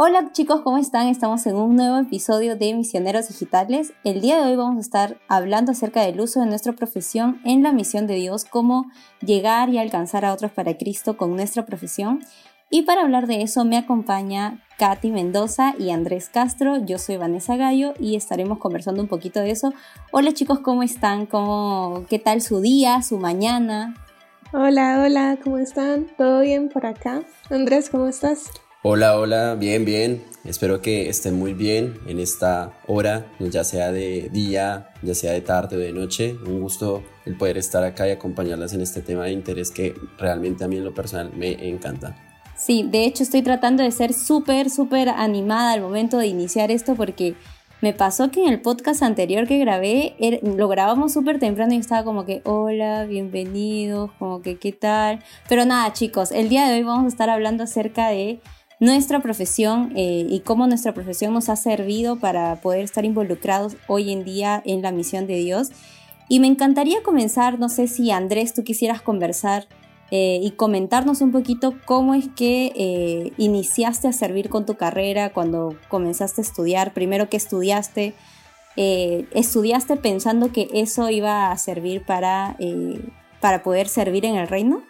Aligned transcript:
Hola 0.00 0.30
chicos, 0.30 0.60
¿cómo 0.60 0.78
están? 0.78 1.08
Estamos 1.08 1.44
en 1.48 1.56
un 1.56 1.74
nuevo 1.74 1.98
episodio 1.98 2.54
de 2.54 2.72
Misioneros 2.72 3.26
Digitales. 3.26 3.94
El 4.04 4.20
día 4.20 4.36
de 4.36 4.48
hoy 4.48 4.54
vamos 4.54 4.76
a 4.76 4.80
estar 4.80 5.16
hablando 5.26 5.72
acerca 5.72 6.02
del 6.02 6.20
uso 6.20 6.38
de 6.38 6.46
nuestra 6.46 6.72
profesión 6.72 7.40
en 7.44 7.64
la 7.64 7.72
misión 7.72 8.06
de 8.06 8.14
Dios, 8.14 8.44
cómo 8.44 8.92
llegar 9.22 9.70
y 9.70 9.78
alcanzar 9.78 10.24
a 10.24 10.32
otros 10.32 10.52
para 10.52 10.78
Cristo 10.78 11.16
con 11.16 11.34
nuestra 11.34 11.66
profesión. 11.66 12.20
Y 12.70 12.82
para 12.82 13.02
hablar 13.02 13.26
de 13.26 13.42
eso 13.42 13.64
me 13.64 13.76
acompaña 13.76 14.62
Katy 14.78 15.10
Mendoza 15.10 15.74
y 15.80 15.90
Andrés 15.90 16.28
Castro. 16.28 16.76
Yo 16.76 16.98
soy 16.98 17.16
Vanessa 17.16 17.56
Gallo 17.56 17.94
y 17.98 18.14
estaremos 18.14 18.58
conversando 18.58 19.02
un 19.02 19.08
poquito 19.08 19.40
de 19.40 19.50
eso. 19.50 19.74
Hola 20.12 20.30
chicos, 20.30 20.60
¿cómo 20.60 20.84
están? 20.84 21.26
¿Cómo, 21.26 22.04
¿Qué 22.08 22.20
tal 22.20 22.40
su 22.40 22.60
día, 22.60 23.02
su 23.02 23.18
mañana? 23.18 23.96
Hola, 24.52 25.02
hola, 25.04 25.38
¿cómo 25.42 25.58
están? 25.58 26.06
¿Todo 26.16 26.42
bien 26.42 26.68
por 26.68 26.86
acá? 26.86 27.22
Andrés, 27.50 27.90
¿cómo 27.90 28.06
estás? 28.06 28.48
Hola, 28.84 29.18
hola, 29.18 29.56
bien, 29.56 29.84
bien. 29.84 30.22
Espero 30.44 30.80
que 30.80 31.08
estén 31.08 31.36
muy 31.36 31.52
bien 31.52 31.98
en 32.06 32.20
esta 32.20 32.78
hora, 32.86 33.26
ya 33.40 33.64
sea 33.64 33.90
de 33.90 34.30
día, 34.32 34.90
ya 35.02 35.16
sea 35.16 35.32
de 35.32 35.40
tarde 35.40 35.74
o 35.74 35.80
de 35.80 35.92
noche. 35.92 36.36
Un 36.46 36.60
gusto 36.60 37.02
el 37.26 37.36
poder 37.36 37.58
estar 37.58 37.82
acá 37.82 38.06
y 38.06 38.12
acompañarlas 38.12 38.74
en 38.74 38.80
este 38.80 39.02
tema 39.02 39.24
de 39.24 39.32
interés 39.32 39.72
que 39.72 39.96
realmente 40.16 40.62
a 40.62 40.68
mí 40.68 40.76
en 40.76 40.84
lo 40.84 40.94
personal 40.94 41.32
me 41.34 41.68
encanta. 41.68 42.16
Sí, 42.56 42.86
de 42.88 43.04
hecho 43.04 43.24
estoy 43.24 43.42
tratando 43.42 43.82
de 43.82 43.90
ser 43.90 44.12
súper, 44.12 44.70
súper 44.70 45.08
animada 45.08 45.72
al 45.72 45.80
momento 45.80 46.16
de 46.18 46.28
iniciar 46.28 46.70
esto 46.70 46.94
porque 46.94 47.34
me 47.80 47.92
pasó 47.92 48.30
que 48.30 48.44
en 48.44 48.52
el 48.52 48.60
podcast 48.60 49.02
anterior 49.02 49.48
que 49.48 49.58
grabé 49.58 50.14
er, 50.20 50.40
lo 50.42 50.68
grabamos 50.68 51.12
súper 51.12 51.40
temprano 51.40 51.74
y 51.74 51.78
estaba 51.78 52.04
como 52.04 52.24
que 52.24 52.42
hola, 52.44 53.06
bienvenidos, 53.06 54.12
como 54.20 54.40
que 54.40 54.56
qué 54.56 54.70
tal. 54.70 55.18
Pero 55.48 55.64
nada 55.64 55.92
chicos, 55.92 56.30
el 56.30 56.48
día 56.48 56.68
de 56.68 56.74
hoy 56.74 56.84
vamos 56.84 57.06
a 57.06 57.08
estar 57.08 57.28
hablando 57.28 57.64
acerca 57.64 58.08
de 58.08 58.40
nuestra 58.80 59.20
profesión 59.20 59.92
eh, 59.96 60.26
y 60.28 60.40
cómo 60.40 60.66
nuestra 60.66 60.94
profesión 60.94 61.34
nos 61.34 61.48
ha 61.48 61.56
servido 61.56 62.16
para 62.16 62.60
poder 62.60 62.84
estar 62.84 63.04
involucrados 63.04 63.76
hoy 63.88 64.12
en 64.12 64.24
día 64.24 64.62
en 64.64 64.82
la 64.82 64.92
misión 64.92 65.26
de 65.26 65.36
Dios. 65.36 65.70
Y 66.28 66.40
me 66.40 66.46
encantaría 66.46 67.02
comenzar, 67.02 67.58
no 67.58 67.68
sé 67.68 67.88
si 67.88 68.10
Andrés, 68.10 68.54
tú 68.54 68.62
quisieras 68.62 69.02
conversar 69.02 69.66
eh, 70.10 70.38
y 70.42 70.52
comentarnos 70.52 71.20
un 71.20 71.32
poquito 71.32 71.74
cómo 71.86 72.14
es 72.14 72.28
que 72.28 72.72
eh, 72.76 73.32
iniciaste 73.36 74.08
a 74.08 74.12
servir 74.12 74.48
con 74.48 74.64
tu 74.64 74.76
carrera 74.76 75.32
cuando 75.32 75.76
comenzaste 75.88 76.40
a 76.40 76.44
estudiar, 76.44 76.92
primero 76.92 77.28
que 77.28 77.36
estudiaste, 77.36 78.14
estudiaste 78.76 79.96
pensando 79.96 80.52
que 80.52 80.68
eso 80.72 81.10
iba 81.10 81.50
a 81.50 81.58
servir 81.58 82.04
para, 82.04 82.56
para 83.40 83.64
poder 83.64 83.88
servir 83.88 84.24
en 84.24 84.36
el 84.36 84.46
reino. 84.46 84.84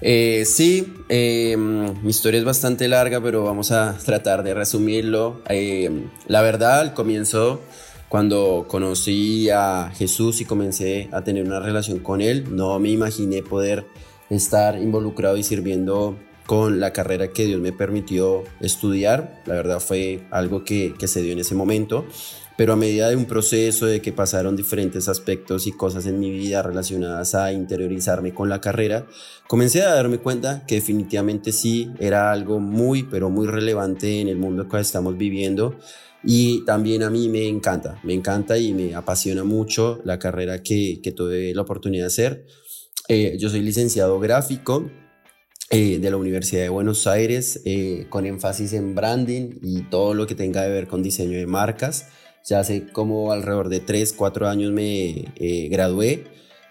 Eh, 0.00 0.44
sí, 0.46 0.94
em, 1.08 2.00
mi 2.02 2.10
historia 2.10 2.38
es 2.38 2.44
bastante 2.44 2.86
larga, 2.86 3.20
pero 3.20 3.42
vamos 3.42 3.72
a 3.72 3.96
tratar 4.04 4.42
de 4.42 4.54
resumirlo. 4.54 5.42
Em, 5.48 6.10
la 6.26 6.40
verdad, 6.42 6.80
al 6.80 6.94
comienzo, 6.94 7.60
cuando 8.08 8.66
conocí 8.68 9.50
a 9.50 9.90
Jesús 9.96 10.40
y 10.40 10.44
comencé 10.44 11.08
a 11.12 11.22
tener 11.22 11.44
una 11.44 11.60
relación 11.60 11.98
con 11.98 12.20
Él, 12.20 12.54
no 12.54 12.78
me 12.78 12.90
imaginé 12.90 13.42
poder 13.42 13.86
estar 14.30 14.78
involucrado 14.78 15.36
y 15.36 15.42
sirviendo 15.42 16.16
con 16.46 16.80
la 16.80 16.92
carrera 16.92 17.28
que 17.28 17.44
Dios 17.44 17.60
me 17.60 17.72
permitió 17.72 18.44
estudiar. 18.60 19.42
La 19.46 19.54
verdad 19.54 19.80
fue 19.80 20.20
algo 20.30 20.64
que, 20.64 20.94
que 20.98 21.08
se 21.08 21.22
dio 21.22 21.32
en 21.32 21.40
ese 21.40 21.54
momento 21.54 22.06
pero 22.58 22.72
a 22.72 22.76
medida 22.76 23.08
de 23.08 23.14
un 23.14 23.26
proceso 23.26 23.86
de 23.86 24.02
que 24.02 24.12
pasaron 24.12 24.56
diferentes 24.56 25.06
aspectos 25.06 25.68
y 25.68 25.72
cosas 25.72 26.06
en 26.06 26.18
mi 26.18 26.32
vida 26.32 26.60
relacionadas 26.60 27.36
a 27.36 27.52
interiorizarme 27.52 28.34
con 28.34 28.48
la 28.48 28.60
carrera, 28.60 29.06
comencé 29.46 29.82
a 29.82 29.94
darme 29.94 30.18
cuenta 30.18 30.66
que 30.66 30.74
definitivamente 30.74 31.52
sí 31.52 31.92
era 32.00 32.32
algo 32.32 32.58
muy, 32.58 33.04
pero 33.04 33.30
muy 33.30 33.46
relevante 33.46 34.20
en 34.20 34.26
el 34.26 34.38
mundo 34.38 34.66
que 34.66 34.80
estamos 34.80 35.16
viviendo. 35.16 35.78
Y 36.24 36.64
también 36.64 37.04
a 37.04 37.10
mí 37.10 37.28
me 37.28 37.46
encanta, 37.46 38.00
me 38.02 38.12
encanta 38.12 38.58
y 38.58 38.74
me 38.74 38.92
apasiona 38.92 39.44
mucho 39.44 40.00
la 40.04 40.18
carrera 40.18 40.60
que, 40.60 41.00
que 41.00 41.12
tuve 41.12 41.54
la 41.54 41.62
oportunidad 41.62 42.02
de 42.02 42.08
hacer. 42.08 42.46
Eh, 43.06 43.36
yo 43.38 43.50
soy 43.50 43.62
licenciado 43.62 44.18
gráfico, 44.18 44.90
eh, 45.70 45.98
de 46.00 46.10
la 46.10 46.16
Universidad 46.16 46.62
de 46.62 46.70
Buenos 46.70 47.06
Aires 47.06 47.60
eh, 47.66 48.06
con 48.08 48.24
énfasis 48.24 48.72
en 48.72 48.94
branding 48.94 49.58
y 49.60 49.82
todo 49.82 50.14
lo 50.14 50.26
que 50.26 50.34
tenga 50.34 50.64
que 50.64 50.70
ver 50.70 50.88
con 50.88 51.02
diseño 51.02 51.36
de 51.36 51.46
marcas. 51.46 52.06
Ya 52.48 52.60
hace 52.60 52.86
como 52.86 53.30
alrededor 53.30 53.68
de 53.68 53.80
3, 53.80 54.14
4 54.14 54.48
años 54.48 54.72
me 54.72 55.26
eh, 55.36 55.68
gradué 55.70 56.24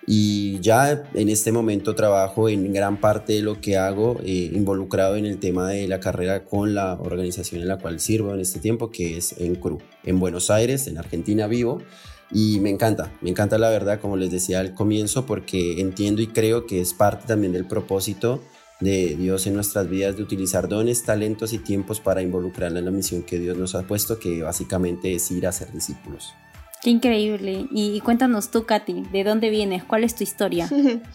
y 0.07 0.59
ya 0.59 1.03
en 1.13 1.29
este 1.29 1.51
momento 1.51 1.93
trabajo 1.93 2.49
en 2.49 2.73
gran 2.73 2.99
parte 2.99 3.33
de 3.33 3.41
lo 3.43 3.61
que 3.61 3.77
hago 3.77 4.17
eh, 4.23 4.49
involucrado 4.53 5.17
en 5.17 5.27
el 5.27 5.37
tema 5.37 5.69
de 5.69 5.87
la 5.87 5.99
carrera 5.99 6.45
con 6.45 6.73
la 6.73 6.93
organización 6.93 7.61
en 7.61 7.67
la 7.67 7.77
cual 7.77 7.99
sirvo 7.99 8.33
en 8.33 8.39
este 8.39 8.59
tiempo, 8.59 8.89
que 8.89 9.17
es 9.17 9.35
en 9.37 9.53
CRU, 9.55 9.79
en 10.03 10.19
Buenos 10.19 10.49
Aires, 10.49 10.87
en 10.87 10.97
Argentina 10.97 11.45
vivo. 11.45 11.83
Y 12.31 12.59
me 12.59 12.71
encanta, 12.71 13.13
me 13.21 13.29
encanta 13.29 13.59
la 13.59 13.69
verdad, 13.69 13.99
como 14.01 14.17
les 14.17 14.31
decía 14.31 14.61
al 14.61 14.73
comienzo, 14.73 15.27
porque 15.27 15.79
entiendo 15.79 16.23
y 16.23 16.27
creo 16.27 16.65
que 16.65 16.81
es 16.81 16.93
parte 16.93 17.27
también 17.27 17.53
del 17.53 17.67
propósito 17.67 18.41
de 18.79 19.15
Dios 19.15 19.47
en 19.47 19.55
nuestras 19.55 19.89
vidas, 19.89 20.17
de 20.17 20.23
utilizar 20.23 20.67
dones, 20.67 21.03
talentos 21.03 21.53
y 21.53 21.59
tiempos 21.59 21.99
para 21.99 22.21
involucrarla 22.21 22.79
en 22.79 22.85
la 22.85 22.91
misión 22.91 23.23
que 23.23 23.39
Dios 23.39 23.57
nos 23.57 23.75
ha 23.75 23.83
puesto, 23.83 24.19
que 24.19 24.43
básicamente 24.43 25.13
es 25.15 25.31
ir 25.31 25.47
a 25.47 25.51
ser 25.51 25.71
discípulos. 25.71 26.33
Qué 26.81 26.91
increíble. 26.91 27.67
Y, 27.71 27.99
cuéntanos 28.01 28.51
tú, 28.51 28.65
Katy, 28.65 29.05
¿de 29.11 29.23
dónde 29.23 29.49
vienes? 29.49 29.83
¿Cuál 29.83 30.03
es 30.03 30.15
tu 30.15 30.23
historia? 30.23 30.69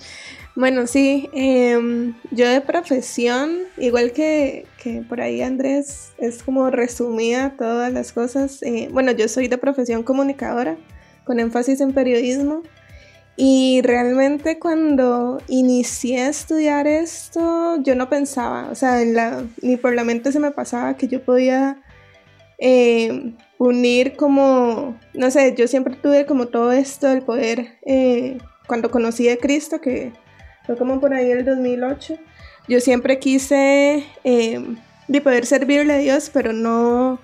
bueno, 0.56 0.88
sí, 0.88 1.28
em, 1.32 2.14
yo 2.32 2.48
de 2.48 2.60
profesión, 2.60 3.58
igual 3.78 4.12
que, 4.12 4.66
que, 4.82 5.02
por 5.02 5.20
ahí 5.20 5.40
Andrés, 5.40 6.12
es 6.18 6.42
como 6.42 6.68
resumida 6.70 7.54
todas 7.56 7.92
las 7.92 8.12
cosas. 8.12 8.60
Eh, 8.62 8.88
bueno, 8.92 9.12
yo 9.12 9.28
soy 9.28 9.46
de 9.46 9.56
profesión 9.56 10.02
comunicadora, 10.02 10.76
con 11.24 11.38
énfasis 11.38 11.80
en 11.80 11.92
periodismo. 11.92 12.62
Y 13.36 13.80
realmente 13.82 14.58
cuando 14.58 15.40
inicié 15.48 16.22
a 16.22 16.28
estudiar 16.28 16.86
esto, 16.86 17.76
yo 17.82 17.94
no 17.94 18.10
pensaba, 18.10 18.68
o 18.70 18.74
sea, 18.74 19.02
ni 19.62 19.76
por 19.76 19.94
la 19.94 20.04
mente 20.04 20.32
se 20.32 20.38
me 20.38 20.50
pasaba 20.50 20.96
que 20.96 21.08
yo 21.08 21.22
podía 21.24 21.82
eh, 22.58 23.32
unir 23.58 24.16
como, 24.16 24.98
no 25.14 25.30
sé, 25.30 25.54
yo 25.56 25.66
siempre 25.66 25.96
tuve 25.96 26.26
como 26.26 26.46
todo 26.48 26.72
esto, 26.72 27.10
el 27.10 27.22
poder, 27.22 27.78
eh, 27.86 28.38
cuando 28.66 28.90
conocí 28.90 29.28
a 29.30 29.38
Cristo, 29.38 29.80
que 29.80 30.12
fue 30.66 30.76
como 30.76 31.00
por 31.00 31.14
ahí 31.14 31.30
el 31.30 31.44
2008, 31.44 32.18
yo 32.68 32.80
siempre 32.80 33.18
quise 33.18 34.04
eh, 34.24 34.76
de 35.08 35.20
poder 35.20 35.46
servirle 35.46 35.94
a 35.94 35.98
Dios, 35.98 36.30
pero 36.32 36.52
no 36.52 37.18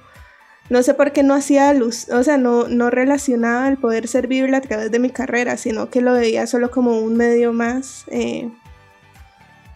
no 0.71 0.83
sé 0.83 0.95
por 0.95 1.13
qué 1.13 1.23
no 1.23 1.35
hacía 1.35 1.73
luz, 1.73 2.09
o 2.11 2.23
sea, 2.23 2.37
no, 2.37 2.69
no 2.69 2.91
relacionaba 2.91 3.69
el 3.69 3.79
poder 3.79 4.07
servirle 4.07 4.57
a 4.57 4.61
través 4.61 4.91
de 4.91 4.99
mi 4.99 5.11
carrera, 5.11 5.57
sino 5.57 5.89
que 5.89 6.03
lo 6.03 6.13
veía 6.13 6.47
solo 6.47 6.71
como 6.71 6.99
un 6.99 7.17
medio 7.17 7.53
más 7.53 8.05
eh, 8.09 8.51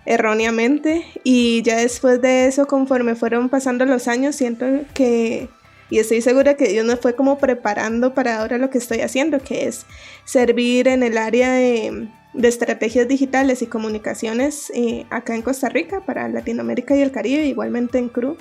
erróneamente. 0.04 1.06
Y 1.24 1.62
ya 1.62 1.76
después 1.76 2.20
de 2.20 2.46
eso, 2.46 2.66
conforme 2.66 3.14
fueron 3.14 3.48
pasando 3.48 3.86
los 3.86 4.06
años, 4.06 4.36
siento 4.36 4.66
que, 4.92 5.48
y 5.88 5.98
estoy 5.98 6.20
segura 6.20 6.56
que 6.56 6.68
Dios 6.68 6.84
me 6.84 6.96
fue 6.96 7.14
como 7.14 7.38
preparando 7.38 8.12
para 8.12 8.40
ahora 8.40 8.58
lo 8.58 8.68
que 8.68 8.78
estoy 8.78 9.00
haciendo, 9.00 9.38
que 9.40 9.66
es 9.68 9.86
servir 10.24 10.88
en 10.88 11.02
el 11.02 11.16
área 11.16 11.52
de, 11.52 12.08
estrategias 12.42 13.08
digitales 13.08 13.60
y 13.60 13.66
comunicaciones 13.66 14.72
eh, 14.74 15.04
acá 15.10 15.34
en 15.34 15.42
Costa 15.42 15.68
Rica, 15.68 16.00
para 16.04 16.28
Latinoamérica 16.28 16.96
y 16.96 17.02
el 17.02 17.12
Caribe, 17.12 17.46
igualmente 17.46 17.98
en 17.98 18.08
CRU. 18.08 18.36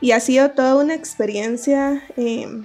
Y 0.00 0.12
ha 0.12 0.20
sido 0.20 0.52
toda 0.52 0.76
una 0.76 0.94
experiencia 0.94 2.02
eh, 2.16 2.62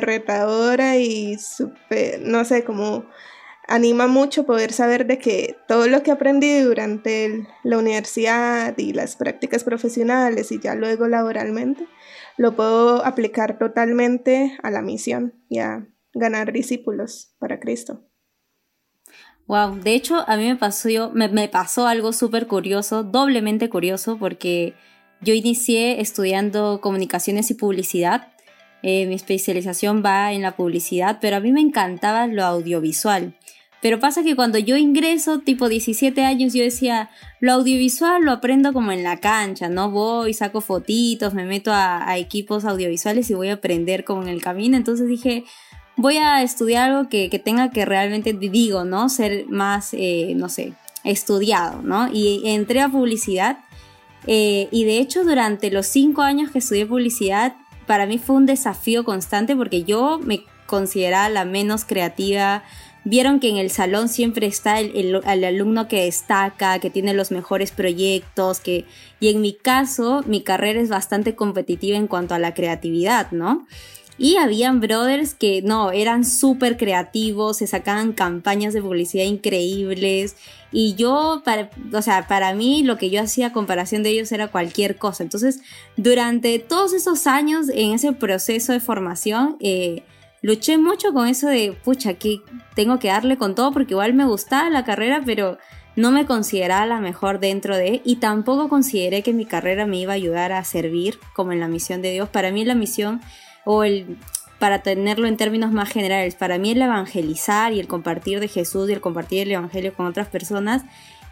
retadora 0.00 0.96
y 0.96 1.38
súper, 1.38 2.20
no 2.22 2.44
sé, 2.44 2.64
como 2.64 3.04
anima 3.66 4.06
mucho 4.06 4.44
poder 4.44 4.72
saber 4.72 5.06
de 5.06 5.18
que 5.18 5.56
todo 5.68 5.86
lo 5.86 6.02
que 6.02 6.10
aprendí 6.10 6.60
durante 6.60 7.46
la 7.62 7.78
universidad 7.78 8.76
y 8.78 8.92
las 8.92 9.16
prácticas 9.16 9.62
profesionales 9.62 10.50
y 10.50 10.58
ya 10.58 10.74
luego 10.74 11.06
laboralmente, 11.06 11.86
lo 12.38 12.56
puedo 12.56 13.04
aplicar 13.04 13.58
totalmente 13.58 14.56
a 14.62 14.70
la 14.70 14.80
misión 14.80 15.34
y 15.48 15.58
a 15.58 15.86
ganar 16.14 16.52
discípulos 16.52 17.34
para 17.38 17.60
Cristo. 17.60 18.04
Wow, 19.46 19.76
de 19.76 19.94
hecho 19.94 20.24
a 20.26 20.36
mí 20.36 20.46
me 20.46 20.56
pasó, 20.56 21.10
me, 21.12 21.28
me 21.28 21.48
pasó 21.48 21.86
algo 21.86 22.12
súper 22.12 22.46
curioso, 22.46 23.02
doblemente 23.02 23.68
curioso, 23.70 24.18
porque 24.18 24.74
yo 25.20 25.34
inicié 25.34 26.00
estudiando 26.00 26.80
comunicaciones 26.80 27.50
y 27.50 27.54
publicidad. 27.54 28.28
Eh, 28.82 29.06
mi 29.06 29.14
especialización 29.14 30.02
va 30.04 30.32
en 30.32 30.42
la 30.42 30.56
publicidad, 30.56 31.18
pero 31.20 31.36
a 31.36 31.40
mí 31.40 31.52
me 31.52 31.60
encantaba 31.60 32.26
lo 32.26 32.44
audiovisual. 32.44 33.34
Pero 33.80 34.00
pasa 34.00 34.24
que 34.24 34.34
cuando 34.34 34.58
yo 34.58 34.76
ingreso, 34.76 35.38
tipo 35.38 35.68
17 35.68 36.24
años, 36.24 36.52
yo 36.52 36.62
decía, 36.62 37.10
lo 37.40 37.52
audiovisual 37.52 38.24
lo 38.24 38.32
aprendo 38.32 38.72
como 38.72 38.90
en 38.90 39.04
la 39.04 39.18
cancha, 39.18 39.68
¿no? 39.68 39.90
Voy, 39.90 40.34
saco 40.34 40.60
fotitos, 40.60 41.32
me 41.34 41.44
meto 41.44 41.70
a, 41.72 42.18
equipos 42.18 42.64
audiovisuales 42.64 43.30
y 43.30 43.34
voy 43.34 43.48
a 43.48 43.54
aprender 43.54 44.04
como 44.04 44.22
en 44.22 44.28
el 44.28 44.42
camino. 44.42 44.76
Entonces 44.76 45.06
dije, 45.06 45.44
voy 45.96 46.16
a 46.16 46.42
estudiar 46.42 46.90
algo 46.90 47.08
que, 47.08 47.28
tenga 47.38 47.70
que 47.70 47.84
realmente, 47.84 48.32
digo, 48.32 48.84
¿no? 48.84 49.08
Ser 49.08 49.46
más, 49.46 49.90
eh, 49.92 50.32
no 50.34 50.48
sé, 50.48 50.72
estudiado, 51.04 51.80
¿no? 51.82 52.10
Y 52.12 52.42
entré 52.48 52.80
a 52.80 52.88
publicidad 52.88 53.58
Eh, 54.30 54.68
y 54.70 54.84
de 54.84 54.98
hecho, 54.98 55.24
durante 55.24 55.70
los 55.70 55.86
cinco 55.86 56.20
años 56.20 56.50
que 56.50 56.58
estudié 56.58 56.84
publicidad, 56.84 57.56
para 57.86 58.04
mí 58.04 58.18
fue 58.18 58.36
un 58.36 58.44
desafío 58.44 59.02
constante 59.02 59.56
porque 59.56 59.84
yo 59.84 60.20
me 60.22 60.44
consideraba 60.66 61.30
la 61.30 61.46
menos 61.46 61.86
creativa. 61.86 62.62
Vieron 63.04 63.40
que 63.40 63.48
en 63.48 63.56
el 63.56 63.70
salón 63.70 64.10
siempre 64.10 64.46
está 64.46 64.80
el, 64.80 65.22
alumno 65.24 65.88
que 65.88 66.04
destaca, 66.04 66.78
que 66.78 66.90
tiene 66.90 67.14
los 67.14 67.30
mejores 67.30 67.70
proyectos, 67.70 68.60
que, 68.60 68.84
y 69.18 69.30
en 69.30 69.40
mi 69.40 69.54
caso, 69.54 70.22
mi 70.26 70.42
carrera 70.42 70.78
es 70.78 70.90
bastante 70.90 71.34
competitiva 71.34 71.96
en 71.96 72.06
cuanto 72.06 72.34
a 72.34 72.38
la 72.38 72.52
creatividad, 72.52 73.30
¿no? 73.30 73.66
Y 74.18 74.36
habían 74.36 74.80
brothers 74.80 75.34
que 75.34 75.62
no, 75.62 75.92
eran 75.92 76.24
súper 76.24 76.76
creativos, 76.76 77.58
se 77.58 77.68
sacaban 77.68 78.12
campañas 78.12 78.74
de 78.74 78.82
publicidad 78.82 79.24
increíbles. 79.24 80.36
Y 80.72 80.96
yo, 80.96 81.42
para, 81.44 81.70
o 81.92 82.02
sea, 82.02 82.26
para 82.26 82.52
mí 82.52 82.82
lo 82.82 82.98
que 82.98 83.10
yo 83.10 83.22
hacía 83.22 83.48
a 83.48 83.52
comparación 83.52 84.02
de 84.02 84.10
ellos 84.10 84.32
era 84.32 84.48
cualquier 84.48 84.96
cosa. 84.96 85.22
Entonces, 85.22 85.60
durante 85.96 86.58
todos 86.58 86.94
esos 86.94 87.28
años 87.28 87.68
en 87.72 87.92
ese 87.92 88.12
proceso 88.12 88.72
de 88.72 88.80
formación, 88.80 89.56
eh, 89.60 90.02
luché 90.42 90.78
mucho 90.78 91.12
con 91.12 91.28
eso 91.28 91.46
de, 91.46 91.72
pucha, 91.84 92.14
que 92.14 92.40
tengo 92.74 92.98
que 92.98 93.08
darle 93.08 93.38
con 93.38 93.54
todo 93.54 93.72
porque 93.72 93.94
igual 93.94 94.14
me 94.14 94.26
gustaba 94.26 94.68
la 94.68 94.84
carrera, 94.84 95.22
pero 95.24 95.58
no 95.94 96.12
me 96.12 96.26
consideraba 96.26 96.86
la 96.86 97.00
mejor 97.00 97.40
dentro 97.40 97.76
de, 97.76 98.02
y 98.04 98.16
tampoco 98.16 98.68
consideré 98.68 99.22
que 99.22 99.32
mi 99.32 99.46
carrera 99.46 99.84
me 99.86 99.98
iba 99.98 100.12
a 100.12 100.16
ayudar 100.16 100.52
a 100.52 100.62
servir 100.62 101.18
como 101.34 101.52
en 101.52 101.60
la 101.60 101.66
misión 101.66 102.02
de 102.02 102.12
Dios. 102.12 102.28
Para 102.28 102.52
mí 102.52 102.64
la 102.64 102.76
misión 102.76 103.20
o 103.70 103.84
el, 103.84 104.16
para 104.58 104.78
tenerlo 104.78 105.26
en 105.26 105.36
términos 105.36 105.72
más 105.72 105.90
generales, 105.90 106.34
para 106.36 106.56
mí 106.56 106.70
el 106.70 106.80
evangelizar 106.80 107.74
y 107.74 107.80
el 107.80 107.86
compartir 107.86 108.40
de 108.40 108.48
Jesús 108.48 108.88
y 108.88 108.94
el 108.94 109.02
compartir 109.02 109.42
el 109.42 109.52
Evangelio 109.52 109.92
con 109.92 110.06
otras 110.06 110.28
personas 110.28 110.84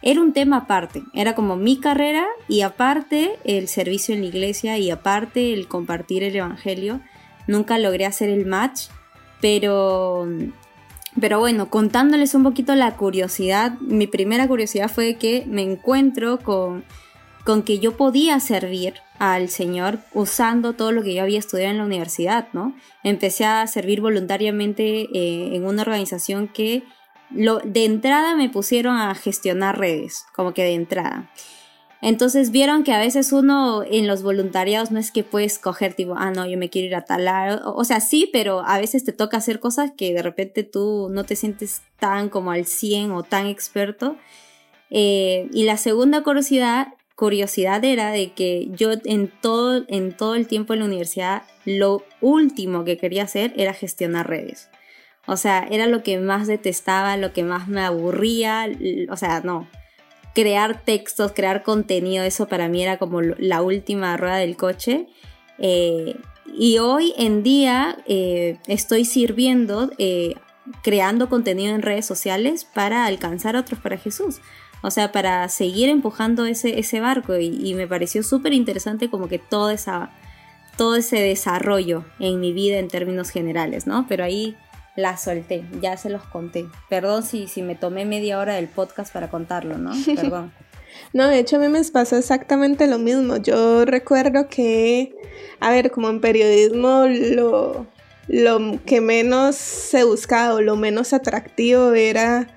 era 0.02 0.20
un 0.20 0.34
tema 0.34 0.58
aparte, 0.58 1.02
era 1.14 1.34
como 1.34 1.56
mi 1.56 1.80
carrera 1.80 2.26
y 2.46 2.60
aparte 2.60 3.38
el 3.44 3.68
servicio 3.68 4.14
en 4.14 4.20
la 4.20 4.26
iglesia 4.26 4.76
y 4.76 4.90
aparte 4.90 5.54
el 5.54 5.66
compartir 5.66 6.24
el 6.24 6.36
Evangelio. 6.36 7.00
Nunca 7.46 7.78
logré 7.78 8.04
hacer 8.04 8.28
el 8.28 8.44
match, 8.44 8.88
pero, 9.40 10.28
pero 11.18 11.38
bueno, 11.38 11.70
contándoles 11.70 12.34
un 12.34 12.42
poquito 12.42 12.74
la 12.74 12.96
curiosidad, 12.96 13.78
mi 13.80 14.06
primera 14.06 14.46
curiosidad 14.46 14.90
fue 14.90 15.14
que 15.14 15.46
me 15.48 15.62
encuentro 15.62 16.38
con, 16.40 16.84
con 17.44 17.62
que 17.62 17.78
yo 17.78 17.96
podía 17.96 18.38
servir 18.40 18.92
al 19.18 19.48
Señor 19.48 20.00
usando 20.12 20.74
todo 20.74 20.92
lo 20.92 21.02
que 21.02 21.14
yo 21.14 21.22
había 21.22 21.38
estudiado 21.38 21.70
en 21.70 21.78
la 21.78 21.84
universidad, 21.84 22.48
¿no? 22.52 22.74
Empecé 23.02 23.44
a 23.44 23.66
servir 23.66 24.00
voluntariamente 24.00 25.08
eh, 25.12 25.56
en 25.56 25.64
una 25.64 25.82
organización 25.82 26.48
que 26.48 26.84
lo, 27.30 27.58
de 27.60 27.84
entrada 27.84 28.36
me 28.36 28.50
pusieron 28.50 28.96
a 28.96 29.14
gestionar 29.14 29.78
redes, 29.78 30.24
como 30.34 30.54
que 30.54 30.64
de 30.64 30.74
entrada. 30.74 31.30
Entonces 32.02 32.50
vieron 32.50 32.84
que 32.84 32.92
a 32.92 32.98
veces 32.98 33.32
uno 33.32 33.82
en 33.82 34.06
los 34.06 34.22
voluntariados 34.22 34.90
no 34.90 35.00
es 35.00 35.10
que 35.10 35.24
puedes 35.24 35.58
coger 35.58 35.94
tipo, 35.94 36.14
ah, 36.16 36.30
no, 36.30 36.46
yo 36.46 36.58
me 36.58 36.68
quiero 36.68 36.88
ir 36.88 36.94
a 36.94 37.04
talar. 37.04 37.62
O, 37.64 37.84
sea, 37.84 38.00
sí, 38.00 38.28
pero 38.32 38.60
a 38.64 38.78
veces 38.78 39.04
te 39.04 39.12
toca 39.12 39.38
hacer 39.38 39.60
cosas 39.60 39.92
que 39.96 40.12
de 40.12 40.22
repente 40.22 40.62
tú 40.62 41.08
no 41.10 41.24
te 41.24 41.36
sientes 41.36 41.82
tan 41.98 42.28
como 42.28 42.50
al 42.50 42.66
100 42.66 43.12
o 43.12 43.22
tan 43.22 43.46
experto. 43.46 44.16
Eh, 44.90 45.48
y 45.52 45.64
la 45.64 45.78
segunda 45.78 46.22
curiosidad 46.22 46.88
curiosidad 47.16 47.82
era 47.84 48.12
de 48.12 48.32
que 48.32 48.68
yo 48.70 48.92
en 49.04 49.28
todo, 49.28 49.84
en 49.88 50.12
todo 50.12 50.34
el 50.34 50.46
tiempo 50.46 50.74
en 50.74 50.80
la 50.80 50.84
universidad 50.84 51.42
lo 51.64 52.04
último 52.20 52.84
que 52.84 52.98
quería 52.98 53.24
hacer 53.24 53.52
era 53.56 53.72
gestionar 53.72 54.28
redes. 54.28 54.68
O 55.26 55.36
sea, 55.36 55.66
era 55.70 55.86
lo 55.86 56.02
que 56.02 56.18
más 56.18 56.46
detestaba, 56.46 57.16
lo 57.16 57.32
que 57.32 57.42
más 57.42 57.66
me 57.66 57.80
aburría. 57.80 58.68
O 59.10 59.16
sea, 59.16 59.40
no. 59.40 59.68
Crear 60.34 60.82
textos, 60.84 61.32
crear 61.32 61.62
contenido, 61.62 62.22
eso 62.22 62.46
para 62.46 62.68
mí 62.68 62.82
era 62.82 62.98
como 62.98 63.22
la 63.22 63.62
última 63.62 64.16
rueda 64.16 64.36
del 64.36 64.56
coche. 64.56 65.08
Eh, 65.58 66.16
y 66.54 66.78
hoy 66.78 67.14
en 67.16 67.42
día 67.42 67.96
eh, 68.06 68.58
estoy 68.68 69.04
sirviendo, 69.04 69.90
eh, 69.98 70.34
creando 70.82 71.28
contenido 71.28 71.74
en 71.74 71.82
redes 71.82 72.06
sociales 72.06 72.64
para 72.64 73.06
alcanzar 73.06 73.56
a 73.56 73.60
otros 73.60 73.80
para 73.80 73.96
Jesús. 73.96 74.40
O 74.82 74.90
sea, 74.90 75.12
para 75.12 75.48
seguir 75.48 75.88
empujando 75.88 76.44
ese, 76.46 76.78
ese 76.78 77.00
barco 77.00 77.36
y, 77.36 77.74
me 77.74 77.86
pareció 77.86 78.22
súper 78.22 78.52
interesante 78.52 79.10
como 79.10 79.28
que 79.28 79.38
todo, 79.38 79.70
esa, 79.70 80.10
todo 80.76 80.96
ese 80.96 81.16
desarrollo 81.16 82.04
en 82.18 82.40
mi 82.40 82.52
vida 82.52 82.78
en 82.78 82.88
términos 82.88 83.30
generales, 83.30 83.86
¿no? 83.86 84.06
Pero 84.08 84.24
ahí 84.24 84.56
la 84.94 85.16
solté, 85.16 85.64
ya 85.80 85.96
se 85.96 86.10
los 86.10 86.22
conté. 86.22 86.66
Perdón 86.88 87.22
si, 87.22 87.48
si 87.48 87.62
me 87.62 87.74
tomé 87.74 88.04
media 88.04 88.38
hora 88.38 88.54
del 88.54 88.68
podcast 88.68 89.12
para 89.12 89.28
contarlo, 89.30 89.78
¿no? 89.78 89.92
Perdón. 90.14 90.52
No, 91.12 91.28
de 91.28 91.38
hecho 91.38 91.56
a 91.56 91.58
mí 91.58 91.68
me 91.68 91.82
pasó 91.84 92.16
exactamente 92.16 92.86
lo 92.86 92.98
mismo. 92.98 93.36
Yo 93.36 93.84
recuerdo 93.84 94.48
que, 94.48 95.14
a 95.60 95.70
ver, 95.70 95.90
como 95.90 96.08
en 96.08 96.20
periodismo 96.20 97.04
lo, 97.06 97.86
lo 98.28 98.78
que 98.84 99.00
menos 99.00 99.56
se 99.56 100.04
buscaba 100.04 100.54
o 100.54 100.60
lo 100.60 100.76
menos 100.76 101.12
atractivo 101.12 101.92
era 101.92 102.55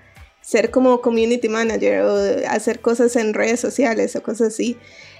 ser 0.49 0.71
como 0.71 0.99
community 0.99 1.47
manager 1.47 2.01
o 2.01 2.15
hacer 2.49 2.79
cosas 2.79 3.15
en 3.15 3.35
redes 3.35 3.59
sociales 3.59 4.15
o 4.15 4.23
cosas 4.23 4.47
así. 4.47 4.77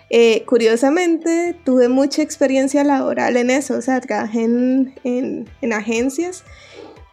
Eh, 0.10 0.44
curiosamente, 0.48 1.56
tuve 1.64 1.88
mucha 1.88 2.24
experiencia 2.24 2.84
laboral 2.84 3.38
en 3.38 3.52
eso, 3.52 3.76
o 3.78 3.81
sea, 3.84 4.02
trabajé 4.02 4.46
en, 4.46 4.96
en, 5.04 5.74
agencias 5.74 6.44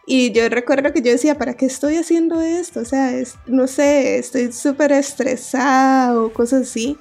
y 0.07 0.31
yo 0.31 0.49
recuerdo 0.49 0.91
que 0.93 1.03
yo 1.03 1.11
decía, 1.11 1.37
¿para 1.37 1.53
qué 1.53 1.67
estoy 1.67 1.97
haciendo 1.97 2.41
esto? 2.41 2.79
O 2.79 2.85
sea, 2.85 3.15
es, 3.15 3.35
no 3.45 3.67
sé, 3.67 4.17
estoy 4.17 4.51
súper 4.51 4.93
estresada 4.93 6.19
o 6.19 6.33
cosas 6.33 6.63
así. 6.63 6.97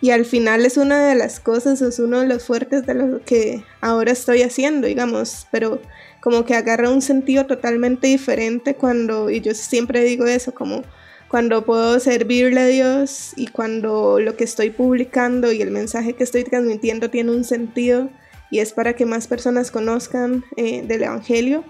Y 0.00 0.10
al 0.10 0.24
final 0.24 0.66
es 0.66 0.76
una 0.76 1.06
de 1.06 1.14
las 1.14 1.38
cosas, 1.38 1.80
es 1.80 2.00
uno 2.00 2.20
de 2.20 2.26
los 2.26 2.44
fuertes 2.44 2.84
de 2.86 2.94
lo 2.94 3.22
que 3.24 3.62
ahora 3.80 4.10
estoy 4.10 4.42
haciendo, 4.42 4.88
digamos, 4.88 5.46
pero 5.52 5.80
como 6.26 6.44
que 6.44 6.56
agarra 6.56 6.90
un 6.90 7.02
sentido 7.02 7.46
totalmente 7.46 8.08
diferente 8.08 8.74
cuando, 8.74 9.30
y 9.30 9.40
yo 9.40 9.54
siempre 9.54 10.02
digo 10.02 10.26
eso, 10.26 10.52
como 10.52 10.82
cuando 11.28 11.64
puedo 11.64 12.00
servirle 12.00 12.60
a 12.62 12.66
Dios 12.66 13.32
y 13.36 13.46
cuando 13.46 14.18
lo 14.18 14.36
que 14.36 14.42
estoy 14.42 14.70
publicando 14.70 15.52
y 15.52 15.62
el 15.62 15.70
mensaje 15.70 16.14
que 16.14 16.24
estoy 16.24 16.42
transmitiendo 16.42 17.10
tiene 17.10 17.30
un 17.30 17.44
sentido 17.44 18.10
y 18.50 18.58
es 18.58 18.72
para 18.72 18.94
que 18.94 19.06
más 19.06 19.28
personas 19.28 19.70
conozcan 19.70 20.44
eh, 20.56 20.82
del 20.82 21.04
Evangelio 21.04 21.62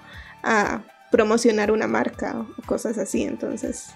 a 0.42 0.80
promocionar 1.10 1.70
una 1.70 1.86
marca 1.86 2.34
o 2.38 2.62
cosas 2.62 2.96
así. 2.96 3.24
Entonces, 3.24 3.90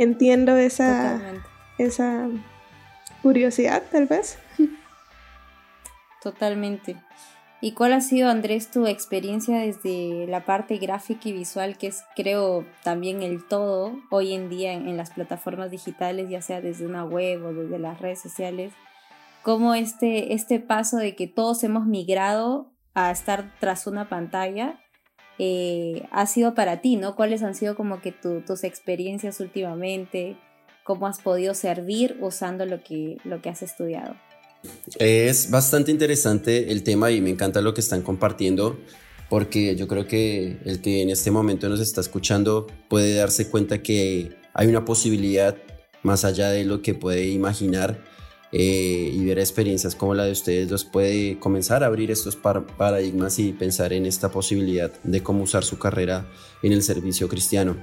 entiendo 0.00 0.56
esa, 0.56 1.20
esa 1.78 2.28
curiosidad 3.22 3.84
tal 3.92 4.06
vez. 4.06 4.38
Totalmente. 6.20 6.96
¿Y 7.60 7.72
cuál 7.72 7.92
ha 7.92 8.00
sido, 8.00 8.30
Andrés, 8.30 8.70
tu 8.70 8.86
experiencia 8.86 9.58
desde 9.58 10.28
la 10.28 10.44
parte 10.44 10.78
gráfica 10.78 11.28
y 11.28 11.32
visual, 11.32 11.76
que 11.76 11.88
es, 11.88 12.04
creo, 12.14 12.64
también 12.84 13.22
el 13.22 13.44
todo 13.44 13.98
hoy 14.10 14.32
en 14.32 14.48
día 14.48 14.72
en, 14.74 14.96
las 14.96 15.10
plataformas 15.10 15.72
digitales, 15.72 16.30
ya 16.30 16.40
sea 16.40 16.60
desde 16.60 16.86
una 16.86 17.04
web 17.04 17.44
o 17.44 17.52
desde 17.52 17.80
las 17.80 18.00
redes 18.00 18.20
sociales? 18.20 18.72
¿Cómo 19.42 19.74
este, 19.74 20.34
este 20.34 20.60
paso 20.60 20.98
de 20.98 21.16
que 21.16 21.26
todos 21.26 21.64
hemos 21.64 21.84
migrado 21.84 22.70
a 22.94 23.10
estar 23.10 23.52
tras 23.58 23.88
una 23.88 24.08
pantalla 24.08 24.78
eh, 25.40 26.06
ha 26.12 26.26
sido 26.26 26.54
para 26.54 26.80
ti, 26.80 26.96
¿no? 26.96 27.16
¿Cuáles 27.16 27.42
han 27.42 27.54
sido 27.56 27.74
como 27.74 28.00
que 28.00 28.12
tus 28.12 28.62
experiencias 28.62 29.40
últimamente? 29.40 30.36
¿Cómo 30.84 31.08
has 31.08 31.20
podido 31.20 31.54
servir 31.54 32.18
usando 32.20 32.66
lo 32.66 32.82
que, 32.84 33.18
lo 33.24 33.42
que 33.42 33.48
has 33.48 33.62
estudiado? 33.62 34.14
Es 34.98 35.50
bastante 35.50 35.90
interesante 35.90 36.72
el 36.72 36.82
tema 36.82 37.10
y 37.10 37.20
me 37.20 37.30
encanta 37.30 37.60
lo 37.60 37.74
que 37.74 37.80
están 37.80 38.02
compartiendo 38.02 38.78
porque 39.28 39.76
yo 39.76 39.86
creo 39.88 40.06
que 40.06 40.58
el 40.64 40.80
que 40.80 41.02
en 41.02 41.10
este 41.10 41.30
momento 41.30 41.68
nos 41.68 41.80
está 41.80 42.00
escuchando 42.00 42.66
puede 42.88 43.14
darse 43.14 43.50
cuenta 43.50 43.82
que 43.82 44.36
hay 44.54 44.66
una 44.66 44.84
posibilidad 44.84 45.56
más 46.02 46.24
allá 46.24 46.50
de 46.50 46.64
lo 46.64 46.82
que 46.82 46.94
puede 46.94 47.28
imaginar 47.28 48.02
eh, 48.50 49.10
y 49.12 49.24
ver 49.26 49.38
experiencias 49.38 49.94
como 49.94 50.14
la 50.14 50.24
de 50.24 50.32
ustedes 50.32 50.70
los 50.70 50.84
puede 50.84 51.38
comenzar 51.38 51.84
a 51.84 51.86
abrir 51.86 52.10
estos 52.10 52.36
paradigmas 52.36 53.38
y 53.38 53.52
pensar 53.52 53.92
en 53.92 54.06
esta 54.06 54.30
posibilidad 54.30 54.90
de 55.02 55.22
cómo 55.22 55.42
usar 55.42 55.64
su 55.64 55.78
carrera 55.78 56.26
en 56.62 56.72
el 56.72 56.82
servicio 56.82 57.28
cristiano. 57.28 57.76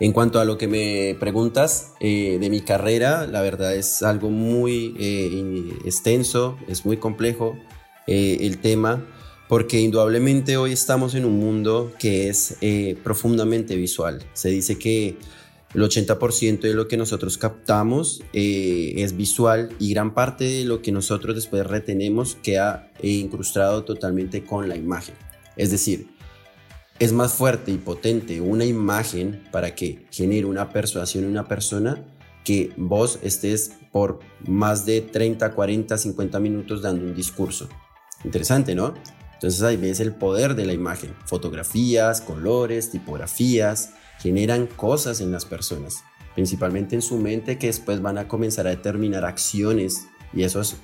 En 0.00 0.12
cuanto 0.12 0.40
a 0.40 0.46
lo 0.46 0.56
que 0.56 0.66
me 0.66 1.14
preguntas 1.20 1.92
eh, 2.00 2.38
de 2.40 2.48
mi 2.48 2.62
carrera, 2.62 3.26
la 3.26 3.42
verdad 3.42 3.76
es 3.76 4.02
algo 4.02 4.30
muy 4.30 4.94
eh, 4.98 5.74
extenso, 5.84 6.56
es 6.68 6.86
muy 6.86 6.96
complejo 6.96 7.58
eh, 8.06 8.38
el 8.40 8.62
tema, 8.62 9.06
porque 9.46 9.78
indudablemente 9.78 10.56
hoy 10.56 10.72
estamos 10.72 11.14
en 11.14 11.26
un 11.26 11.38
mundo 11.38 11.92
que 11.98 12.30
es 12.30 12.56
profundamente 13.02 13.76
visual. 13.76 14.24
Se 14.32 14.48
dice 14.48 14.78
que 14.78 15.18
el 15.74 15.82
80% 15.82 16.60
de 16.60 16.72
lo 16.72 16.88
que 16.88 16.96
nosotros 16.96 17.36
captamos 17.36 18.22
es 18.32 19.16
visual 19.16 19.74
y 19.78 19.92
gran 19.92 20.14
parte 20.14 20.44
de 20.44 20.64
lo 20.64 20.80
que 20.80 20.92
nosotros 20.92 21.34
después 21.34 21.66
retenemos 21.66 22.36
queda 22.42 22.90
incrustado 23.02 23.84
totalmente 23.84 24.44
con 24.44 24.68
la 24.68 24.76
imagen. 24.76 25.16
Es 25.56 25.72
decir, 25.72 26.06
es 27.00 27.14
más 27.14 27.32
fuerte 27.32 27.72
y 27.72 27.78
potente 27.78 28.42
una 28.42 28.66
imagen 28.66 29.42
para 29.50 29.74
que 29.74 30.06
genere 30.10 30.44
una 30.44 30.68
persuasión 30.68 31.24
en 31.24 31.30
una 31.30 31.48
persona 31.48 32.04
que 32.44 32.72
vos 32.76 33.18
estés 33.22 33.72
por 33.90 34.20
más 34.46 34.84
de 34.84 35.00
30, 35.00 35.54
40, 35.54 35.96
50 35.96 36.38
minutos 36.40 36.82
dando 36.82 37.06
un 37.06 37.14
discurso. 37.14 37.68
Interesante, 38.22 38.74
¿no? 38.74 38.94
Entonces 39.32 39.62
ahí 39.62 39.78
ves 39.78 40.00
el 40.00 40.14
poder 40.14 40.54
de 40.54 40.66
la 40.66 40.74
imagen. 40.74 41.14
Fotografías, 41.24 42.20
colores, 42.20 42.90
tipografías, 42.90 43.94
generan 44.18 44.66
cosas 44.66 45.22
en 45.22 45.32
las 45.32 45.46
personas, 45.46 46.04
principalmente 46.34 46.96
en 46.96 47.02
su 47.02 47.16
mente 47.16 47.56
que 47.56 47.68
después 47.68 48.02
van 48.02 48.18
a 48.18 48.28
comenzar 48.28 48.66
a 48.66 48.70
determinar 48.70 49.24
acciones 49.24 50.06
y 50.34 50.42
eso 50.42 50.60
es 50.60 50.76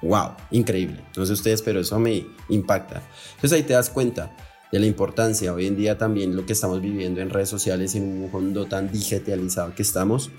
wow, 0.00 0.30
increíble. 0.50 1.02
Entonces 1.08 1.38
ustedes, 1.38 1.60
pero 1.60 1.80
eso 1.80 1.98
me 1.98 2.24
impacta. 2.48 3.02
Entonces 3.34 3.52
ahí 3.52 3.64
te 3.64 3.74
das 3.74 3.90
cuenta 3.90 4.34
de 4.72 4.78
la 4.78 4.86
importancia. 4.86 5.52
Hoy 5.52 5.66
en 5.66 5.76
día 5.76 5.98
también 5.98 6.36
lo 6.36 6.46
que 6.46 6.52
estamos 6.52 6.80
viviendo 6.80 7.20
en 7.20 7.30
redes 7.30 7.48
sociales, 7.48 7.94
en 7.94 8.04
un 8.04 8.30
mundo 8.30 8.66
tan 8.66 8.90
digitalizado 8.90 9.74
que 9.74 9.82
estamos, 9.82 10.30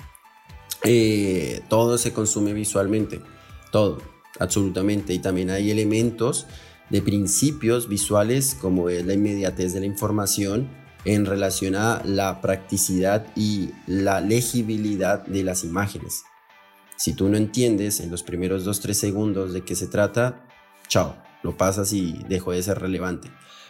eh, 0.84 1.62
todo 1.70 1.98
se 1.98 2.14
consume 2.14 2.54
visualmente, 2.54 3.22
todo, 3.72 4.02
absolutamente. 4.40 5.14
Y 5.14 5.20
también 5.20 5.50
hay 5.50 5.72
elementos 5.72 6.48
de 6.90 7.02
principios 7.02 7.88
visuales 7.88 8.56
como 8.60 8.90
es 8.90 9.06
la 9.06 9.14
inmediatez 9.14 9.74
de 9.74 9.82
la 9.82 9.86
información 9.86 10.70
en 11.06 11.26
relación 11.26 11.76
a 11.76 12.02
la 12.04 12.42
practicidad 12.42 13.28
y 13.36 13.72
la 13.88 14.22
legibilidad 14.22 15.26
de 15.26 15.44
las 15.44 15.64
imágenes. 15.64 16.24
Si 16.98 17.14
tú 17.14 17.30
no 17.30 17.38
entiendes 17.38 18.02
en 18.02 18.12
los 18.12 18.24
primeros 18.24 18.68
2-3 18.68 18.94
segundos 18.94 19.54
de 19.54 19.62
qué 19.62 19.76
se 19.76 19.88
trata, 19.88 20.46
chao, 20.90 21.16
lo 21.44 21.56
pasas 21.56 21.94
y 21.94 22.20
dejó 22.28 22.52
de 22.52 22.62
ser 22.62 22.80
relevante. 22.80 23.30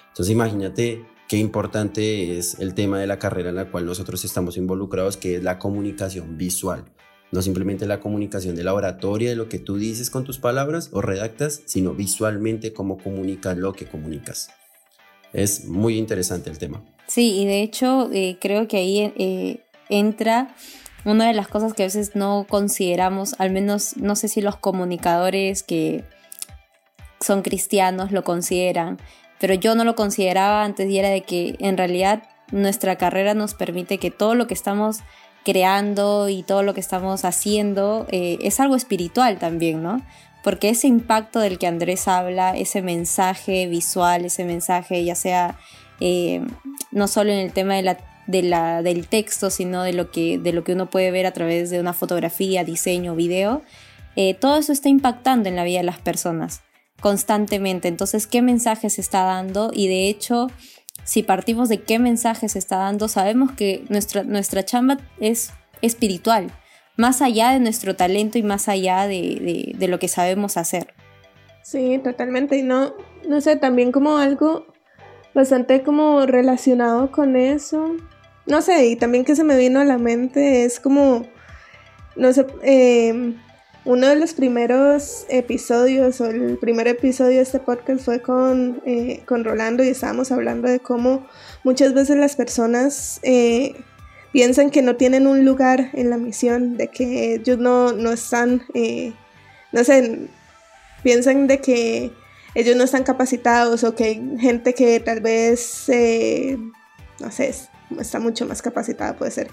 Entonces 0.10 0.30
imagínate 0.30 1.06
qué 1.28 1.38
importante 1.38 2.38
es 2.38 2.60
el 2.60 2.74
tema 2.74 3.00
de 3.00 3.08
la 3.08 3.20
carrera 3.20 3.50
en 3.50 3.56
la 3.56 3.72
cual 3.72 3.86
nosotros 3.86 4.26
estamos 4.26 4.58
involucrados, 4.58 5.18
que 5.18 5.36
es 5.36 5.44
la 5.44 5.60
comunicación 5.60 6.38
visual. 6.38 6.86
No 7.32 7.44
simplemente 7.44 7.86
la 7.86 8.00
comunicación 8.00 8.56
de 8.56 8.64
la 8.64 8.74
oratoria, 8.74 9.30
de 9.30 9.36
lo 9.36 9.48
que 9.48 9.60
tú 9.60 9.78
dices 9.78 10.10
con 10.10 10.24
tus 10.24 10.40
palabras 10.40 10.90
o 10.92 11.02
redactas, 11.02 11.62
sino 11.66 11.94
visualmente 11.94 12.74
cómo 12.74 12.98
comunicas 12.98 13.56
lo 13.56 13.74
que 13.74 13.86
comunicas. 13.86 14.50
Es 15.32 15.66
muy 15.66 15.98
interesante 16.00 16.50
el 16.50 16.58
tema. 16.58 16.84
Sí, 17.06 17.40
y 17.40 17.46
de 17.46 17.62
hecho 17.62 18.10
eh, 18.12 18.38
creo 18.42 18.68
que 18.68 18.78
ahí 18.78 19.14
eh, 19.16 19.64
entra 19.90 20.56
una 21.06 21.28
de 21.28 21.34
las 21.34 21.48
cosas 21.48 21.74
que 21.74 21.84
a 21.84 21.86
veces 21.86 22.16
no 22.16 22.46
consideramos, 22.50 23.36
al 23.38 23.52
menos 23.52 23.98
no 23.98 24.16
sé 24.16 24.28
si 24.28 24.42
los 24.42 24.58
comunicadores 24.58 25.64
que 25.64 26.04
son 27.22 27.42
cristianos 27.42 28.12
lo 28.12 28.24
consideran, 28.24 28.98
pero 29.40 29.54
yo 29.54 29.76
no 29.76 29.84
lo 29.84 29.96
consideraba 29.96 30.64
antes 30.64 30.90
y 30.90 31.00
era 31.00 31.10
de 31.10 31.22
que 31.22 31.56
en 31.60 31.78
realidad 31.78 32.24
nuestra 32.52 32.98
carrera 32.98 33.34
nos 33.34 33.54
permite 33.54 33.98
que 33.98 34.12
todo 34.12 34.36
lo 34.36 34.48
que 34.48 34.54
estamos 34.54 35.00
creando 35.46 36.30
y 36.30 36.44
todo 36.44 36.64
lo 36.64 36.74
que 36.74 36.82
estamos 36.82 37.26
haciendo 37.26 38.06
eh, 38.12 38.38
es 38.42 38.60
algo 38.60 38.76
espiritual 38.76 39.40
también, 39.40 39.82
¿no? 39.82 40.02
Porque 40.44 40.70
ese 40.70 40.88
impacto 40.88 41.40
del 41.40 41.58
que 41.58 41.68
Andrés 41.68 42.08
habla, 42.08 42.52
ese 42.56 42.82
mensaje 42.82 43.68
visual, 43.68 44.26
ese 44.26 44.46
mensaje 44.46 45.04
ya 45.04 45.16
sea 45.16 45.58
eh, 46.00 46.42
no 46.92 47.08
solo 47.08 47.32
en 47.32 47.40
el 47.40 47.52
tema 47.52 47.76
de 47.76 47.82
la, 47.84 47.98
de 48.28 48.44
la, 48.44 48.82
del 48.82 49.08
texto, 49.08 49.50
sino 49.50 49.84
de 49.84 49.94
lo, 49.94 50.12
que, 50.12 50.38
de 50.38 50.54
lo 50.54 50.64
que 50.64 50.74
uno 50.74 50.90
puede 50.90 51.12
ver 51.12 51.26
a 51.26 51.32
través 51.32 51.70
de 51.70 51.80
una 51.80 51.94
fotografía, 51.94 52.64
diseño, 52.64 53.16
video, 53.16 53.64
eh, 54.16 54.34
todo 54.34 54.58
eso 54.58 54.72
está 54.72 54.90
impactando 54.90 55.50
en 55.50 55.56
la 55.56 55.64
vida 55.64 55.80
de 55.80 55.86
las 55.86 56.00
personas 56.00 56.62
constantemente. 57.00 57.88
Entonces, 57.88 58.28
¿qué 58.28 58.42
mensaje 58.42 58.90
se 58.90 59.02
está 59.02 59.24
dando? 59.24 59.72
Y 59.74 59.88
de 59.88 60.10
hecho, 60.10 60.48
si 61.04 61.24
partimos 61.24 61.70
de 61.70 61.82
qué 61.82 62.00
mensaje 62.00 62.50
se 62.50 62.60
está 62.60 62.78
dando, 62.78 63.08
sabemos 63.08 63.52
que 63.52 63.84
nuestra, 63.90 64.24
nuestra 64.24 64.64
chamba 64.64 64.98
es 65.20 65.52
espiritual, 65.82 66.52
más 66.98 67.22
allá 67.22 67.52
de 67.52 67.60
nuestro 67.60 67.96
talento 67.96 68.38
y 68.38 68.44
más 68.44 68.68
allá 68.68 69.08
de, 69.08 69.76
lo 69.80 70.00
que 70.00 70.08
sabemos 70.08 70.58
hacer. 70.58 70.94
Sí, 71.64 72.00
totalmente. 72.04 72.58
Y 72.58 72.64
no, 72.64 72.94
no 73.28 73.42
sé, 73.42 73.56
también 73.56 73.92
como 73.92 74.18
algo 74.18 74.68
bastante 75.34 75.84
como 75.84 76.26
relacionado 76.26 77.12
con 77.12 77.36
eso. 77.36 77.96
No 78.46 78.62
sé, 78.62 78.88
y 78.88 78.96
también 78.96 79.26
que 79.26 79.36
se 79.36 79.44
me 79.44 79.58
vino 79.58 79.80
a 79.80 79.86
la 79.86 79.98
mente 79.98 80.66
es 80.66 80.80
como, 80.80 81.26
no 82.16 82.34
sé, 82.34 82.46
eh, 82.64 83.34
uno 83.86 84.08
de 84.08 84.16
los 84.16 84.34
primeros 84.34 85.26
episodios 85.30 86.20
o 86.22 86.26
el 86.26 86.58
primer 86.58 86.88
episodio 86.88 87.38
de 87.38 87.44
este 87.44 87.60
podcast 87.60 88.04
fue 88.04 88.22
con, 88.22 88.82
eh, 88.86 89.22
con 89.26 89.44
Rolando 89.44 89.84
y 89.84 89.90
estábamos 89.90 90.32
hablando 90.32 90.68
de 90.68 90.80
cómo 90.80 91.28
muchas 91.64 91.94
veces 91.94 92.18
las 92.18 92.36
personas 92.36 93.20
eh, 93.24 93.76
piensan 94.34 94.70
que 94.70 94.82
no 94.82 94.96
tienen 94.96 95.28
un 95.28 95.46
lugar 95.46 95.92
en 95.94 96.10
la 96.10 96.18
misión, 96.18 96.78
de 96.78 96.90
que 96.90 97.36
ellos 97.36 97.58
no, 97.58 97.94
no 97.94 98.12
están, 98.12 98.64
eh, 98.74 99.14
no 99.72 99.84
sé, 99.84 100.28
piensan 101.02 101.48
de 101.48 101.60
que 101.60 102.12
ellos 102.56 102.76
no 102.76 102.84
están 102.84 103.04
capacitados 103.04 103.84
o 103.84 103.96
que 103.96 104.04
hay 104.04 104.38
gente 104.40 104.74
que 104.74 105.00
tal 105.00 105.22
vez, 105.22 105.90
no 107.20 107.32
sé, 107.32 107.54
está 107.98 108.20
mucho 108.20 108.46
más 108.46 108.62
capacitada 108.62 109.16
puede 109.16 109.32
ser. 109.32 109.50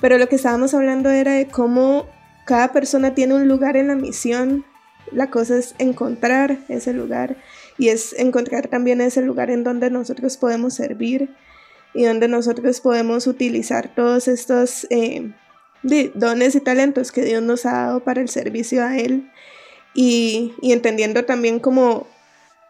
Pero 0.00 0.18
lo 0.18 0.28
que 0.28 0.36
estábamos 0.36 0.74
hablando 0.74 1.10
era 1.10 1.32
de 1.32 1.46
cómo 1.46 2.06
cada 2.44 2.72
persona 2.72 3.14
tiene 3.14 3.34
un 3.34 3.48
lugar 3.48 3.76
en 3.76 3.88
la 3.88 3.94
misión. 3.94 4.64
La 5.12 5.30
cosa 5.30 5.58
es 5.58 5.74
encontrar 5.78 6.58
ese 6.68 6.92
lugar 6.92 7.36
y 7.78 7.88
es 7.88 8.12
encontrar 8.18 8.68
también 8.68 9.00
ese 9.00 9.22
lugar 9.22 9.50
en 9.50 9.64
donde 9.64 9.90
nosotros 9.90 10.36
podemos 10.36 10.74
servir 10.74 11.30
y 11.94 12.04
donde 12.04 12.28
nosotros 12.28 12.80
podemos 12.80 13.26
utilizar 13.26 13.92
todos 13.94 14.28
estos 14.28 14.86
eh, 14.90 15.32
dones 16.14 16.54
y 16.54 16.60
talentos 16.60 17.10
que 17.10 17.24
Dios 17.24 17.42
nos 17.42 17.66
ha 17.66 17.72
dado 17.72 18.04
para 18.04 18.20
el 18.20 18.28
servicio 18.28 18.84
a 18.84 18.96
Él 18.96 19.30
y, 19.94 20.54
y 20.60 20.72
entendiendo 20.72 21.24
también 21.24 21.58
como 21.58 22.06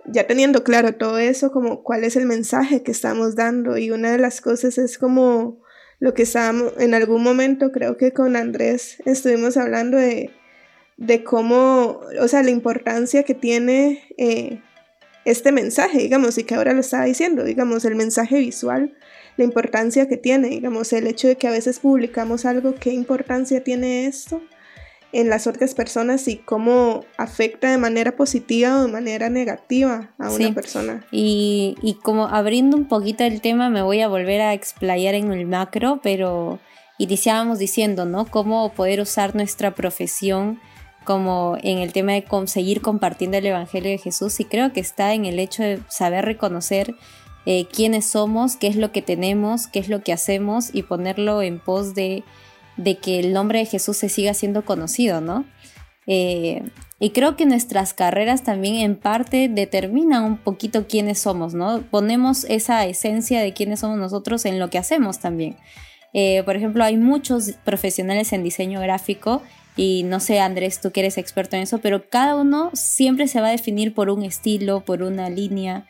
ya 0.07 0.27
teniendo 0.27 0.65
claro 0.65 0.95
todo 0.95 1.19
eso, 1.19 1.53
como 1.53 1.83
cuál 1.83 2.05
es 2.05 2.17
el 2.17 2.27
mensaje 2.27 2.83
que 2.83 2.91
estamos 2.91 3.37
dando 3.37 3.77
y 3.77 3.91
una 3.91 4.11
de 4.13 4.19
las 4.19 4.41
cosas 4.41 4.79
es 4.79 4.97
como 4.97 5.59
lo 6.01 6.15
que 6.15 6.23
estábamos, 6.23 6.73
en 6.79 6.95
algún 6.95 7.23
momento 7.23 7.71
creo 7.71 7.97
que 7.97 8.13
con 8.13 8.35
Andrés 8.35 9.03
estuvimos 9.05 9.57
hablando 9.57 9.99
de, 9.99 10.33
cómo, 11.25 12.01
o 12.19 12.29
sea, 12.29 12.43
la 12.43 12.51
importancia 12.51 13.23
que 13.23 13.35
tiene 13.35 14.03
eh, 14.17 14.61
este 15.25 15.53
mensaje, 15.53 15.99
digamos, 15.99 16.39
y 16.39 16.45
que 16.45 16.55
ahora 16.55 16.73
lo 16.73 16.81
estaba 16.81 17.05
diciendo, 17.05 17.45
digamos, 17.45 17.85
el 17.85 17.95
mensaje 17.95 18.39
visual, 18.39 18.97
la 19.37 19.45
importancia 19.45 20.09
que 20.09 20.17
tiene, 20.17 20.49
digamos, 20.49 20.93
el 20.93 21.07
hecho 21.07 21.29
de 21.29 21.37
que 21.37 21.47
a 21.47 21.53
veces 21.53 21.79
publicamos 21.79 22.47
algo, 22.47 22.75
qué 22.75 22.93
importancia 22.93 23.63
tiene 23.63 24.07
esto 24.07 24.43
en 25.13 25.29
las 25.29 25.47
otras 25.47 25.75
personas 25.75 26.29
y 26.29 26.37
cómo 26.37 27.05
afecta 27.17 27.71
de 27.71 27.79
manera 27.79 28.17
positiva 28.17 28.79
o 28.79 28.83
de 28.87 28.93
manera 28.93 29.29
negativa 29.29 30.11
a 30.19 30.31
una 30.31 30.55
persona. 30.55 31.05
Y, 31.11 31.77
y, 31.83 31.95
como 31.95 32.29
abriendo 32.29 32.77
un 32.77 32.87
poquito 32.87 33.25
el 33.25 33.41
tema, 33.41 33.71
me 33.71 33.83
voy 33.83 34.01
a 34.01 34.09
volver 34.09 34.41
a 34.41 34.55
explayar 34.55 35.15
en 35.15 35.33
el 35.33 35.47
macro, 35.47 36.01
pero 36.03 36.61
iniciábamos 36.99 37.59
diciendo, 37.59 38.05
¿no? 38.05 38.27
Cómo 38.27 38.73
poder 38.73 39.01
usar 39.01 39.35
nuestra 39.35 39.75
profesión 39.75 40.61
como 41.05 41.57
en 41.63 41.79
el 41.79 41.93
tema 41.93 42.13
de 42.13 42.25
conseguir 42.25 42.83
compartiendo 42.83 43.39
el 43.39 43.47
Evangelio 43.47 43.91
de 43.91 43.99
Jesús 43.99 44.39
y 44.39 44.45
creo 44.45 44.73
que 44.73 44.81
está 44.81 45.15
en 45.15 45.25
el 45.25 45.39
hecho 45.39 45.63
de 45.63 45.81
saber 45.89 46.25
reconocer 46.25 46.95
eh, 47.47 47.67
quiénes 47.73 48.07
somos, 48.07 48.57
qué 48.57 48.67
es 48.67 48.77
lo 48.77 48.93
que 48.93 49.03
tenemos, 49.03 49.67
qué 49.67 49.79
es 49.79 49.89
lo 49.89 50.03
que 50.03 50.13
hacemos 50.13 50.71
y 50.75 50.83
ponerlo 50.83 51.43
en 51.43 51.59
pos 51.59 51.95
de 51.95 52.23
de 52.77 52.97
que 52.97 53.21
el 53.21 53.33
nombre 53.33 53.61
de 53.61 53.67
Jesús 53.67 53.97
se 53.97 54.09
siga 54.09 54.35
siendo 54.35 54.65
conocido, 54.65 55.21
¿no? 55.21 55.45
Eh, 56.07 56.63
y 56.99 57.11
creo 57.11 57.37
que 57.37 57.47
nuestras 57.47 57.95
carreras 57.95 58.43
también 58.43 58.77
en 58.77 58.97
parte 58.97 59.49
determinan 59.49 60.25
un 60.25 60.37
poquito 60.37 60.87
quiénes 60.87 61.19
somos, 61.19 61.55
¿no? 61.55 61.83
Ponemos 61.91 62.45
esa 62.45 62.85
esencia 62.85 63.41
de 63.41 63.53
quiénes 63.53 63.81
somos 63.81 63.99
nosotros 63.99 64.45
en 64.45 64.59
lo 64.59 64.71
que 64.71 64.79
hacemos 64.79 65.19
también. 65.19 65.57
Eh, 66.13 66.43
por 66.45 66.57
ejemplo, 66.57 66.85
hay 66.85 66.97
muchos 66.97 67.53
profesionales 67.65 68.33
en 68.33 68.43
diseño 68.43 68.81
gráfico 68.81 69.43
y 69.77 70.03
no 70.03 70.21
sé, 70.21 70.41
Andrés, 70.41 70.81
tú 70.81 70.91
que 70.91 71.01
eres 71.01 71.17
experto 71.17 71.57
en 71.57 71.63
eso, 71.63 71.79
pero 71.79 72.09
cada 72.09 72.35
uno 72.35 72.71
siempre 72.75 73.29
se 73.29 73.41
va 73.41 73.49
a 73.49 73.53
definir 73.53 73.95
por 73.95 74.11
un 74.11 74.23
estilo, 74.25 74.81
por 74.85 75.03
una 75.03 75.31
línea. 75.31 75.87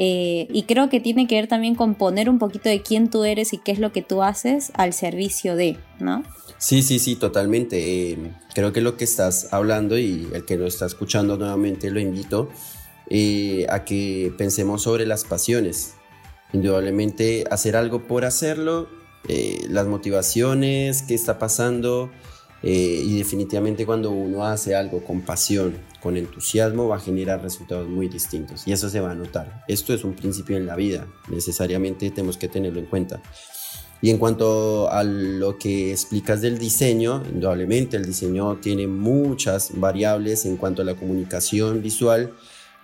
Eh, 0.00 0.46
y 0.52 0.62
creo 0.62 0.88
que 0.88 1.00
tiene 1.00 1.26
que 1.26 1.34
ver 1.34 1.48
también 1.48 1.74
con 1.74 1.96
poner 1.96 2.30
un 2.30 2.38
poquito 2.38 2.68
de 2.68 2.82
quién 2.82 3.10
tú 3.10 3.24
eres 3.24 3.52
y 3.52 3.58
qué 3.58 3.72
es 3.72 3.80
lo 3.80 3.90
que 3.90 4.00
tú 4.00 4.22
haces 4.22 4.70
al 4.74 4.92
servicio 4.92 5.56
de, 5.56 5.76
¿no? 5.98 6.22
Sí, 6.56 6.82
sí, 6.82 7.00
sí, 7.00 7.16
totalmente. 7.16 8.12
Eh, 8.12 8.18
creo 8.54 8.72
que 8.72 8.80
lo 8.80 8.96
que 8.96 9.02
estás 9.02 9.52
hablando 9.52 9.98
y 9.98 10.28
el 10.32 10.44
que 10.44 10.56
lo 10.56 10.68
está 10.68 10.86
escuchando 10.86 11.36
nuevamente 11.36 11.90
lo 11.90 11.98
invito 11.98 12.48
eh, 13.10 13.66
a 13.70 13.84
que 13.84 14.32
pensemos 14.38 14.82
sobre 14.82 15.04
las 15.04 15.24
pasiones. 15.24 15.94
Indudablemente 16.52 17.44
hacer 17.50 17.74
algo 17.74 18.06
por 18.06 18.24
hacerlo, 18.24 18.88
las 19.68 19.86
motivaciones, 19.86 21.02
qué 21.02 21.14
está 21.14 21.38
pasando 21.38 22.10
y 22.62 23.18
definitivamente 23.18 23.84
cuando 23.84 24.10
uno 24.10 24.44
hace 24.46 24.74
algo 24.74 25.04
con 25.04 25.20
pasión, 25.20 25.76
con 26.02 26.16
entusiasmo 26.16 26.88
va 26.88 26.96
a 26.96 27.00
generar 27.00 27.42
resultados 27.42 27.88
muy 27.88 28.08
distintos 28.08 28.66
y 28.66 28.72
eso 28.72 28.88
se 28.88 29.00
va 29.00 29.12
a 29.12 29.14
notar. 29.14 29.64
Esto 29.68 29.92
es 29.92 30.04
un 30.04 30.14
principio 30.14 30.56
en 30.56 30.66
la 30.66 30.76
vida, 30.76 31.06
necesariamente 31.28 32.10
tenemos 32.10 32.36
que 32.36 32.48
tenerlo 32.48 32.78
en 32.80 32.86
cuenta. 32.86 33.20
Y 34.00 34.10
en 34.10 34.18
cuanto 34.18 34.90
a 34.90 35.02
lo 35.02 35.58
que 35.58 35.90
explicas 35.90 36.40
del 36.40 36.58
diseño, 36.58 37.22
indudablemente 37.32 37.96
el 37.96 38.04
diseño 38.04 38.58
tiene 38.58 38.86
muchas 38.86 39.72
variables 39.74 40.46
en 40.46 40.56
cuanto 40.56 40.82
a 40.82 40.84
la 40.84 40.94
comunicación 40.94 41.82
visual 41.82 42.32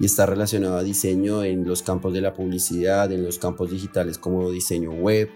y 0.00 0.06
está 0.06 0.26
relacionado 0.26 0.76
a 0.76 0.82
diseño 0.82 1.44
en 1.44 1.68
los 1.68 1.82
campos 1.82 2.12
de 2.12 2.20
la 2.20 2.34
publicidad, 2.34 3.12
en 3.12 3.22
los 3.22 3.38
campos 3.38 3.70
digitales 3.70 4.18
como 4.18 4.50
diseño 4.50 4.90
web, 4.90 5.30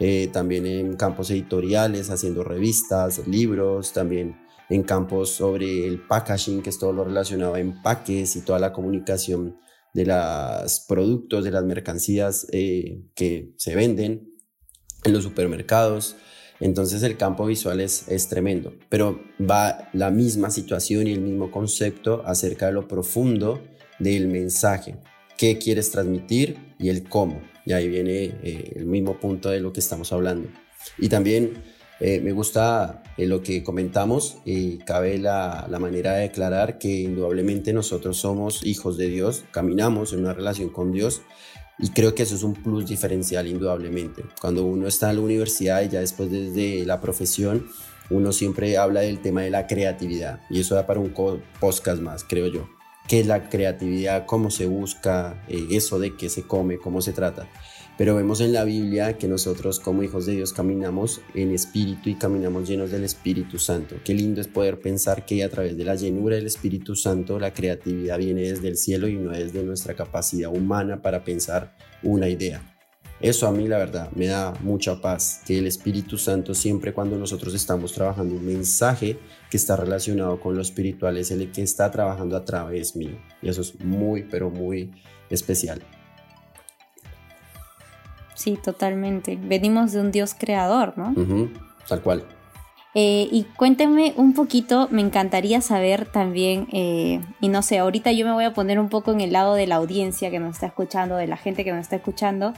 eh, 0.00 0.28
también 0.30 0.66
en 0.66 0.96
campos 0.96 1.30
editoriales, 1.30 2.10
haciendo 2.10 2.44
revistas, 2.44 3.26
libros, 3.26 3.94
también 3.94 4.36
en 4.72 4.82
campos 4.84 5.30
sobre 5.30 5.86
el 5.86 6.00
packaging, 6.00 6.62
que 6.62 6.70
es 6.70 6.78
todo 6.78 6.94
lo 6.94 7.04
relacionado 7.04 7.54
a 7.54 7.60
empaques 7.60 8.36
y 8.36 8.40
toda 8.40 8.58
la 8.58 8.72
comunicación 8.72 9.58
de 9.92 10.06
los 10.06 10.80
productos, 10.88 11.44
de 11.44 11.50
las 11.50 11.62
mercancías 11.64 12.46
eh, 12.52 13.02
que 13.14 13.52
se 13.58 13.76
venden 13.76 14.32
en 15.04 15.12
los 15.12 15.24
supermercados. 15.24 16.16
Entonces 16.58 17.02
el 17.02 17.18
campo 17.18 17.44
visual 17.44 17.80
es, 17.80 18.08
es 18.08 18.28
tremendo, 18.28 18.72
pero 18.88 19.20
va 19.38 19.90
la 19.92 20.10
misma 20.10 20.50
situación 20.50 21.06
y 21.06 21.12
el 21.12 21.20
mismo 21.20 21.50
concepto 21.50 22.22
acerca 22.24 22.66
de 22.66 22.72
lo 22.72 22.88
profundo 22.88 23.60
del 23.98 24.26
mensaje, 24.28 24.96
qué 25.36 25.58
quieres 25.58 25.90
transmitir 25.90 26.74
y 26.78 26.88
el 26.88 27.06
cómo. 27.10 27.42
Y 27.66 27.72
ahí 27.72 27.88
viene 27.88 28.24
eh, 28.42 28.72
el 28.76 28.86
mismo 28.86 29.20
punto 29.20 29.50
de 29.50 29.60
lo 29.60 29.70
que 29.70 29.80
estamos 29.80 30.12
hablando. 30.12 30.48
Y 30.98 31.10
también 31.10 31.62
eh, 32.04 32.20
me 32.20 32.32
gusta 32.32 33.04
eh, 33.16 33.26
lo 33.26 33.42
que 33.42 33.62
comentamos 33.62 34.38
y 34.44 34.78
cabe 34.78 35.18
la, 35.18 35.66
la, 35.70 35.78
manera 35.78 36.14
de 36.14 36.22
declarar 36.22 36.78
que 36.78 36.88
indudablemente 36.88 37.72
nosotros 37.72 38.16
somos 38.16 38.66
hijos 38.66 38.96
de 38.96 39.06
Dios, 39.08 39.44
caminamos 39.52 40.12
en 40.12 40.18
una 40.18 40.34
relación 40.34 40.70
con 40.70 40.90
Dios 40.90 41.22
y 41.78 41.90
creo 41.90 42.12
que 42.16 42.24
eso 42.24 42.34
es 42.34 42.42
un 42.42 42.54
plus 42.54 42.86
diferencial 42.86 43.46
indudablemente. 43.46 44.24
Cuando 44.40 44.64
uno 44.64 44.88
está 44.88 45.10
en 45.10 45.16
la 45.16 45.22
universidad 45.22 45.82
y 45.82 45.90
ya 45.90 46.00
después 46.00 46.28
desde 46.28 46.84
la 46.84 47.00
profesión, 47.00 47.68
uno 48.10 48.32
siempre 48.32 48.76
habla 48.76 49.02
del 49.02 49.20
tema 49.20 49.42
de 49.42 49.50
la 49.50 49.68
creatividad 49.68 50.40
y 50.50 50.58
eso 50.58 50.74
da 50.74 50.86
para 50.86 50.98
un 50.98 51.14
podcast 51.60 52.02
más, 52.02 52.24
creo 52.24 52.48
yo. 52.48 52.68
¿Qué 53.08 53.20
es 53.20 53.26
la 53.26 53.48
creatividad? 53.48 54.26
¿Cómo 54.26 54.50
se 54.50 54.66
busca? 54.66 55.44
Eh, 55.48 55.68
eso 55.70 55.98
de 55.98 56.16
qué 56.16 56.28
se 56.28 56.44
come, 56.46 56.78
cómo 56.78 57.00
se 57.00 57.12
trata. 57.12 57.48
Pero 57.98 58.16
vemos 58.16 58.40
en 58.40 58.54
la 58.54 58.64
Biblia 58.64 59.18
que 59.18 59.28
nosotros 59.28 59.78
como 59.78 60.02
hijos 60.02 60.24
de 60.24 60.32
Dios 60.32 60.52
caminamos 60.52 61.20
en 61.34 61.52
espíritu 61.52 62.08
y 62.08 62.14
caminamos 62.14 62.66
llenos 62.66 62.90
del 62.90 63.04
Espíritu 63.04 63.58
Santo. 63.58 63.96
Qué 64.02 64.14
lindo 64.14 64.40
es 64.40 64.48
poder 64.48 64.80
pensar 64.80 65.26
que 65.26 65.44
a 65.44 65.50
través 65.50 65.76
de 65.76 65.84
la 65.84 65.94
llenura 65.94 66.36
del 66.36 66.46
Espíritu 66.46 66.96
Santo 66.96 67.38
la 67.38 67.52
creatividad 67.52 68.18
viene 68.18 68.42
desde 68.42 68.68
el 68.68 68.76
cielo 68.78 69.08
y 69.08 69.16
no 69.16 69.32
desde 69.32 69.62
nuestra 69.62 69.94
capacidad 69.94 70.50
humana 70.50 71.02
para 71.02 71.22
pensar 71.22 71.76
una 72.02 72.28
idea. 72.28 72.62
Eso 73.20 73.46
a 73.46 73.52
mí 73.52 73.68
la 73.68 73.78
verdad 73.78 74.10
me 74.16 74.26
da 74.26 74.52
mucha 74.62 75.00
paz, 75.00 75.42
que 75.46 75.58
el 75.58 75.68
Espíritu 75.68 76.18
Santo 76.18 76.54
siempre 76.54 76.92
cuando 76.92 77.16
nosotros 77.16 77.54
estamos 77.54 77.92
trabajando 77.92 78.34
un 78.34 78.44
mensaje 78.44 79.16
que 79.48 79.56
está 79.58 79.76
relacionado 79.76 80.40
con 80.40 80.56
lo 80.56 80.62
espiritual 80.62 81.18
es 81.18 81.30
el 81.30 81.52
que 81.52 81.62
está 81.62 81.90
trabajando 81.90 82.36
a 82.36 82.44
través 82.44 82.96
mío. 82.96 83.16
Y 83.40 83.48
eso 83.48 83.60
es 83.60 83.78
muy, 83.78 84.24
pero 84.24 84.50
muy 84.50 84.90
especial. 85.30 85.82
Sí, 88.34 88.58
totalmente. 88.62 89.38
Venimos 89.40 89.92
de 89.92 90.00
un 90.00 90.10
Dios 90.10 90.34
creador, 90.38 90.94
¿no? 90.96 91.14
tal 91.88 92.00
cual. 92.00 92.24
Eh, 92.94 93.28
y 93.32 93.44
cuéntenme 93.56 94.12
un 94.16 94.34
poquito, 94.34 94.88
me 94.90 95.00
encantaría 95.00 95.62
saber 95.62 96.04
también, 96.04 96.68
eh, 96.72 97.20
y 97.40 97.48
no 97.48 97.62
sé, 97.62 97.78
ahorita 97.78 98.12
yo 98.12 98.26
me 98.26 98.32
voy 98.32 98.44
a 98.44 98.52
poner 98.52 98.78
un 98.78 98.90
poco 98.90 99.12
en 99.12 99.22
el 99.22 99.32
lado 99.32 99.54
de 99.54 99.66
la 99.66 99.76
audiencia 99.76 100.30
que 100.30 100.38
nos 100.38 100.56
está 100.56 100.66
escuchando, 100.66 101.16
de 101.16 101.26
la 101.26 101.38
gente 101.38 101.64
que 101.64 101.72
nos 101.72 101.80
está 101.80 101.96
escuchando, 101.96 102.52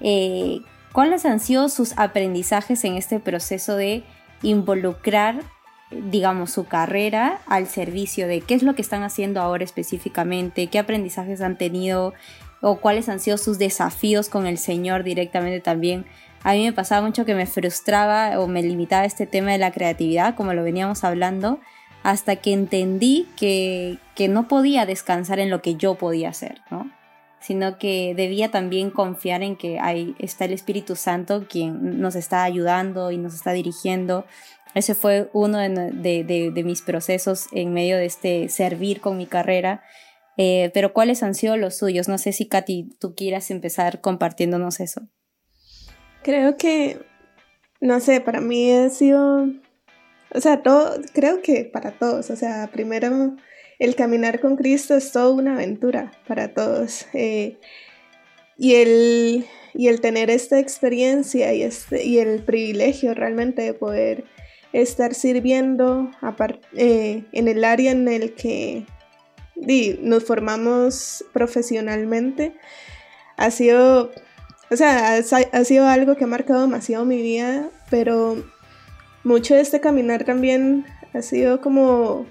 eh, 0.00 0.62
¿cuáles 0.92 1.24
han 1.24 1.38
sido 1.38 1.68
sus 1.68 1.96
aprendizajes 1.96 2.82
en 2.84 2.96
este 2.96 3.20
proceso 3.20 3.76
de 3.76 4.02
involucrar, 4.42 5.42
digamos, 5.92 6.50
su 6.50 6.66
carrera 6.66 7.40
al 7.46 7.68
servicio 7.68 8.26
de 8.26 8.40
qué 8.40 8.54
es 8.54 8.64
lo 8.64 8.74
que 8.74 8.82
están 8.82 9.04
haciendo 9.04 9.40
ahora 9.40 9.62
específicamente, 9.62 10.66
qué 10.66 10.80
aprendizajes 10.80 11.40
han 11.40 11.56
tenido 11.56 12.14
o 12.60 12.76
cuáles 12.76 13.08
han 13.08 13.20
sido 13.20 13.38
sus 13.38 13.58
desafíos 13.58 14.28
con 14.28 14.46
el 14.46 14.58
Señor 14.58 15.04
directamente 15.04 15.60
también. 15.60 16.06
A 16.42 16.52
mí 16.52 16.64
me 16.64 16.72
pasaba 16.72 17.06
mucho 17.06 17.24
que 17.24 17.34
me 17.34 17.46
frustraba 17.46 18.38
o 18.40 18.46
me 18.46 18.62
limitaba 18.62 19.04
este 19.04 19.26
tema 19.26 19.52
de 19.52 19.58
la 19.58 19.72
creatividad, 19.72 20.34
como 20.34 20.54
lo 20.54 20.62
veníamos 20.62 21.04
hablando, 21.04 21.60
hasta 22.02 22.36
que 22.36 22.52
entendí 22.52 23.26
que, 23.36 23.98
que 24.14 24.28
no 24.28 24.48
podía 24.48 24.86
descansar 24.86 25.40
en 25.40 25.50
lo 25.50 25.62
que 25.62 25.74
yo 25.74 25.96
podía 25.96 26.28
hacer, 26.28 26.60
¿no? 26.70 26.90
sino 27.40 27.78
que 27.78 28.14
debía 28.16 28.50
también 28.50 28.90
confiar 28.90 29.42
en 29.42 29.56
que 29.56 29.78
ahí 29.78 30.14
está 30.18 30.44
el 30.44 30.52
Espíritu 30.52 30.96
Santo 30.96 31.46
quien 31.48 32.00
nos 32.00 32.16
está 32.16 32.42
ayudando 32.42 33.10
y 33.10 33.18
nos 33.18 33.34
está 33.34 33.52
dirigiendo. 33.52 34.26
Ese 34.74 34.94
fue 34.94 35.30
uno 35.32 35.58
de, 35.58 36.62
mis 36.64 36.82
procesos 36.82 37.46
en 37.52 37.72
medio 37.72 37.96
de 37.96 38.06
este 38.06 38.48
servir 38.48 39.00
con 39.00 39.16
mi 39.16 39.26
carrera. 39.26 39.82
Eh, 40.38 40.70
pero 40.72 40.94
¿cuáles 40.94 41.22
han 41.24 41.34
sido 41.34 41.56
los 41.56 41.76
suyos? 41.76 42.08
No 42.08 42.16
sé 42.16 42.32
si 42.32 42.46
Katy, 42.46 42.90
tú 43.00 43.14
quieras 43.16 43.50
empezar 43.50 44.00
compartiéndonos 44.00 44.78
eso. 44.78 45.02
Creo 46.22 46.56
que, 46.56 47.00
no 47.80 47.98
sé, 47.98 48.20
para 48.20 48.40
mí 48.40 48.70
ha 48.72 48.88
sido, 48.88 49.48
o 50.32 50.40
sea, 50.40 50.62
todo, 50.62 51.00
creo 51.12 51.42
que 51.42 51.64
para 51.64 51.98
todos, 51.98 52.30
o 52.30 52.36
sea, 52.36 52.70
primero 52.72 53.34
el 53.80 53.96
caminar 53.96 54.40
con 54.40 54.56
Cristo 54.56 54.94
es 54.94 55.10
toda 55.10 55.30
una 55.30 55.54
aventura 55.54 56.12
para 56.28 56.54
todos. 56.54 57.06
Eh, 57.14 57.58
y, 58.56 58.74
el, 58.74 59.44
y 59.74 59.88
el 59.88 60.00
tener 60.00 60.30
esta 60.30 60.60
experiencia 60.60 61.52
y, 61.52 61.62
este, 61.62 62.04
y 62.04 62.18
el 62.18 62.44
privilegio 62.44 63.12
realmente 63.12 63.62
de 63.62 63.74
poder 63.74 64.24
estar 64.72 65.14
sirviendo 65.14 66.10
eh, 66.76 67.24
en 67.32 67.48
el 67.48 67.64
área 67.64 67.90
en 67.90 68.06
el 68.06 68.34
que 68.34 68.86
nos 70.00 70.24
formamos 70.24 71.24
profesionalmente. 71.32 72.54
Ha 73.36 73.50
sido, 73.50 74.12
o 74.70 74.76
sea, 74.76 75.16
ha 75.16 75.64
sido 75.64 75.86
algo 75.86 76.16
que 76.16 76.24
ha 76.24 76.28
marcado 76.28 76.62
demasiado 76.62 77.04
mi 77.04 77.22
vida, 77.22 77.70
pero 77.90 78.42
mucho 79.24 79.54
de 79.54 79.60
este 79.60 79.80
caminar 79.80 80.24
también 80.24 80.86
ha 81.14 81.22
sido 81.22 81.60
como 81.60 82.26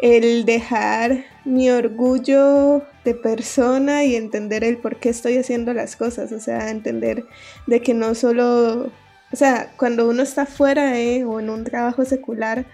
el 0.00 0.44
dejar 0.44 1.24
mi 1.44 1.70
orgullo 1.70 2.82
de 3.04 3.14
persona 3.14 4.04
y 4.04 4.16
entender 4.16 4.64
el 4.64 4.78
por 4.78 4.96
qué 4.96 5.08
estoy 5.08 5.38
haciendo 5.38 5.72
las 5.72 5.96
cosas, 5.96 6.32
o 6.32 6.40
sea, 6.40 6.70
entender 6.70 7.24
de 7.66 7.80
que 7.80 7.94
no 7.94 8.14
solo, 8.14 8.90
o 9.32 9.36
sea, 9.36 9.72
cuando 9.76 10.08
uno 10.08 10.22
está 10.22 10.44
fuera 10.44 10.98
eh, 11.00 11.24
o 11.24 11.40
en 11.40 11.50
un 11.50 11.64
trabajo 11.64 12.04
secular, 12.04 12.66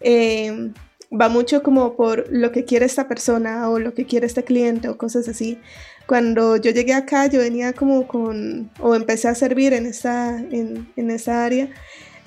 eh, 0.00 0.72
va 1.20 1.28
mucho 1.28 1.62
como 1.62 1.96
por 1.96 2.26
lo 2.30 2.52
que 2.52 2.64
quiere 2.64 2.86
esta 2.86 3.08
persona 3.08 3.68
o 3.70 3.78
lo 3.78 3.94
que 3.94 4.06
quiere 4.06 4.26
este 4.26 4.44
cliente 4.44 4.88
o 4.88 4.98
cosas 4.98 5.28
así. 5.28 5.58
Cuando 6.06 6.56
yo 6.56 6.70
llegué 6.70 6.94
acá, 6.94 7.26
yo 7.26 7.40
venía 7.40 7.72
como 7.72 8.06
con, 8.06 8.70
o 8.80 8.94
empecé 8.94 9.28
a 9.28 9.34
servir 9.34 9.72
en 9.72 9.86
esta, 9.86 10.38
en, 10.38 10.88
en 10.96 11.10
esta 11.10 11.44
área, 11.44 11.68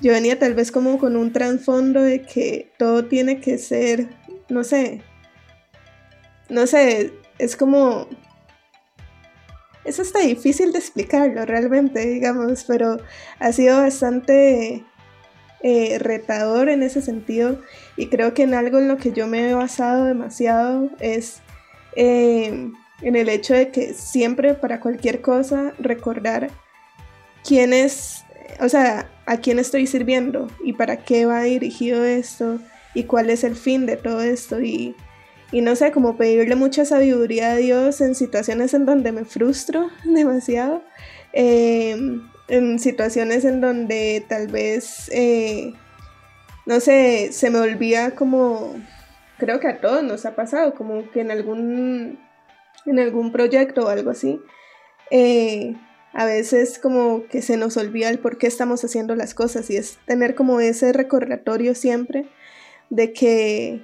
yo 0.02 0.13
venía 0.13 0.39
tal 0.39 0.54
vez 0.54 0.71
como 0.71 0.97
con 0.97 1.15
un 1.15 1.32
trasfondo 1.34 2.02
de 2.02 2.21
que 2.21 2.71
todo 2.78 3.06
tiene 3.06 3.41
que 3.41 3.58
ser 3.58 4.08
no 4.49 4.63
sé, 4.63 5.02
no 6.49 6.67
sé, 6.67 7.13
es 7.38 7.56
como... 7.56 8.08
Eso 9.86 10.02
está 10.02 10.19
difícil 10.19 10.71
de 10.71 10.80
explicarlo 10.80 11.45
realmente, 11.45 12.06
digamos, 12.06 12.65
pero 12.65 12.97
ha 13.39 13.52
sido 13.54 13.78
bastante 13.78 14.84
eh, 15.63 15.97
retador 15.99 16.69
en 16.69 16.84
ese 16.84 17.02
sentido 17.02 17.60
y 17.99 18.07
creo 18.07 18.33
que 18.33 18.43
en 18.43 18.53
algo 18.53 18.79
en 18.79 18.88
lo 18.88 18.95
que 18.95 19.12
yo 19.12 19.27
me 19.27 19.49
he 19.49 19.53
basado 19.53 20.05
demasiado 20.05 20.89
es 21.01 21.41
eh, 21.97 22.71
en 23.01 23.15
el 23.17 23.27
hecho 23.27 23.53
de 23.53 23.71
que 23.71 23.93
siempre 23.93 24.53
para 24.53 24.79
cualquier 24.79 25.19
cosa 25.19 25.73
recordar 25.79 26.49
quién 27.45 27.73
es, 27.73 28.23
o 28.62 28.69
sea, 28.69 29.09
a 29.25 29.38
quién 29.38 29.59
estoy 29.59 29.85
sirviendo 29.85 30.47
y 30.63 30.71
para 30.71 31.03
qué 31.03 31.25
va 31.25 31.43
dirigido 31.43 32.05
esto 32.05 32.59
y 32.93 33.03
cuál 33.03 33.29
es 33.29 33.43
el 33.43 33.57
fin 33.57 33.85
de 33.85 33.97
todo 33.97 34.21
esto. 34.21 34.62
Y, 34.62 34.95
no 35.51 35.75
sé, 35.75 35.91
como 35.91 36.15
pedirle 36.15 36.55
mucha 36.55 36.85
sabiduría 36.85 37.51
a 37.51 37.55
Dios 37.57 37.99
en 37.99 38.15
situaciones 38.15 38.73
en 38.73 38.85
donde 38.85 39.12
me 39.12 39.25
frustro 39.25 39.89
demasiado, 40.05 40.83
em, 41.33 42.29
en 42.47 42.79
situaciones 42.79 43.43
en 43.43 43.59
donde 43.59 44.23
tal 44.29 44.47
vez, 44.47 45.09
eh, 45.13 45.73
no 46.69 46.79
sé, 46.79 47.32
se 47.32 47.49
me 47.49 47.58
olvida 47.58 48.12
como, 48.12 48.75
creo 49.39 49.60
que 49.60 49.67
a 49.67 49.82
todos 49.82 50.03
nos 50.03 50.27
ha 50.27 50.36
pasado, 50.36 50.75
como 50.75 51.10
que 51.10 51.21
en 51.21 51.32
algún, 51.32 52.19
en 52.86 52.99
algún 52.99 53.32
proyecto 53.32 53.86
o 53.86 53.88
algo 53.88 54.12
así, 54.12 54.39
eh, 55.10 55.75
a 56.13 56.25
veces 56.25 56.77
como 56.77 57.25
que 57.25 57.41
se 57.41 57.58
nos 57.58 57.75
olvida 57.75 58.10
el 58.10 58.19
por 58.19 58.38
qué 58.38 58.45
estamos 58.45 58.84
haciendo 58.84 59.15
las 59.15 59.34
cosas 59.34 59.67
y 59.71 59.77
es 59.77 59.97
tener 60.05 60.36
como 60.36 60.60
ese 60.60 60.93
recordatorio 60.93 61.73
siempre 61.73 62.29
de 62.91 63.13
que 63.13 63.84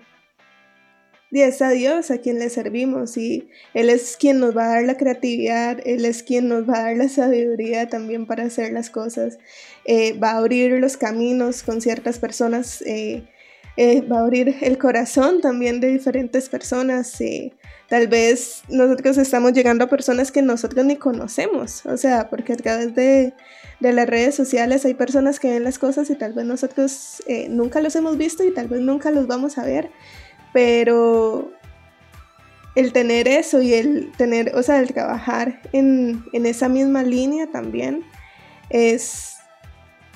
y 1.36 1.42
es 1.42 1.62
a 1.62 1.70
Dios 1.72 2.12
a 2.12 2.20
quien 2.20 2.40
le 2.40 2.50
servimos 2.50 3.18
y 3.18 3.50
Él 3.74 3.90
es 3.90 4.16
quien 4.18 4.40
nos 4.40 4.56
va 4.56 4.68
a 4.68 4.76
dar 4.76 4.84
la 4.86 4.96
creatividad, 4.96 5.80
Él 5.86 6.06
es 6.06 6.24
quien 6.24 6.48
nos 6.48 6.64
va 6.64 6.78
a 6.78 6.84
dar 6.84 6.96
la 6.96 7.10
sabiduría 7.10 7.90
también 7.90 8.26
para 8.26 8.44
hacer 8.44 8.72
las 8.72 8.90
cosas, 8.90 9.38
eh, 9.84 10.18
va 10.18 10.32
a 10.32 10.38
abrir 10.38 10.72
los 10.80 10.96
caminos 10.96 11.62
con 11.62 11.82
ciertas 11.82 12.20
personas, 12.20 12.82
eh, 12.84 13.28
eh, 13.76 14.00
va 14.04 14.20
a 14.20 14.22
abrir 14.22 14.56
el 14.62 14.78
corazón 14.78 15.42
también 15.42 15.82
de 15.82 15.90
diferentes 15.90 16.48
personas. 16.48 17.18
tal 17.90 18.08
vez 18.08 18.62
nosotros 18.70 19.18
estamos 19.18 19.52
llegando 19.52 19.84
a 19.84 19.90
personas 19.90 20.32
que 20.32 20.42
nosotros 20.42 20.86
ni 20.86 20.96
conocemos, 20.96 21.86
o 21.86 21.98
sea, 21.98 22.30
porque 22.30 22.54
a 22.54 22.58
través 22.58 22.96
de, 22.96 23.34
de 23.82 23.92
las 23.92 24.08
redes 24.08 24.36
sociales 24.36 24.86
hay 24.86 24.94
personas 24.94 25.42
que 25.42 25.50
ven 25.50 25.66
las 25.66 25.80
cosas 25.80 26.10
y 26.10 26.16
tal 26.16 26.32
vez 26.32 26.46
nosotros 26.46 27.22
nunca 27.50 27.82
los 27.82 27.94
hemos 27.98 28.18
visto 28.18 28.42
y 28.46 28.54
tal 28.54 28.70
vez 28.70 28.80
nunca 28.80 29.12
los 29.12 29.28
vamos 29.28 29.58
a 29.58 29.66
ver 29.66 29.90
pero 30.56 31.52
el 32.76 32.94
tener 32.94 33.28
eso 33.28 33.62
y 33.62 33.74
el 33.74 34.14
tener, 34.14 34.56
o 34.56 34.64
sea, 34.64 34.80
el 34.80 34.94
trabajar 34.94 35.60
en, 35.74 36.24
esa 36.32 36.70
misma 36.70 37.04
línea 37.04 37.48
también 37.52 38.06
es, 38.70 39.36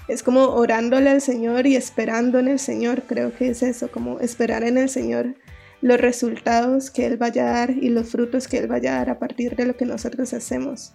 es 0.07 0.23
como 0.23 0.45
orándole 0.45 1.09
al 1.09 1.19
Señor 1.19 1.67
y 1.67 1.75
esperando 1.75 2.39
en 2.39 2.47
el 2.47 2.57
Señor, 2.57 3.03
creo 3.05 3.35
que 3.35 3.49
es 3.49 3.63
eso, 3.63 3.91
como 3.91 4.21
esperar 4.21 4.63
en 4.63 4.77
el 4.77 4.87
Señor 4.87 5.35
los 5.81 5.99
resultados 5.99 6.89
que 6.89 7.05
Él 7.05 7.17
vaya 7.17 7.49
a 7.49 7.51
dar 7.59 7.71
y 7.71 7.89
los 7.89 8.09
frutos 8.09 8.47
que 8.47 8.59
Él 8.59 8.67
vaya 8.67 8.93
a 8.93 8.99
dar 8.99 9.09
a 9.09 9.19
partir 9.19 9.57
de 9.57 9.65
lo 9.65 9.75
que 9.75 9.83
nosotros 9.83 10.31
hacemos. 10.31 10.93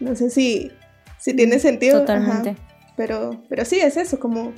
No 0.00 0.16
sé 0.16 0.30
si, 0.30 0.72
si 1.18 1.34
tiene 1.34 1.58
sentido. 1.58 2.00
Totalmente. 2.00 2.56
pero, 2.96 3.44
pero 3.50 3.66
sí, 3.66 3.78
es 3.78 3.98
eso, 3.98 4.18
como 4.18 4.54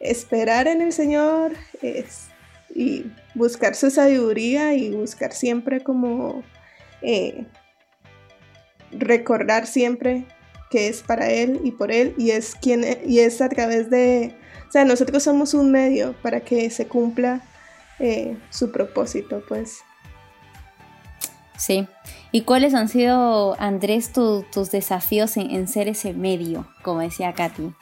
esperar 0.00 0.66
en 0.66 0.80
el 0.80 0.94
Señor, 0.94 1.52
es 1.82 2.28
y 2.74 3.06
buscar 3.34 3.74
su 3.74 3.90
sabiduría 3.90 4.74
y 4.74 4.90
buscar 4.90 5.32
siempre 5.32 5.82
como 5.82 6.42
eh, 7.02 7.44
recordar 8.92 9.66
siempre 9.66 10.26
que 10.70 10.88
es 10.88 11.02
para 11.02 11.30
él 11.30 11.60
y 11.64 11.70
por 11.70 11.92
él 11.92 12.14
y 12.18 12.30
es 12.30 12.54
quien 12.54 12.84
y 13.06 13.20
es 13.20 13.40
a 13.40 13.48
través 13.48 13.90
de 13.90 14.34
o 14.68 14.72
sea 14.72 14.84
nosotros 14.84 15.22
somos 15.22 15.54
un 15.54 15.70
medio 15.70 16.14
para 16.22 16.40
que 16.40 16.70
se 16.70 16.86
cumpla 16.86 17.42
eh, 17.98 18.36
su 18.50 18.70
propósito 18.72 19.42
pues. 19.48 19.78
Sí. 21.58 21.88
Y 22.32 22.42
cuáles 22.42 22.74
han 22.74 22.90
sido 22.90 23.58
Andrés 23.58 24.12
tus 24.12 24.70
desafíos 24.70 25.38
en, 25.38 25.50
en 25.50 25.68
ser 25.68 25.88
ese 25.88 26.12
medio 26.12 26.68
como 26.82 27.00
decía 27.00 27.32
Katy 27.32 27.72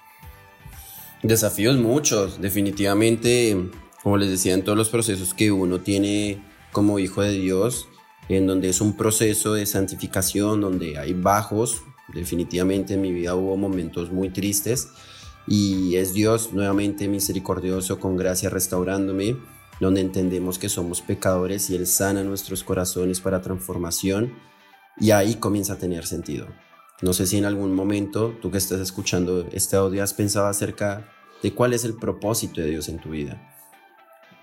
desafíos 1.22 1.76
muchos 1.78 2.40
definitivamente 2.40 3.56
como 4.04 4.18
les 4.18 4.28
decía, 4.28 4.52
en 4.52 4.62
todos 4.62 4.76
los 4.76 4.90
procesos 4.90 5.32
que 5.32 5.50
uno 5.50 5.80
tiene 5.80 6.44
como 6.72 6.98
hijo 6.98 7.22
de 7.22 7.30
Dios, 7.30 7.88
en 8.28 8.46
donde 8.46 8.68
es 8.68 8.82
un 8.82 8.98
proceso 8.98 9.54
de 9.54 9.64
santificación, 9.64 10.60
donde 10.60 10.98
hay 10.98 11.14
bajos, 11.14 11.82
definitivamente 12.12 12.94
en 12.94 13.00
mi 13.00 13.12
vida 13.12 13.34
hubo 13.34 13.56
momentos 13.56 14.12
muy 14.12 14.28
tristes 14.28 14.88
y 15.46 15.96
es 15.96 16.12
Dios 16.12 16.52
nuevamente 16.52 17.08
misericordioso 17.08 17.98
con 17.98 18.18
gracia 18.18 18.50
restaurándome, 18.50 19.38
donde 19.80 20.02
entendemos 20.02 20.58
que 20.58 20.68
somos 20.68 21.00
pecadores 21.00 21.70
y 21.70 21.74
Él 21.74 21.86
sana 21.86 22.22
nuestros 22.24 22.62
corazones 22.62 23.20
para 23.20 23.40
transformación 23.40 24.34
y 25.00 25.12
ahí 25.12 25.36
comienza 25.36 25.72
a 25.72 25.78
tener 25.78 26.04
sentido. 26.04 26.46
No 27.00 27.14
sé 27.14 27.26
si 27.26 27.38
en 27.38 27.46
algún 27.46 27.74
momento 27.74 28.36
tú 28.42 28.50
que 28.50 28.58
estás 28.58 28.80
escuchando 28.80 29.48
este 29.52 29.76
audio 29.76 30.04
has 30.04 30.12
pensado 30.12 30.46
acerca 30.46 31.10
de 31.42 31.54
cuál 31.54 31.72
es 31.72 31.86
el 31.86 31.94
propósito 31.94 32.60
de 32.60 32.68
Dios 32.68 32.90
en 32.90 32.98
tu 32.98 33.08
vida 33.08 33.50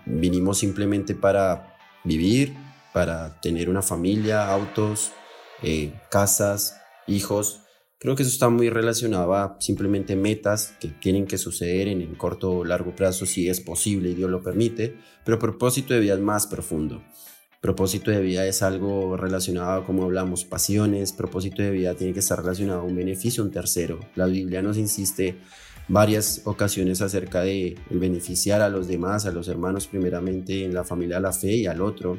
vinimos 0.05 0.59
simplemente 0.59 1.15
para 1.15 1.77
vivir, 2.03 2.55
para 2.93 3.39
tener 3.41 3.69
una 3.69 3.81
familia, 3.81 4.47
autos, 4.49 5.11
eh, 5.63 5.93
casas, 6.09 6.77
hijos. 7.07 7.61
Creo 7.99 8.15
que 8.15 8.23
eso 8.23 8.31
está 8.31 8.49
muy 8.49 8.69
relacionado 8.69 9.35
a 9.35 9.57
simplemente 9.59 10.15
metas 10.15 10.73
que 10.79 10.87
tienen 10.87 11.27
que 11.27 11.37
suceder 11.37 11.87
en 11.87 12.01
el 12.01 12.17
corto 12.17 12.51
o 12.51 12.65
largo 12.65 12.95
plazo 12.95 13.25
si 13.25 13.47
es 13.47 13.61
posible 13.61 14.09
y 14.09 14.15
Dios 14.15 14.29
lo 14.29 14.41
permite, 14.41 14.97
pero 15.23 15.37
propósito 15.37 15.93
de 15.93 15.99
vida 15.99 16.15
es 16.15 16.19
más 16.19 16.47
profundo. 16.47 17.03
Propósito 17.61 18.09
de 18.09 18.21
vida 18.21 18.47
es 18.47 18.63
algo 18.63 19.15
relacionado, 19.15 19.85
como 19.85 20.05
hablamos, 20.05 20.45
pasiones. 20.45 21.13
Propósito 21.13 21.61
de 21.61 21.69
vida 21.69 21.93
tiene 21.93 22.11
que 22.11 22.19
estar 22.19 22.41
relacionado 22.41 22.79
a 22.79 22.83
un 22.83 22.95
beneficio, 22.95 23.43
un 23.43 23.51
tercero. 23.51 23.99
La 24.15 24.25
Biblia 24.25 24.63
nos 24.63 24.77
insiste 24.77 25.37
varias 25.91 26.41
ocasiones 26.45 27.01
acerca 27.01 27.41
de 27.41 27.77
el 27.89 27.99
beneficiar 27.99 28.62
a 28.62 28.69
los 28.69 28.88
demás, 28.88 29.25
a 29.25 29.32
los 29.32 29.49
hermanos 29.49 29.88
primeramente, 29.88 30.63
en 30.63 30.73
la 30.73 30.86
familia 30.86 31.19
la 31.19 31.34
fe 31.34 31.54
y 31.54 31.67
al 31.67 31.82
otro. 31.82 32.17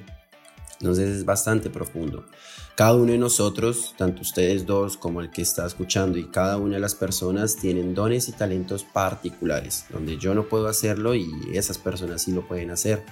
Entonces 0.79 1.09
es 1.17 1.25
bastante 1.25 1.71
profundo. 1.71 2.27
Cada 2.75 2.95
uno 2.95 3.13
de 3.13 3.19
nosotros, 3.19 3.95
tanto 3.97 4.23
ustedes 4.23 4.67
dos 4.67 4.97
como 4.99 5.23
el 5.23 5.31
que 5.31 5.41
está 5.41 5.65
escuchando 5.65 6.19
y 6.19 6.25
cada 6.25 6.59
una 6.59 6.75
de 6.75 6.81
las 6.81 6.95
personas 6.95 7.57
tienen 7.57 7.95
dones 7.95 8.29
y 8.29 8.33
talentos 8.33 8.85
particulares, 8.85 9.87
donde 9.91 10.19
yo 10.19 10.35
no 10.35 10.49
puedo 10.49 10.69
hacerlo 10.69 11.15
y 11.15 11.31
esas 11.55 11.79
personas 11.79 12.23
sí 12.23 12.33
lo 12.33 12.47
pueden 12.47 12.71
hacer. 12.71 13.05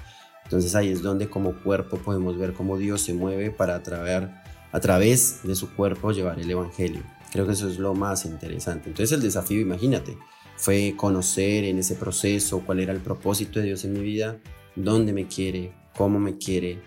Entonces 0.44 0.74
ahí 0.74 0.88
es 0.88 1.00
donde 1.00 1.30
como 1.30 1.54
cuerpo 1.62 1.96
podemos 1.96 2.36
ver 2.36 2.52
cómo 2.52 2.76
Dios 2.76 3.00
se 3.02 3.14
mueve 3.14 3.50
para 3.50 3.76
a 3.76 4.80
través 4.80 5.42
de 5.42 5.54
su 5.54 5.74
cuerpo 5.74 6.12
llevar 6.12 6.38
el 6.38 6.50
Evangelio. 6.50 7.02
Creo 7.32 7.46
que 7.46 7.52
eso 7.52 7.68
es 7.68 7.78
lo 7.78 7.94
más 7.94 8.24
interesante. 8.24 8.90
Entonces 8.90 9.12
el 9.12 9.22
desafío, 9.22 9.60
imagínate, 9.60 10.18
fue 10.60 10.92
conocer 10.94 11.64
en 11.64 11.78
ese 11.78 11.94
proceso 11.94 12.62
cuál 12.66 12.80
era 12.80 12.92
el 12.92 13.00
propósito 13.00 13.60
de 13.60 13.66
Dios 13.66 13.86
en 13.86 13.94
mi 13.94 14.00
vida, 14.00 14.36
dónde 14.76 15.14
me 15.14 15.26
quiere, 15.26 15.72
cómo 15.96 16.20
me 16.20 16.36
quiere, 16.36 16.82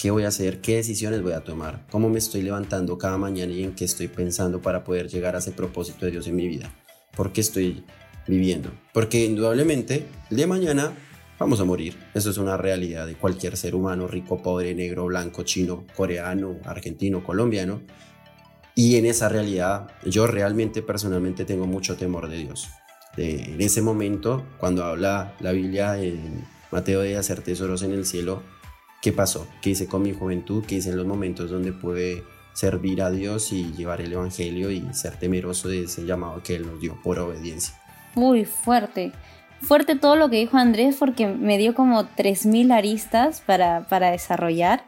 qué 0.00 0.10
voy 0.10 0.24
a 0.24 0.28
hacer, 0.28 0.62
qué 0.62 0.76
decisiones 0.76 1.20
voy 1.20 1.32
a 1.32 1.44
tomar, 1.44 1.86
cómo 1.90 2.08
me 2.08 2.18
estoy 2.18 2.40
levantando 2.40 2.96
cada 2.96 3.18
mañana 3.18 3.52
y 3.52 3.64
en 3.64 3.74
qué 3.74 3.84
estoy 3.84 4.08
pensando 4.08 4.62
para 4.62 4.82
poder 4.82 5.08
llegar 5.08 5.36
a 5.36 5.40
ese 5.40 5.52
propósito 5.52 6.06
de 6.06 6.12
Dios 6.12 6.26
en 6.26 6.36
mi 6.36 6.48
vida, 6.48 6.74
por 7.14 7.30
qué 7.30 7.42
estoy 7.42 7.84
viviendo. 8.26 8.70
Porque 8.94 9.26
indudablemente, 9.26 10.06
de 10.30 10.46
mañana 10.46 10.96
vamos 11.38 11.60
a 11.60 11.64
morir. 11.64 11.98
Eso 12.14 12.30
es 12.30 12.38
una 12.38 12.56
realidad 12.56 13.06
de 13.06 13.14
cualquier 13.14 13.58
ser 13.58 13.74
humano, 13.74 14.08
rico, 14.08 14.42
pobre, 14.42 14.74
negro, 14.74 15.04
blanco, 15.04 15.42
chino, 15.42 15.86
coreano, 15.94 16.56
argentino, 16.64 17.22
colombiano. 17.22 17.82
Y 18.74 18.96
en 18.96 19.04
esa 19.04 19.28
realidad 19.28 19.88
yo 20.06 20.26
realmente 20.26 20.80
personalmente 20.80 21.44
tengo 21.44 21.66
mucho 21.66 21.94
temor 21.96 22.30
de 22.30 22.38
Dios 22.38 22.68
en 23.18 23.60
ese 23.60 23.82
momento, 23.82 24.44
cuando 24.58 24.84
habla 24.84 25.34
la 25.40 25.52
Biblia 25.52 25.98
en 25.98 26.46
Mateo 26.70 27.00
de 27.00 27.16
hacer 27.16 27.42
tesoros 27.42 27.82
en 27.82 27.92
el 27.92 28.06
cielo, 28.06 28.42
¿qué 29.02 29.12
pasó? 29.12 29.46
¿Qué 29.60 29.70
hice 29.70 29.86
con 29.86 30.02
mi 30.02 30.12
juventud? 30.12 30.64
¿Qué 30.66 30.76
hice 30.76 30.90
en 30.90 30.96
los 30.96 31.06
momentos 31.06 31.50
donde 31.50 31.72
pude 31.72 32.24
servir 32.52 33.02
a 33.02 33.10
Dios 33.10 33.52
y 33.52 33.72
llevar 33.72 34.00
el 34.00 34.12
Evangelio 34.12 34.70
y 34.70 34.82
ser 34.92 35.16
temeroso 35.16 35.68
de 35.68 35.84
ese 35.84 36.04
llamado 36.04 36.42
que 36.42 36.56
Él 36.56 36.66
nos 36.66 36.80
dio 36.80 37.00
por 37.02 37.18
obediencia? 37.18 37.74
Muy 38.14 38.44
fuerte. 38.44 39.12
Fuerte 39.60 39.96
todo 39.96 40.16
lo 40.16 40.30
que 40.30 40.36
dijo 40.36 40.56
Andrés 40.56 40.96
porque 40.98 41.26
me 41.26 41.58
dio 41.58 41.74
como 41.74 42.04
3.000 42.04 42.72
aristas 42.72 43.42
para, 43.44 43.86
para 43.88 44.10
desarrollar. 44.10 44.84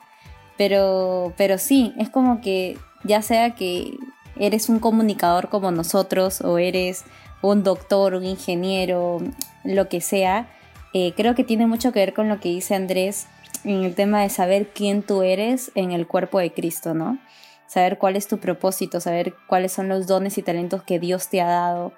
Pero, 0.57 1.33
pero 1.37 1.59
sí, 1.59 1.95
es 1.99 2.11
como 2.11 2.41
que 2.41 2.77
ya 3.05 3.23
sea 3.23 3.55
que 3.55 3.97
eres 4.37 4.69
un 4.69 4.79
comunicador 4.79 5.49
como 5.49 5.71
nosotros 5.71 6.41
o 6.41 6.59
eres 6.59 7.05
un 7.43 7.63
doctor, 7.63 8.15
un 8.15 8.25
ingeniero, 8.25 9.19
lo 9.65 9.89
que 9.89 10.01
sea, 10.01 10.49
eh, 10.93 11.13
creo 11.17 11.35
que 11.35 11.45
tiene 11.45 11.67
mucho 11.67 11.93
que 11.93 12.01
ver 12.01 12.15
con 12.15 12.29
lo 12.29 12.41
que 12.41 12.49
dice 12.49 12.75
Andrés 12.75 13.27
en 13.65 13.85
el 13.85 13.95
tema 13.95 14.23
de 14.23 14.31
saber 14.31 14.69
quién 14.69 15.03
tú 15.03 15.23
eres 15.23 15.71
en 15.75 15.93
el 15.93 16.07
cuerpo 16.07 16.39
de 16.39 16.53
Cristo, 16.53 16.95
¿no? 16.95 17.19
Saber 17.67 17.99
cuál 17.99 18.17
es 18.17 18.27
tu 18.27 18.39
propósito, 18.39 19.01
saber 19.01 19.35
cuáles 19.47 19.73
son 19.73 19.89
los 19.89 20.07
dones 20.07 20.39
y 20.39 20.43
talentos 20.43 20.83
que 20.83 20.99
Dios 20.99 21.29
te 21.29 21.41
ha 21.41 21.47
dado. 21.47 21.93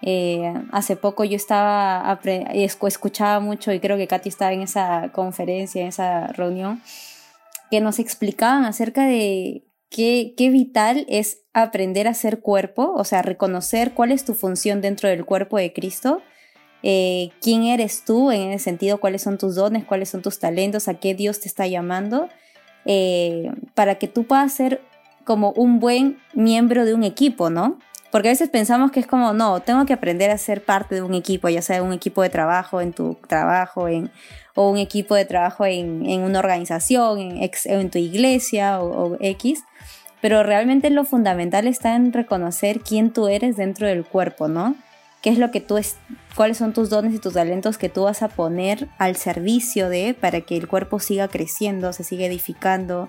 Eh, 0.00 0.54
hace 0.72 0.96
poco 0.96 1.24
yo 1.24 1.36
estaba, 1.36 2.18
escuchaba 2.54 3.40
mucho 3.40 3.72
y 3.72 3.80
creo 3.80 3.96
que 3.96 4.06
Katy 4.06 4.28
estaba 4.28 4.52
en 4.52 4.62
esa 4.62 5.10
conferencia, 5.12 5.82
en 5.82 5.88
esa 5.88 6.28
reunión, 6.28 6.80
que 7.70 7.80
nos 7.80 7.98
explicaban 7.98 8.64
acerca 8.64 9.04
de 9.06 9.67
qué, 9.90 10.34
qué 10.36 10.50
vital 10.50 11.06
es 11.08 11.42
aprender 11.52 12.08
a 12.08 12.14
ser 12.14 12.40
cuerpo, 12.40 12.92
o 12.94 13.04
sea, 13.04 13.22
reconocer 13.22 13.94
cuál 13.94 14.12
es 14.12 14.24
tu 14.24 14.34
función 14.34 14.80
dentro 14.80 15.08
del 15.08 15.24
cuerpo 15.24 15.58
de 15.58 15.72
Cristo, 15.72 16.22
eh, 16.82 17.30
quién 17.40 17.64
eres 17.64 18.04
tú 18.04 18.30
en 18.30 18.52
ese 18.52 18.64
sentido, 18.64 18.98
cuáles 18.98 19.22
son 19.22 19.38
tus 19.38 19.56
dones, 19.56 19.84
cuáles 19.84 20.08
son 20.08 20.22
tus 20.22 20.38
talentos, 20.38 20.88
a 20.88 20.94
qué 20.94 21.14
Dios 21.14 21.40
te 21.40 21.48
está 21.48 21.66
llamando, 21.66 22.28
eh, 22.84 23.50
para 23.74 23.96
que 23.96 24.08
tú 24.08 24.24
puedas 24.24 24.52
ser 24.52 24.80
como 25.24 25.52
un 25.52 25.80
buen 25.80 26.18
miembro 26.34 26.84
de 26.84 26.94
un 26.94 27.04
equipo, 27.04 27.50
¿no? 27.50 27.78
Porque 28.10 28.28
a 28.28 28.32
veces 28.32 28.48
pensamos 28.48 28.90
que 28.90 29.00
es 29.00 29.06
como, 29.06 29.34
no, 29.34 29.60
tengo 29.60 29.84
que 29.84 29.92
aprender 29.92 30.30
a 30.30 30.38
ser 30.38 30.64
parte 30.64 30.94
de 30.94 31.02
un 31.02 31.12
equipo, 31.12 31.50
ya 31.50 31.60
sea 31.60 31.82
un 31.82 31.92
equipo 31.92 32.22
de 32.22 32.30
trabajo 32.30 32.80
en 32.80 32.94
tu 32.94 33.18
trabajo, 33.26 33.88
en, 33.88 34.10
o 34.54 34.70
un 34.70 34.78
equipo 34.78 35.14
de 35.14 35.26
trabajo 35.26 35.66
en, 35.66 36.22
una 36.22 36.38
organización, 36.38 37.18
en, 37.18 37.50
en 37.64 37.90
tu 37.90 37.98
iglesia 37.98 38.80
o, 38.80 39.12
o 39.12 39.16
X 39.20 39.64
pero 40.20 40.42
realmente 40.42 40.90
lo 40.90 41.04
fundamental 41.04 41.66
está 41.66 41.96
en 41.96 42.12
reconocer 42.12 42.80
quién 42.80 43.12
tú 43.12 43.28
eres 43.28 43.56
dentro 43.56 43.86
del 43.86 44.04
cuerpo, 44.04 44.48
¿no? 44.48 44.74
qué 45.22 45.30
es 45.30 45.38
lo 45.38 45.50
que 45.50 45.60
tú 45.60 45.78
es, 45.78 45.96
cuáles 46.34 46.58
son 46.58 46.72
tus 46.72 46.90
dones 46.90 47.14
y 47.14 47.18
tus 47.18 47.34
talentos 47.34 47.78
que 47.78 47.88
tú 47.88 48.04
vas 48.04 48.22
a 48.22 48.28
poner 48.28 48.88
al 48.98 49.16
servicio 49.16 49.88
de 49.88 50.14
para 50.14 50.42
que 50.42 50.56
el 50.56 50.68
cuerpo 50.68 51.00
siga 51.00 51.28
creciendo, 51.28 51.92
se 51.92 52.04
siga 52.04 52.26
edificando 52.26 53.08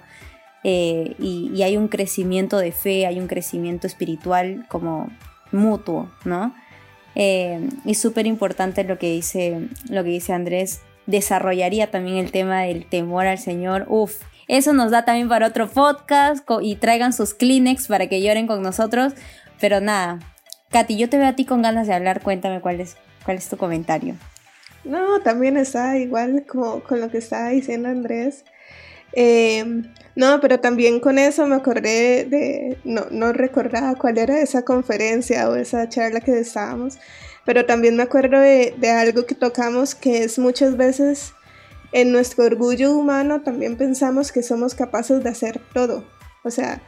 eh, 0.63 1.15
y, 1.19 1.61
hay 1.61 1.77
un 1.77 1.87
crecimiento 1.87 2.57
de 2.57 2.71
fe, 2.71 3.05
hay 3.05 3.19
un 3.19 3.27
crecimiento 3.27 3.87
espiritual 3.87 4.65
como 4.67 5.09
mutuo, 5.51 6.11
¿no? 6.25 6.53
Eh, 7.15 7.69
y 7.85 7.95
súper 7.95 8.27
importante 8.27 8.83
lo 8.83 8.97
que 8.97 9.11
dice 9.11 9.67
lo 9.89 10.03
que 10.03 10.09
dice 10.09 10.33
Andrés, 10.33 10.81
desarrollaría 11.05 11.89
también 11.89 12.17
el 12.17 12.31
tema 12.31 12.63
del 12.63 12.85
temor 12.85 13.25
al 13.25 13.37
Señor. 13.37 13.85
Uf, 13.87 14.21
eso 14.49 14.73
nos 14.73 14.89
da 14.89 15.05
también 15.05 15.29
para 15.29 15.45
otro 15.45 15.69
podcast 15.69 16.43
y 16.61 16.75
traigan 16.75 17.13
sus 17.13 17.35
Kleenex 17.35 17.87
para 17.87 18.09
que 18.09 18.19
lloren 18.19 18.47
con 18.47 18.63
nosotros. 18.63 19.13
Pero 19.61 19.79
nada, 19.79 20.17
Katy, 20.71 20.97
yo 20.97 21.07
te 21.07 21.19
veo 21.19 21.27
a 21.27 21.35
ti 21.35 21.45
con 21.45 21.61
ganas 21.61 21.85
de 21.85 21.93
hablar, 21.93 22.21
cuéntame 22.21 22.59
cuál 22.59 22.81
es, 22.81 22.97
cuál 23.23 23.37
es 23.37 23.47
tu 23.47 23.57
comentario. 23.57 24.15
No, 24.83 25.19
también 25.19 25.55
está 25.55 25.99
igual 25.99 26.45
como 26.47 26.81
con 26.81 26.99
lo 26.99 27.11
que 27.11 27.19
estaba 27.19 27.49
diciendo 27.49 27.89
Andrés. 27.89 28.43
Eh, 29.13 29.83
no, 30.15 30.39
pero 30.41 30.59
también 30.59 30.99
con 30.99 31.19
eso 31.19 31.45
me 31.45 31.55
acordé 31.55 32.25
de, 32.25 32.79
no, 32.83 33.05
no 33.11 33.33
recordaba 33.33 33.93
cuál 33.95 34.17
era 34.17 34.41
esa 34.41 34.63
conferencia 34.63 35.47
o 35.47 35.55
esa 35.55 35.87
charla 35.89 36.21
que 36.21 36.39
estábamos, 36.39 36.97
pero 37.45 37.67
también 37.67 37.95
me 37.95 38.03
acuerdo 38.03 38.39
de, 38.39 38.73
de 38.77 38.89
algo 38.89 39.27
que 39.27 39.35
tocamos 39.35 39.93
que 39.93 40.23
es 40.23 40.39
muchas 40.39 40.75
veces 40.75 41.33
en 41.91 42.11
nuestro 42.11 42.45
orgullo 42.45 42.91
humano 42.95 43.41
también 43.41 43.77
pensamos 43.77 44.31
que 44.31 44.43
somos 44.43 44.75
capaces 44.75 45.23
de 45.23 45.29
hacer 45.29 45.61
todo. 45.73 46.03
O 46.43 46.51
sea, 46.51 46.81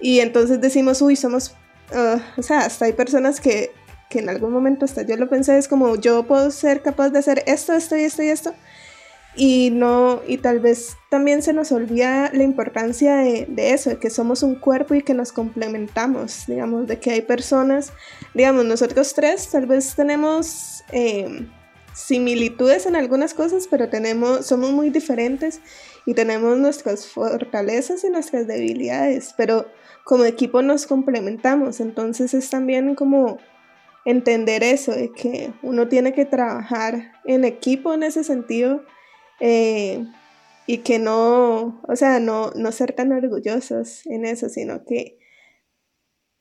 y 0.00 0.20
entonces 0.20 0.60
decimos, 0.60 1.00
uy, 1.02 1.16
somos 1.16 1.54
Ah, 1.92 2.18
o 2.36 2.42
sea, 2.42 2.60
hasta 2.60 2.86
hay 2.86 2.92
personas 2.92 3.40
que, 3.40 3.70
que 4.10 4.18
en 4.18 4.28
algún 4.28 4.52
momento 4.52 4.84
hasta 4.84 5.02
yo 5.02 5.16
lo 5.16 5.28
pensé, 5.28 5.56
es 5.58 5.68
como 5.68 5.96
yo 5.96 6.24
puedo 6.24 6.50
ser 6.50 6.82
capaz 6.82 7.10
de 7.10 7.18
hacer 7.18 7.42
esto, 7.46 7.72
esto 7.72 7.96
y 7.96 8.02
esto 8.02 8.22
y 8.22 8.28
esto. 8.28 8.54
Y 9.38 9.70
no, 9.70 10.22
y 10.26 10.38
tal 10.38 10.60
vez 10.60 10.96
también 11.10 11.42
se 11.42 11.52
nos 11.52 11.70
olvida 11.70 12.30
la 12.32 12.42
importancia 12.42 13.16
de, 13.16 13.46
eso, 13.56 13.90
de 13.90 13.98
que 13.98 14.08
somos 14.08 14.42
un 14.42 14.54
cuerpo 14.54 14.94
y 14.94 15.02
que 15.02 15.12
nos 15.12 15.30
complementamos, 15.30 16.44
digamos, 16.46 16.86
de 16.86 16.98
que 16.98 17.10
hay 17.10 17.20
personas, 17.20 17.92
digamos, 18.32 18.64
nosotros 18.64 19.12
tres 19.12 19.50
tal 19.50 19.66
vez 19.66 19.94
tenemos 19.94 20.82
em, 20.90 21.50
similitudes 21.96 22.84
en 22.84 22.94
algunas 22.94 23.32
cosas, 23.32 23.66
pero 23.68 23.88
tenemos, 23.88 24.44
somos 24.44 24.70
muy 24.70 24.90
diferentes 24.90 25.60
y 26.04 26.12
tenemos 26.12 26.58
nuestras 26.58 27.06
fortalezas 27.06 28.04
y 28.04 28.10
nuestras 28.10 28.46
debilidades, 28.46 29.32
pero 29.36 29.66
como 30.04 30.24
equipo 30.24 30.60
nos 30.60 30.86
complementamos, 30.86 31.80
entonces 31.80 32.34
es 32.34 32.50
también 32.50 32.94
como 32.94 33.38
entender 34.04 34.62
eso, 34.62 34.92
de 34.92 35.10
que 35.10 35.54
uno 35.62 35.88
tiene 35.88 36.12
que 36.12 36.26
trabajar 36.26 37.12
en 37.24 37.44
equipo 37.44 37.94
en 37.94 38.02
ese 38.02 38.24
sentido 38.24 38.84
eh, 39.40 40.04
y 40.66 40.78
que 40.78 40.98
no, 40.98 41.80
o 41.88 41.96
sea, 41.96 42.20
no, 42.20 42.50
no 42.50 42.72
ser 42.72 42.92
tan 42.92 43.10
orgullosos 43.10 44.04
en 44.04 44.26
eso, 44.26 44.50
sino 44.50 44.84
que, 44.84 45.18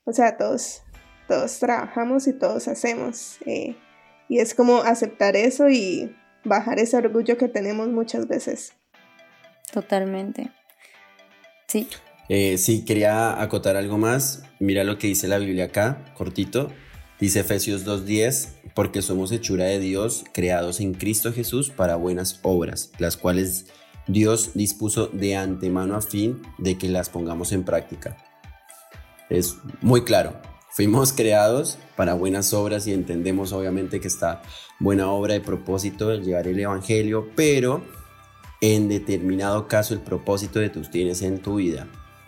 o 0.03 0.11
sea, 0.11 0.35
todos, 0.35 0.83
todos 1.29 1.59
trabajamos 1.59 2.27
y 2.27 2.33
todos 2.33 2.67
hacemos. 2.67 3.37
Eh, 3.45 3.77
y 4.27 4.39
es 4.39 4.53
como 4.53 4.77
aceptar 4.77 5.35
eso 5.35 5.69
y 5.69 6.15
bajar 6.43 6.79
ese 6.79 6.97
orgullo 6.97 7.38
que 7.38 7.47
tenemos 7.47 7.89
muchas 7.89 8.27
veces. 8.27 8.73
Totalmente. 9.71 10.51
Sí. 11.67 11.88
Eh, 12.29 12.57
sí, 12.57 12.85
quería 12.85 13.41
acotar 13.41 13.75
algo 13.75 13.97
más. 13.97 14.43
Mira 14.59 14.83
lo 14.83 14.97
que 14.97 15.07
dice 15.07 15.27
la 15.27 15.38
Biblia 15.38 15.65
acá, 15.65 16.05
cortito. 16.15 16.71
Dice 17.19 17.41
Efesios 17.41 17.85
2.10, 17.85 18.73
porque 18.73 19.01
somos 19.01 19.31
hechura 19.31 19.65
de 19.65 19.79
Dios, 19.79 20.25
creados 20.33 20.81
en 20.81 20.93
Cristo 20.93 21.31
Jesús 21.31 21.69
para 21.69 21.95
buenas 21.95 22.39
obras, 22.43 22.91
las 22.99 23.15
cuales 23.15 23.67
Dios 24.07 24.51
dispuso 24.53 25.07
de 25.07 25.35
antemano 25.35 25.95
a 25.95 26.01
fin 26.01 26.41
de 26.57 26.77
que 26.77 26.89
las 26.89 27.09
pongamos 27.09 27.53
en 27.53 27.63
práctica. 27.63 28.17
Es 29.29 29.55
muy 29.81 30.03
claro, 30.03 30.39
fuimos 30.75 31.13
creados 31.13 31.77
para 31.95 32.13
buenas 32.13 32.53
obras 32.53 32.85
y 32.85 32.93
entendemos 32.93 33.53
obviamente 33.53 33.99
que 33.99 34.07
esta 34.07 34.41
buena 34.79 35.09
obra 35.09 35.33
de 35.33 35.41
propósito 35.41 36.09
de 36.09 36.19
llevar 36.19 36.47
el 36.47 36.59
Evangelio, 36.59 37.29
pero 37.35 37.83
en 38.61 38.89
determinado 38.89 39.67
caso 39.67 39.93
el 39.93 40.01
propósito 40.01 40.59
de 40.59 40.69
tus 40.69 40.91
tienes 40.91 41.21
en 41.21 41.39
tu 41.39 41.55
vida 41.55 41.88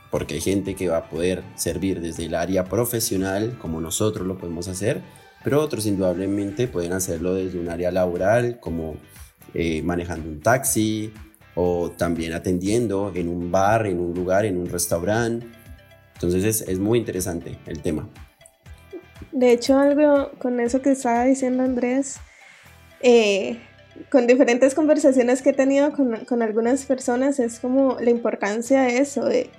porque 0.09 0.35
hay 0.35 0.41
gente 0.41 0.75
que 0.75 0.87
va 0.87 0.97
a 0.97 1.09
poder 1.09 1.43
servir 1.55 2.01
desde 2.01 2.25
el 2.25 2.35
área 2.35 2.65
profesional, 2.65 3.57
como 3.59 3.81
nosotros 3.81 4.25
lo 4.25 4.37
podemos 4.37 4.67
hacer, 4.67 5.01
pero 5.43 5.61
otros 5.61 5.85
indudablemente 5.85 6.67
pueden 6.67 6.93
hacerlo 6.93 7.33
desde 7.33 7.59
un 7.59 7.69
área 7.69 7.91
laboral, 7.91 8.59
como 8.59 8.95
eh, 9.53 9.81
manejando 9.81 10.29
un 10.29 10.39
taxi 10.39 11.13
o 11.55 11.91
también 11.91 12.33
atendiendo 12.33 13.11
en 13.15 13.27
un 13.27 13.51
bar, 13.51 13.87
en 13.87 13.99
un 13.99 14.13
lugar, 14.13 14.45
en 14.45 14.57
un 14.57 14.67
restaurante. 14.67 15.45
Entonces 16.13 16.63
es, 16.67 16.79
muy 16.79 16.99
interesante 16.99 17.57
el 17.65 17.81
tema. 17.81 18.07
De 19.37 19.51
hecho, 19.51 19.77
algo 19.77 20.31
con 20.39 20.59
eso 20.59 20.81
que 20.81 20.91
estaba 20.91 21.23
diciendo 21.25 21.61
Andrés, 21.61 22.17
eh, 23.01 23.59
con 24.09 24.25
diferentes 24.25 24.73
conversaciones 24.73 25.43
que 25.43 25.51
he 25.51 25.53
tenido 25.53 25.91
con, 25.91 26.25
con, 26.25 26.41
algunas 26.41 26.85
personas, 26.85 27.39
es 27.39 27.59
como 27.59 27.97
la 27.99 28.09
importancia 28.09 28.81
de 28.81 28.97
eso, 28.97 29.25
de 29.25 29.51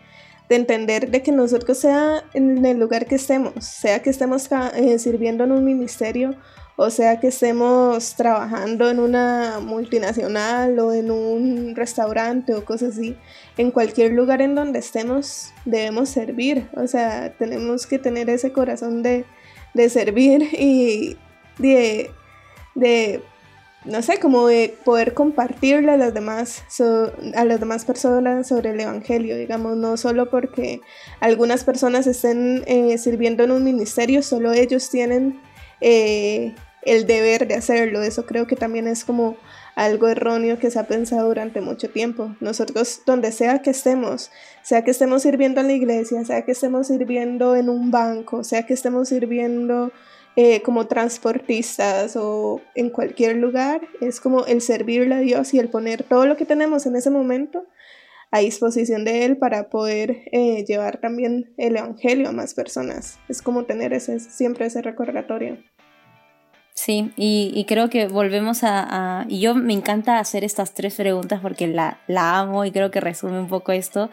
de 0.48 0.56
entender 0.56 1.10
de 1.10 1.22
que 1.22 1.32
nosotros 1.32 1.78
sea 1.78 2.24
en 2.32 2.64
el 2.64 2.78
lugar 2.78 3.06
que 3.06 3.16
estemos, 3.16 3.64
sea 3.64 4.02
que 4.02 4.10
estemos 4.10 4.48
eh, 4.74 4.98
sirviendo 4.98 5.44
en 5.44 5.52
un 5.52 5.64
ministerio 5.64 6.34
o 6.80 6.90
sea 6.90 7.18
que 7.18 7.26
estemos 7.26 8.14
trabajando 8.14 8.88
en 8.88 9.00
una 9.00 9.58
multinacional 9.60 10.78
o 10.78 10.92
en 10.92 11.10
un 11.10 11.74
restaurante 11.74 12.54
o 12.54 12.64
cosas 12.64 12.96
así, 12.96 13.16
en 13.56 13.72
cualquier 13.72 14.12
lugar 14.12 14.40
en 14.42 14.54
donde 14.54 14.78
estemos 14.78 15.52
debemos 15.64 16.08
servir, 16.08 16.68
o 16.76 16.86
sea, 16.86 17.34
tenemos 17.36 17.86
que 17.86 17.98
tener 17.98 18.30
ese 18.30 18.52
corazón 18.52 19.02
de, 19.02 19.24
de 19.78 19.88
servir 19.88 20.42
y 20.52 21.16
de, 21.58 22.10
de 22.74 23.22
no 23.84 24.02
sé, 24.02 24.18
como 24.18 24.46
de 24.46 24.76
poder 24.84 25.14
compartirle 25.14 25.92
a 25.92 25.96
las 25.96 26.12
demás, 26.12 26.62
a 27.34 27.44
las 27.44 27.60
demás 27.60 27.84
personas 27.84 28.48
sobre 28.48 28.70
el 28.70 28.80
Evangelio, 28.80 29.36
digamos, 29.36 29.76
no 29.76 29.96
solo 29.96 30.28
porque 30.28 30.80
algunas 31.20 31.64
personas 31.64 32.06
estén 32.06 32.64
eh, 32.66 32.98
sirviendo 32.98 33.44
en 33.44 33.52
un 33.52 33.64
ministerio, 33.64 34.22
solo 34.22 34.52
ellos 34.52 34.90
tienen 34.90 35.40
eh, 35.80 36.54
el 36.82 37.06
deber 37.06 37.46
de 37.46 37.54
hacerlo. 37.54 38.02
Eso 38.02 38.26
creo 38.26 38.46
que 38.46 38.56
también 38.56 38.88
es 38.88 39.04
como 39.04 39.36
algo 39.78 40.08
erróneo 40.08 40.58
que 40.58 40.72
se 40.72 40.78
ha 40.80 40.88
pensado 40.88 41.28
durante 41.28 41.60
mucho 41.60 41.88
tiempo. 41.88 42.34
Nosotros, 42.40 43.02
donde 43.06 43.30
sea 43.30 43.62
que 43.62 43.70
estemos, 43.70 44.32
sea 44.64 44.82
que 44.82 44.90
estemos 44.90 45.22
sirviendo 45.22 45.60
en 45.60 45.68
la 45.68 45.72
iglesia, 45.72 46.24
sea 46.24 46.44
que 46.44 46.50
estemos 46.50 46.88
sirviendo 46.88 47.54
en 47.54 47.68
un 47.68 47.92
banco, 47.92 48.42
sea 48.42 48.64
que 48.64 48.74
estemos 48.74 49.08
sirviendo 49.08 49.92
eh, 50.34 50.62
como 50.62 50.88
transportistas 50.88 52.16
o 52.16 52.60
en 52.74 52.90
cualquier 52.90 53.36
lugar, 53.36 53.82
es 54.00 54.20
como 54.20 54.46
el 54.46 54.62
servirle 54.62 55.14
a 55.14 55.20
Dios 55.20 55.54
y 55.54 55.60
el 55.60 55.68
poner 55.68 56.02
todo 56.02 56.26
lo 56.26 56.36
que 56.36 56.44
tenemos 56.44 56.84
en 56.86 56.96
ese 56.96 57.10
momento 57.10 57.64
a 58.32 58.40
disposición 58.40 59.04
de 59.04 59.26
Él 59.26 59.36
para 59.36 59.70
poder 59.70 60.22
eh, 60.32 60.64
llevar 60.66 61.00
también 61.00 61.54
el 61.56 61.76
Evangelio 61.76 62.28
a 62.28 62.32
más 62.32 62.52
personas. 62.52 63.20
Es 63.28 63.42
como 63.42 63.64
tener 63.64 63.92
ese, 63.92 64.18
siempre 64.18 64.66
ese 64.66 64.82
recordatorio. 64.82 65.58
Sí, 66.80 67.10
y, 67.16 67.64
creo 67.64 67.90
que 67.90 68.06
volvemos 68.06 68.60
a, 68.62 69.26
Y 69.28 69.40
yo 69.40 69.56
me 69.56 69.72
encanta 69.72 70.20
hacer 70.20 70.44
estas 70.44 70.74
tres 70.74 70.94
preguntas 70.94 71.40
porque 71.40 71.66
la, 71.66 71.98
la 72.06 72.38
amo 72.38 72.64
y 72.64 72.70
creo 72.70 72.92
que 72.92 73.00
resume 73.00 73.40
un 73.40 73.48
poco 73.48 73.72
esto. 73.72 74.10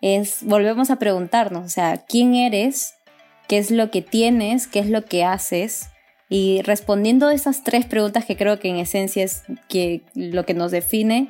Es, 0.00 0.44
volvemos 0.44 0.90
a 0.90 1.00
preguntarnos, 1.00 1.64
o 1.64 1.68
sea, 1.68 2.04
¿quién 2.06 2.36
eres? 2.36 2.96
qué 3.48 3.58
es 3.58 3.70
lo 3.70 3.90
que 3.90 4.02
tienes, 4.02 4.66
qué 4.66 4.80
es 4.80 4.88
lo 4.88 5.04
que 5.04 5.24
haces. 5.24 5.88
Y 6.28 6.62
respondiendo 6.62 7.28
a 7.28 7.34
esas 7.34 7.62
tres 7.62 7.86
preguntas 7.86 8.24
que 8.24 8.36
creo 8.36 8.58
que 8.58 8.68
en 8.68 8.76
esencia 8.76 9.24
es 9.24 9.42
que 9.68 10.02
lo 10.14 10.44
que 10.44 10.54
nos 10.54 10.70
define, 10.72 11.28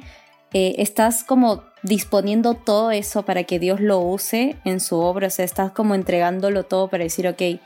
eh, 0.53 0.77
estás 0.79 1.25
como 1.25 1.65
disponiendo 1.83 2.55
todo 2.55 2.91
eso 2.91 3.25
para 3.25 3.45
que 3.45 3.59
Dios 3.59 3.81
lo 3.81 3.99
use 4.01 4.57
en 4.65 4.81
su 4.81 4.97
obra, 4.97 5.29
o 5.29 5.31
sea, 5.31 5.45
estás 5.45 5.73
como 5.73 5.95
entregándolo 5.95 6.65
todo 6.65 6.89
para 6.89 7.05
decir, 7.05 7.29
ok, 7.29 7.61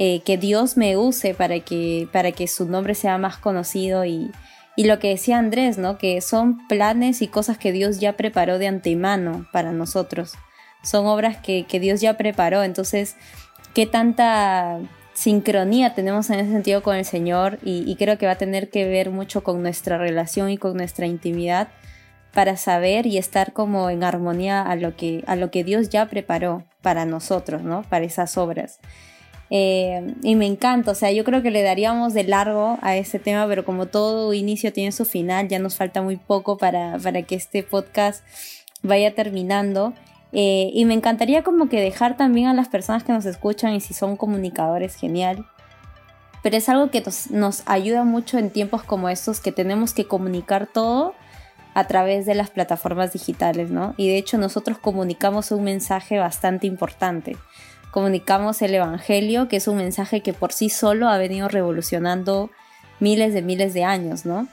eh, 0.00 0.22
que 0.24 0.38
Dios 0.38 0.76
me 0.76 0.96
use 0.96 1.34
para 1.34 1.58
que, 1.58 2.08
para 2.12 2.30
que 2.30 2.46
su 2.46 2.68
nombre 2.68 2.94
sea 2.94 3.18
más 3.18 3.36
conocido 3.36 4.04
y, 4.04 4.30
y 4.76 4.84
lo 4.84 5.00
que 5.00 5.08
decía 5.08 5.38
Andrés, 5.38 5.76
¿no? 5.76 5.98
Que 5.98 6.20
son 6.20 6.68
planes 6.68 7.20
y 7.20 7.26
cosas 7.26 7.58
que 7.58 7.72
Dios 7.72 7.98
ya 7.98 8.12
preparó 8.12 8.60
de 8.60 8.68
antemano 8.68 9.48
para 9.52 9.72
nosotros. 9.72 10.34
Son 10.84 11.04
obras 11.06 11.38
que, 11.38 11.66
que 11.66 11.80
Dios 11.80 12.00
ya 12.00 12.16
preparó. 12.16 12.62
Entonces, 12.62 13.16
qué 13.74 13.86
tanta 13.86 14.78
sincronía 15.14 15.94
tenemos 15.94 16.30
en 16.30 16.38
ese 16.38 16.52
sentido 16.52 16.84
con 16.84 16.94
el 16.94 17.04
Señor 17.04 17.58
y, 17.64 17.92
creo 17.96 18.18
que 18.18 18.26
va 18.26 18.32
a 18.32 18.38
tener 18.38 18.70
que 18.70 18.86
ver 18.86 19.10
mucho 19.10 19.42
con 19.42 19.62
nuestra 19.62 19.98
relación 19.98 20.48
y 20.48 20.58
con 20.58 20.76
nuestra 20.76 21.06
intimidad 21.06 21.70
para 22.32 22.56
saber 22.56 23.04
y 23.04 23.18
estar 23.18 23.52
como 23.52 23.90
en 23.90 24.04
armonía 24.04 24.62
a 24.62 24.76
lo 24.76 24.94
que, 24.94 25.24
a 25.26 25.34
lo 25.34 25.50
que 25.50 25.64
Dios 25.64 25.88
ya 25.88 26.06
preparó 26.06 26.62
para 26.82 27.04
nosotros, 27.04 27.62
¿no? 27.62 27.82
Para 27.82 28.04
esas 28.04 28.38
obras. 28.38 28.78
Eh, 29.50 30.14
y 30.22 30.36
me 30.36 30.46
encanta, 30.46 30.90
o 30.90 30.94
sea, 30.94 31.10
yo 31.10 31.24
creo 31.24 31.42
que 31.42 31.50
le 31.50 31.62
daríamos 31.62 32.12
de 32.12 32.24
largo 32.24 32.78
a 32.82 32.96
este 32.96 33.18
tema, 33.18 33.46
pero 33.46 33.64
como 33.64 33.86
todo 33.86 34.34
inicio 34.34 34.72
tiene 34.72 34.92
su 34.92 35.04
final, 35.04 35.48
ya 35.48 35.58
nos 35.58 35.76
falta 35.76 36.02
muy 36.02 36.16
poco 36.16 36.58
para, 36.58 36.98
para 36.98 37.22
que 37.22 37.34
este 37.34 37.62
podcast 37.62 38.24
vaya 38.82 39.14
terminando. 39.14 39.94
Eh, 40.32 40.70
y 40.74 40.84
me 40.84 40.92
encantaría 40.92 41.42
como 41.42 41.70
que 41.70 41.80
dejar 41.80 42.16
también 42.16 42.48
a 42.48 42.54
las 42.54 42.68
personas 42.68 43.02
que 43.02 43.12
nos 43.12 43.24
escuchan 43.24 43.74
y 43.74 43.80
si 43.80 43.94
son 43.94 44.16
comunicadores, 44.16 44.94
genial. 44.94 45.46
Pero 46.42 46.56
es 46.56 46.68
algo 46.68 46.90
que 46.90 47.00
nos, 47.00 47.30
nos 47.30 47.62
ayuda 47.66 48.04
mucho 48.04 48.38
en 48.38 48.50
tiempos 48.50 48.82
como 48.82 49.08
estos 49.08 49.40
que 49.40 49.52
tenemos 49.52 49.94
que 49.94 50.06
comunicar 50.06 50.66
todo 50.66 51.14
a 51.74 51.86
través 51.86 52.26
de 52.26 52.34
las 52.34 52.50
plataformas 52.50 53.12
digitales, 53.12 53.70
¿no? 53.70 53.94
Y 53.96 54.08
de 54.08 54.18
hecho 54.18 54.36
nosotros 54.36 54.78
comunicamos 54.78 55.50
un 55.50 55.64
mensaje 55.64 56.18
bastante 56.18 56.66
importante. 56.66 57.36
Comunicamos 57.90 58.60
el 58.62 58.74
Evangelio, 58.74 59.48
que 59.48 59.56
es 59.56 59.68
un 59.68 59.76
mensaje 59.76 60.20
que 60.20 60.32
por 60.32 60.52
sí 60.52 60.68
solo 60.68 61.08
ha 61.08 61.18
venido 61.18 61.48
revolucionando 61.48 62.50
miles 63.00 63.32
de 63.32 63.42
miles 63.42 63.74
de 63.74 63.84
años, 63.84 64.26
¿no? 64.26 64.48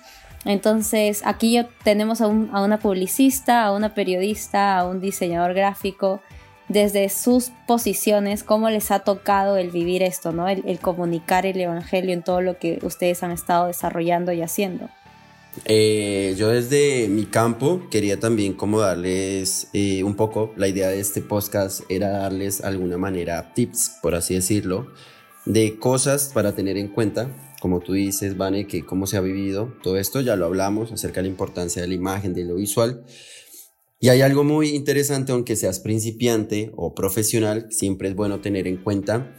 Entonces, 0.46 1.24
aquí 1.26 1.60
tenemos 1.84 2.22
a, 2.22 2.28
una 2.28 2.78
publicista, 2.78 3.64
a 3.64 3.72
una 3.72 3.96
periodista, 3.96 4.78
a 4.78 4.88
un 4.88 5.02
diseñador 5.02 5.56
gráfico, 5.56 6.22
desde 6.68 7.10
sus 7.10 7.52
posiciones, 7.68 8.44
cómo 8.44 8.70
les 8.70 8.92
ha 8.92 9.00
tocado 9.00 9.58
el 9.58 9.72
vivir 9.72 10.04
esto, 10.04 10.32
¿no? 10.32 10.48
El, 10.48 10.80
comunicar 10.80 11.46
el 11.46 11.60
Evangelio 11.60 12.14
en 12.14 12.24
todo 12.24 12.42
lo 12.42 12.58
que 12.58 12.80
ustedes 12.84 13.24
han 13.24 13.32
estado 13.32 13.68
desarrollando 13.68 14.32
y 14.32 14.42
haciendo. 14.42 14.90
Eh, 15.64 16.36
yo 16.38 16.50
desde 16.50 17.08
mi 17.08 17.26
campo 17.26 17.88
quería 17.90 18.20
también 18.20 18.54
como 18.54 18.82
darles 18.82 19.70
eh, 19.74 20.04
un 20.04 20.16
poco, 20.16 20.54
la 20.58 20.68
idea 20.68 20.90
de 20.90 21.00
este 21.00 21.22
podcast 21.22 21.82
era 21.88 22.10
darles 22.10 22.62
alguna 22.62 22.98
manera 22.98 23.54
tips, 23.54 23.94
por 24.02 24.16
así 24.16 24.36
decirlo, 24.36 24.92
de 25.46 25.80
cosas 25.80 26.32
para 26.34 26.54
tener 26.54 26.78
en 26.78 26.90
cuenta 26.90 27.30
como 27.66 27.80
tú 27.80 27.94
dices, 27.94 28.38
Vane, 28.38 28.68
que 28.68 28.86
cómo 28.86 29.08
se 29.08 29.18
ha 29.18 29.22
vivido 29.22 29.74
todo 29.82 29.98
esto, 29.98 30.22
ya 30.22 30.36
lo 30.36 30.46
hablamos 30.46 30.92
acerca 30.92 31.16
de 31.16 31.24
la 31.24 31.30
importancia 31.32 31.82
de 31.82 31.88
la 31.88 31.96
imagen, 31.96 32.34
de 32.36 32.46
lo 32.46 32.56
visual. 32.58 33.04
Y 34.00 34.10
hay 34.10 34.22
algo 34.22 34.44
muy 34.44 34.70
interesante, 34.76 35.32
aunque 35.32 35.56
seas 35.56 35.80
principiante 35.80 36.72
o 36.76 36.94
profesional, 36.94 37.66
siempre 37.72 38.10
es 38.10 38.16
bueno 38.16 38.40
tener 38.40 38.68
en 38.68 38.78
cuenta 38.78 39.36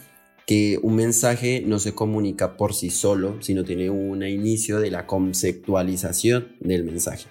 que 0.46 0.78
un 0.80 0.94
mensaje 0.94 1.60
no 1.66 1.80
se 1.80 1.92
comunica 1.92 2.56
por 2.56 2.72
sí 2.72 2.90
solo, 2.90 3.42
sino 3.42 3.64
tiene 3.64 3.90
un 3.90 4.22
inicio 4.22 4.78
de 4.78 4.92
la 4.92 5.06
conceptualización 5.06 6.56
del 6.60 6.84
mensaje. 6.84 7.26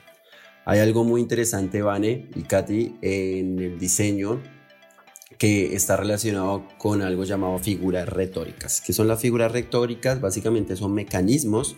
Hay 0.66 0.80
algo 0.80 1.06
muy 1.06 1.22
interesante, 1.22 1.82
Vane 1.82 2.28
y 2.36 2.42
Katy, 2.42 2.98
en 3.02 3.60
el 3.60 3.80
diseño 3.80 4.42
que 5.38 5.76
está 5.76 5.96
relacionado 5.96 6.68
con 6.78 7.02
algo 7.02 7.24
llamado 7.24 7.58
figuras 7.58 8.10
retóricas. 8.10 8.82
¿Qué 8.82 8.92
son 8.92 9.08
las 9.08 9.22
figuras 9.22 9.52
retóricas? 9.52 10.20
Básicamente 10.20 10.76
son 10.76 10.94
mecanismos 10.94 11.78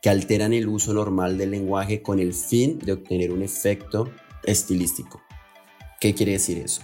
que 0.00 0.08
alteran 0.08 0.54
el 0.54 0.68
uso 0.68 0.94
normal 0.94 1.36
del 1.36 1.50
lenguaje 1.50 2.00
con 2.00 2.18
el 2.18 2.32
fin 2.32 2.78
de 2.78 2.92
obtener 2.92 3.30
un 3.30 3.42
efecto 3.42 4.10
estilístico. 4.44 5.20
¿Qué 6.00 6.14
quiere 6.14 6.32
decir 6.32 6.58
eso? 6.58 6.82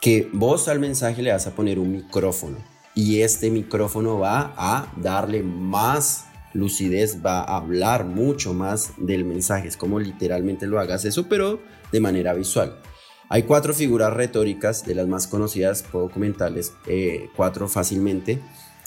Que 0.00 0.28
vos 0.32 0.68
al 0.68 0.80
mensaje 0.80 1.22
le 1.22 1.32
vas 1.32 1.46
a 1.46 1.54
poner 1.54 1.78
un 1.78 1.92
micrófono 1.92 2.72
y 2.94 3.20
este 3.20 3.50
micrófono 3.50 4.18
va 4.18 4.54
a 4.56 4.92
darle 4.96 5.42
más 5.42 6.26
lucidez, 6.52 7.18
va 7.24 7.40
a 7.40 7.56
hablar 7.56 8.04
mucho 8.04 8.54
más 8.54 8.92
del 8.98 9.24
mensaje. 9.24 9.68
Es 9.68 9.76
como 9.76 10.00
literalmente 10.00 10.66
lo 10.66 10.78
hagas 10.78 11.04
eso, 11.04 11.28
pero 11.28 11.60
de 11.90 12.00
manera 12.00 12.34
visual. 12.34 12.78
Hay 13.28 13.44
cuatro 13.44 13.72
figuras 13.72 14.12
retóricas, 14.12 14.84
de 14.84 14.94
las 14.94 15.08
más 15.08 15.26
conocidas, 15.26 15.82
puedo 15.82 16.10
comentarles 16.10 16.74
eh, 16.86 17.30
cuatro 17.34 17.66
fácilmente. 17.68 18.40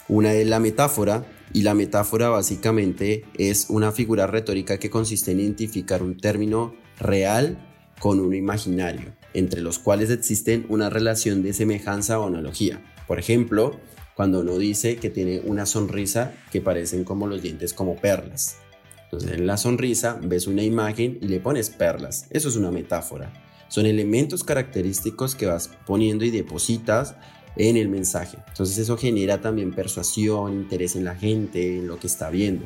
Una 0.08 0.34
es 0.34 0.46
la 0.46 0.60
metáfora, 0.60 1.26
y 1.54 1.62
la 1.62 1.74
metáfora 1.74 2.30
básicamente 2.30 3.24
es 3.38 3.68
una 3.70 3.92
figura 3.92 4.28
retórica 4.28 4.78
que 4.78 4.90
consiste 4.90 5.32
en 5.32 5.40
identificar 5.40 6.04
un 6.04 6.18
término 6.18 6.76
real 7.00 7.58
con 8.00 8.20
uno 8.20 8.36
imaginario, 8.36 9.14
entre 9.34 9.62
los 9.62 9.80
cuales 9.80 10.10
existen 10.10 10.66
una 10.70 10.90
relación 10.90 11.44
de 11.44 11.54
semejanza 11.54 12.20
o 12.20 12.28
analogía. 12.28 12.82
Por 13.08 13.20
ejemplo, 13.20 13.80
cuando 14.16 14.40
uno 14.40 14.58
dice 14.58 14.98
que 14.98 15.10
tiene 15.10 15.42
una 15.42 15.66
sonrisa 15.66 16.34
que 16.52 16.62
parecen 16.62 17.04
como 17.04 17.28
los 17.28 17.42
dientes 17.42 17.74
como 17.74 17.96
perlas. 17.98 18.58
Entonces 19.04 19.32
en 19.32 19.46
la 19.46 19.58
sonrisa 19.58 20.20
ves 20.24 20.48
una 20.48 20.64
imagen 20.64 21.20
y 21.22 21.28
le 21.28 21.40
pones 21.40 21.70
perlas. 21.70 22.28
Eso 22.30 22.50
es 22.50 22.56
una 22.56 22.72
metáfora. 22.72 23.32
Son 23.68 23.86
elementos 23.86 24.44
característicos 24.44 25.36
que 25.36 25.46
vas 25.46 25.70
poniendo 25.86 26.24
y 26.26 26.32
depositas 26.32 27.16
en 27.58 27.78
el 27.78 27.90
mensaje. 27.90 28.38
Entonces 28.48 28.78
eso 28.78 28.98
genera 28.98 29.42
también 29.42 29.74
persuasión, 29.74 30.54
interés 30.54 30.96
en 30.96 31.04
la 31.04 31.16
gente, 31.16 31.78
en 31.78 31.88
lo 31.88 32.00
que 32.00 32.08
está 32.08 32.30
viendo. 32.30 32.66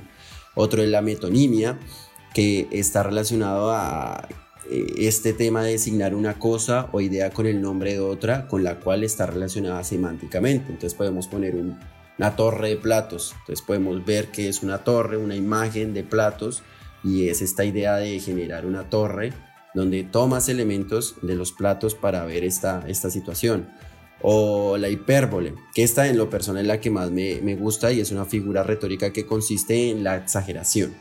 Otro 0.56 0.84
es 0.84 0.90
la 0.90 1.02
metonimia, 1.02 1.80
que 2.34 2.68
está 2.72 3.04
relacionado 3.04 3.72
a 3.72 4.28
este 4.70 5.34
tema 5.34 5.64
de 5.64 5.72
designar 5.72 6.14
una 6.16 6.38
cosa 6.38 6.90
o 6.92 7.02
idea 7.02 7.32
con 7.32 7.46
el 7.46 7.62
nombre 7.62 7.94
de 7.94 8.00
otra 8.00 8.48
con 8.48 8.64
la 8.64 8.80
cual 8.80 9.04
está 9.04 9.26
relacionada 9.26 9.84
semánticamente. 9.84 10.72
Entonces 10.72 10.94
podemos 10.94 11.28
poner 11.28 11.56
una 12.18 12.36
torre 12.36 12.70
de 12.70 12.78
platos. 12.78 13.36
Entonces 13.40 13.66
podemos 13.66 14.06
ver 14.06 14.28
que 14.28 14.50
es 14.50 14.64
una 14.64 14.80
torre, 14.80 15.18
una 15.18 15.36
imagen 15.36 15.94
de 15.94 16.04
platos 16.04 16.64
y 17.04 17.30
es 17.30 17.42
esta 17.42 17.66
idea 17.66 17.96
de 17.96 18.20
generar 18.20 18.66
una 18.66 18.90
torre 18.90 19.34
donde 19.74 20.04
tomas 20.04 20.50
elementos 20.50 21.16
de 21.22 21.36
los 21.36 21.52
platos 21.52 21.96
para 21.96 22.26
ver 22.26 22.44
esta, 22.44 22.84
esta 22.88 23.10
situación. 23.10 23.70
O 24.22 24.78
la 24.78 24.90
hipérbole, 24.90 25.54
que 25.74 25.84
esta 25.84 26.08
en 26.08 26.18
lo 26.18 26.30
personal 26.30 26.64
es 26.64 26.68
la 26.68 26.82
que 26.82 26.90
más 26.90 27.10
me, 27.10 27.56
gusta 27.56 27.92
y 27.94 28.02
es 28.02 28.12
una 28.12 28.26
figura 28.26 28.64
retórica 28.64 29.14
que 29.14 29.26
consiste 29.26 29.92
en 29.92 30.04
la 30.04 30.18
exageración. 30.18 30.94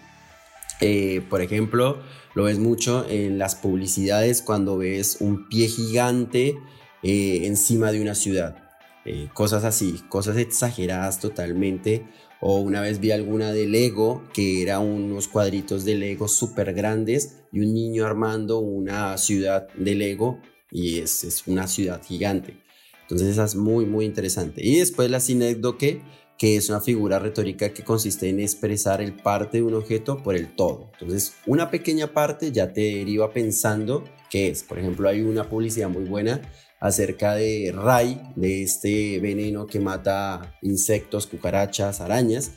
Eh, 0.80 1.22
por 1.28 1.42
ejemplo, 1.42 2.00
lo 2.34 2.44
ves 2.44 2.58
mucho 2.58 3.06
en 3.08 3.38
las 3.38 3.54
publicidades 3.56 4.42
cuando 4.42 4.78
ves 4.78 5.18
un 5.20 5.48
pie 5.48 5.68
gigante 5.68 6.56
eh, 7.02 7.40
encima 7.44 7.92
de 7.92 8.00
una 8.00 8.14
ciudad. 8.14 8.56
Eh, 9.04 9.28
cosas 9.32 9.64
así, 9.64 10.02
cosas 10.08 10.36
exageradas 10.36 11.18
totalmente 11.20 12.06
o 12.40 12.60
una 12.60 12.80
vez 12.80 13.00
vi 13.00 13.10
alguna 13.10 13.52
de 13.52 13.66
Lego, 13.66 14.22
que 14.32 14.62
era 14.62 14.78
unos 14.78 15.28
cuadritos 15.28 15.84
de 15.84 15.96
Lego 15.96 16.28
súper 16.28 16.72
grandes 16.74 17.38
y 17.50 17.60
un 17.60 17.74
niño 17.74 18.06
armando 18.06 18.58
una 18.60 19.16
ciudad 19.18 19.68
de 19.74 19.94
Lego 19.94 20.40
y 20.70 20.98
es, 20.98 21.24
es 21.24 21.46
una 21.46 21.66
ciudad 21.66 22.02
gigante. 22.04 22.58
Entonces 23.02 23.28
esa 23.28 23.44
es 23.44 23.54
muy, 23.54 23.86
muy 23.86 24.04
interesante. 24.04 24.60
Y 24.64 24.78
después 24.78 25.10
la 25.10 25.20
sinécdoque, 25.20 26.02
que 26.38 26.56
es 26.56 26.70
una 26.70 26.80
figura 26.80 27.18
retórica 27.18 27.70
que 27.70 27.82
consiste 27.82 28.28
en 28.28 28.38
expresar 28.38 29.02
el 29.02 29.12
parte 29.12 29.58
de 29.58 29.64
un 29.64 29.74
objeto 29.74 30.22
por 30.22 30.36
el 30.36 30.54
todo. 30.54 30.92
Entonces 30.92 31.34
una 31.46 31.68
pequeña 31.68 32.06
parte 32.06 32.52
ya 32.52 32.72
te 32.72 32.80
deriva 32.80 33.32
pensando 33.32 34.04
qué 34.30 34.48
es. 34.48 34.62
Por 34.62 34.78
ejemplo, 34.78 35.08
hay 35.08 35.22
una 35.22 35.48
publicidad 35.48 35.88
muy 35.88 36.04
buena 36.04 36.40
acerca 36.80 37.34
de 37.34 37.72
Ray, 37.74 38.22
de 38.36 38.62
este 38.62 39.18
veneno 39.18 39.66
que 39.66 39.80
mata 39.80 40.56
insectos, 40.62 41.26
cucarachas, 41.26 42.00
arañas, 42.00 42.52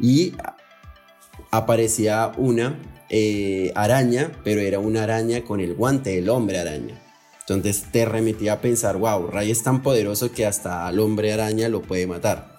y 0.00 0.32
aparecía 1.50 2.32
una 2.38 2.80
eh, 3.10 3.72
araña, 3.74 4.32
pero 4.42 4.62
era 4.62 4.78
una 4.78 5.02
araña 5.02 5.44
con 5.44 5.60
el 5.60 5.74
guante 5.74 6.10
del 6.14 6.30
hombre 6.30 6.58
araña. 6.58 6.98
Entonces 7.40 7.84
te 7.90 8.04
remitía 8.04 8.54
a 8.54 8.60
pensar, 8.60 8.96
wow, 8.96 9.26
Ray 9.26 9.50
es 9.50 9.62
tan 9.62 9.82
poderoso 9.82 10.32
que 10.32 10.46
hasta 10.46 10.86
al 10.86 10.98
hombre 10.98 11.32
araña 11.32 11.68
lo 11.68 11.82
puede 11.82 12.06
matar. 12.06 12.56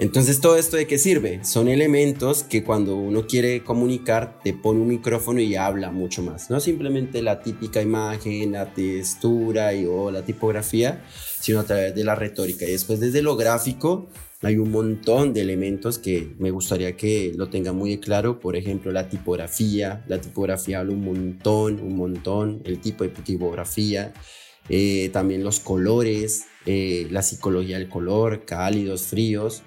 Entonces, 0.00 0.40
¿todo 0.40 0.56
esto 0.56 0.78
de 0.78 0.86
qué 0.86 0.96
sirve? 0.96 1.44
Son 1.44 1.68
elementos 1.68 2.42
que 2.42 2.64
cuando 2.64 2.96
uno 2.96 3.26
quiere 3.26 3.62
comunicar, 3.62 4.40
te 4.42 4.54
pone 4.54 4.80
un 4.80 4.88
micrófono 4.88 5.40
y 5.40 5.56
habla 5.56 5.90
mucho 5.90 6.22
más. 6.22 6.48
No 6.48 6.58
simplemente 6.58 7.20
la 7.20 7.42
típica 7.42 7.82
imagen, 7.82 8.52
la 8.52 8.72
textura 8.72 9.74
y, 9.74 9.84
o 9.84 10.10
la 10.10 10.22
tipografía, 10.24 11.04
sino 11.38 11.60
a 11.60 11.64
través 11.64 11.94
de 11.94 12.02
la 12.02 12.14
retórica. 12.14 12.64
Y 12.64 12.70
después, 12.70 12.98
desde 12.98 13.20
lo 13.20 13.36
gráfico, 13.36 14.08
hay 14.40 14.56
un 14.56 14.70
montón 14.70 15.34
de 15.34 15.42
elementos 15.42 15.98
que 15.98 16.34
me 16.38 16.50
gustaría 16.50 16.96
que 16.96 17.34
lo 17.36 17.50
tengan 17.50 17.76
muy 17.76 17.98
claro. 17.98 18.40
Por 18.40 18.56
ejemplo, 18.56 18.92
la 18.92 19.06
tipografía. 19.10 20.02
La 20.08 20.18
tipografía 20.18 20.80
habla 20.80 20.94
un 20.94 21.04
montón, 21.04 21.78
un 21.78 21.96
montón. 21.96 22.62
El 22.64 22.80
tipo 22.80 23.04
de 23.04 23.10
tipografía. 23.10 24.14
Eh, 24.70 25.10
también 25.12 25.44
los 25.44 25.60
colores, 25.60 26.44
eh, 26.64 27.06
la 27.10 27.22
psicología 27.22 27.78
del 27.78 27.90
color, 27.90 28.46
cálidos, 28.46 29.02
fríos. 29.02 29.62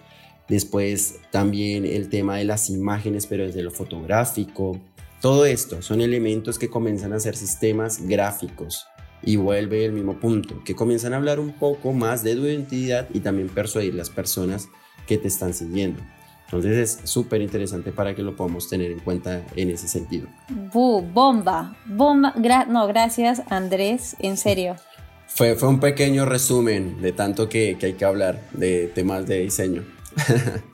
Después 0.47 1.19
también 1.31 1.85
el 1.85 2.09
tema 2.09 2.37
de 2.37 2.43
las 2.43 2.69
imágenes, 2.69 3.27
pero 3.27 3.45
desde 3.45 3.63
lo 3.63 3.71
fotográfico. 3.71 4.79
Todo 5.21 5.45
esto 5.45 5.81
son 5.81 6.01
elementos 6.01 6.59
que 6.59 6.69
comienzan 6.69 7.13
a 7.13 7.19
ser 7.19 7.35
sistemas 7.35 8.05
gráficos 8.05 8.87
y 9.21 9.37
vuelve 9.37 9.85
el 9.85 9.93
mismo 9.93 10.19
punto, 10.19 10.61
que 10.65 10.75
comienzan 10.75 11.13
a 11.13 11.17
hablar 11.17 11.39
un 11.39 11.53
poco 11.53 11.93
más 11.93 12.23
de 12.23 12.35
tu 12.35 12.45
identidad 12.45 13.07
y 13.13 13.21
también 13.21 13.47
persuadir 13.47 13.93
las 13.93 14.09
personas 14.09 14.67
que 15.07 15.17
te 15.17 15.29
están 15.29 15.53
siguiendo. 15.53 16.01
Entonces 16.45 16.99
es 17.01 17.09
súper 17.09 17.41
interesante 17.41 17.91
para 17.91 18.13
que 18.13 18.21
lo 18.21 18.35
podamos 18.35 18.69
tener 18.69 18.91
en 18.91 18.99
cuenta 18.99 19.43
en 19.55 19.69
ese 19.69 19.87
sentido. 19.87 20.27
bomba, 20.71 21.75
bomba. 21.85 22.35
no, 22.67 22.85
gracias 22.87 23.41
Andrés, 23.49 24.15
en 24.19 24.37
serio. 24.37 24.75
fue, 25.27 25.55
fue 25.55 25.69
un 25.69 25.79
pequeño 25.79 26.25
resumen 26.25 27.01
de 27.01 27.11
tanto 27.11 27.49
que, 27.49 27.77
que 27.79 27.87
hay 27.87 27.93
que 27.93 28.05
hablar 28.05 28.41
de 28.51 28.91
temas 28.93 29.25
de 29.25 29.39
diseño. 29.39 29.83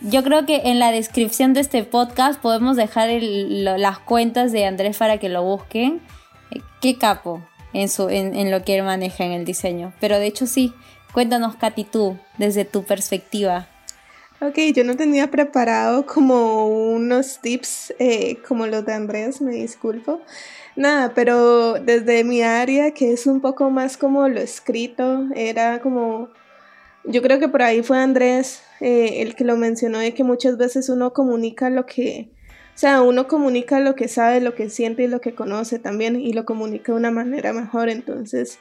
Yo 0.00 0.22
creo 0.22 0.44
que 0.44 0.62
en 0.66 0.78
la 0.78 0.92
descripción 0.92 1.54
de 1.54 1.60
este 1.60 1.82
podcast 1.84 2.40
podemos 2.40 2.76
dejar 2.76 3.08
las 3.10 3.98
cuentas 4.00 4.52
de 4.52 4.66
Andrés 4.66 4.98
para 4.98 5.18
que 5.18 5.28
lo 5.28 5.42
busquen. 5.42 6.02
Eh, 6.50 6.60
qué 6.82 6.98
capo 6.98 7.42
en, 7.72 8.50
lo 8.50 8.62
que 8.64 8.76
él 8.76 8.84
maneja 8.84 9.24
en 9.24 9.32
el 9.32 9.44
diseño. 9.44 9.92
Pero 10.00 10.18
de 10.18 10.26
hecho 10.26 10.46
sí, 10.46 10.74
cuéntanos 11.12 11.56
Katy 11.56 11.84
tú, 11.84 12.18
desde 12.38 12.64
tu 12.64 12.84
perspectiva. 12.84 13.68
Ok, 14.40 14.58
yo 14.74 14.84
no 14.84 14.96
tenía 14.96 15.30
preparado 15.30 16.04
como 16.04 16.66
unos 16.66 17.40
tips 17.40 17.94
eh, 17.98 18.38
como 18.46 18.66
los 18.66 18.84
de 18.84 18.92
Andrés, 18.92 19.40
me 19.40 19.52
disculpo. 19.52 20.20
Nada, 20.76 21.12
pero 21.14 21.74
desde 21.74 22.24
mi 22.24 22.42
área, 22.42 22.90
que 22.90 23.12
es 23.12 23.26
un 23.26 23.40
poco 23.40 23.70
más 23.70 23.96
como 23.96 24.28
lo 24.28 24.40
escrito, 24.40 25.28
era 25.34 25.80
como 25.80 26.28
yo 27.04 27.22
creo 27.22 27.38
que 27.38 27.48
por 27.48 27.62
ahí 27.62 27.82
fue 27.82 27.98
Andrés 27.98 28.62
eh, 28.80 29.22
el 29.22 29.34
que 29.34 29.44
lo 29.44 29.56
mencionó 29.56 29.98
de 29.98 30.14
que 30.14 30.24
muchas 30.24 30.56
veces 30.56 30.88
uno 30.88 31.12
comunica 31.12 31.70
lo 31.70 31.86
que, 31.86 32.30
o 32.74 32.78
sea, 32.78 33.02
uno 33.02 33.28
comunica 33.28 33.80
lo 33.80 33.94
que 33.94 34.08
sabe, 34.08 34.40
lo 34.40 34.54
que 34.54 34.70
siente 34.70 35.04
y 35.04 35.08
lo 35.08 35.20
que 35.20 35.34
conoce 35.34 35.78
también 35.78 36.16
y 36.16 36.32
lo 36.32 36.44
comunica 36.44 36.92
de 36.92 36.98
una 36.98 37.10
manera 37.10 37.52
mejor. 37.52 37.88
Entonces, 37.88 38.58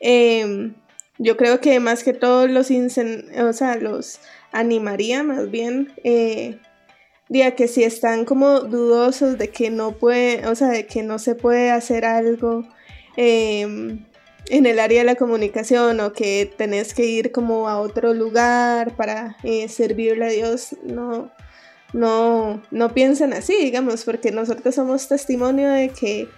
em, 0.00 0.74
yo 1.18 1.36
creo 1.36 1.60
que 1.60 1.78
más 1.80 2.04
que 2.04 2.12
todos 2.12 2.50
los, 2.50 2.70
o 2.70 3.52
sea, 3.52 3.76
los 3.76 4.20
animaría 4.52 5.22
más 5.22 5.50
bien, 5.50 5.92
eh, 6.04 6.58
que 7.56 7.68
si 7.68 7.84
están 7.84 8.24
como 8.24 8.60
dudosos 8.60 9.38
de 9.38 9.48
que 9.48 9.70
no 9.70 9.92
puede, 9.92 10.46
o 10.46 10.54
sea, 10.54 10.68
de 10.68 10.86
que 10.86 11.02
no 11.02 11.18
se 11.18 11.34
puede 11.34 11.70
hacer 11.70 12.04
algo, 12.04 12.64
eh, 13.16 13.98
en 14.48 14.66
el 14.66 14.78
área 14.78 15.00
de 15.00 15.04
la 15.04 15.14
comunicación 15.14 16.00
o 16.00 16.12
que 16.12 16.52
tenés 16.56 16.94
que 16.94 17.06
ir 17.06 17.32
como 17.32 17.68
a 17.68 17.80
otro 17.80 18.14
lugar 18.14 18.94
para 18.96 19.36
eh, 19.42 19.68
servirle 19.68 20.26
a 20.26 20.28
Dios, 20.28 20.76
no, 20.82 21.30
no, 21.92 22.62
no 22.70 22.94
piensen 22.94 23.32
así, 23.32 23.56
digamos, 23.56 24.04
porque 24.04 24.30
nosotros 24.32 24.74
somos 24.74 25.08
testimonio 25.08 25.70
de 25.70 25.88
que 25.88 26.28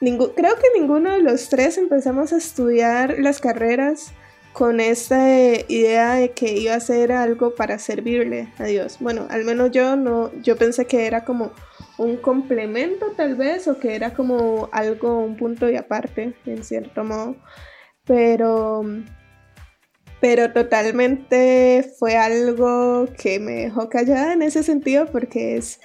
creo 0.00 0.56
que 0.56 0.80
ninguno 0.80 1.12
de 1.12 1.22
los 1.22 1.48
tres 1.48 1.78
empezamos 1.78 2.32
a 2.32 2.38
estudiar 2.38 3.16
las 3.18 3.40
carreras 3.40 4.12
con 4.52 4.80
esta 4.80 5.28
idea 5.68 6.14
de 6.14 6.32
que 6.32 6.58
iba 6.58 6.74
a 6.74 6.80
ser 6.80 7.12
algo 7.12 7.54
para 7.54 7.78
servirle 7.78 8.52
a 8.58 8.64
Dios. 8.64 8.98
Bueno, 9.00 9.26
al 9.30 9.44
menos 9.44 9.70
yo 9.70 9.96
no, 9.96 10.30
yo 10.42 10.56
pensé 10.56 10.86
que 10.86 11.06
era 11.06 11.24
como 11.24 11.52
un 11.98 12.16
complemento 12.16 13.12
tal 13.16 13.36
vez 13.36 13.68
o 13.68 13.78
que 13.78 13.94
era 13.94 14.14
como 14.14 14.68
algo, 14.72 15.18
un 15.18 15.36
punto 15.36 15.70
y 15.70 15.76
aparte 15.76 16.34
en 16.46 16.64
cierto 16.64 17.04
modo, 17.04 17.36
pero, 18.04 18.82
pero 20.20 20.52
totalmente 20.52 21.94
fue 21.98 22.16
algo 22.16 23.08
que 23.20 23.38
me 23.38 23.52
dejó 23.52 23.88
callada 23.88 24.32
en 24.32 24.42
ese 24.42 24.62
sentido 24.62 25.06
porque 25.06 25.56
es, 25.56 25.80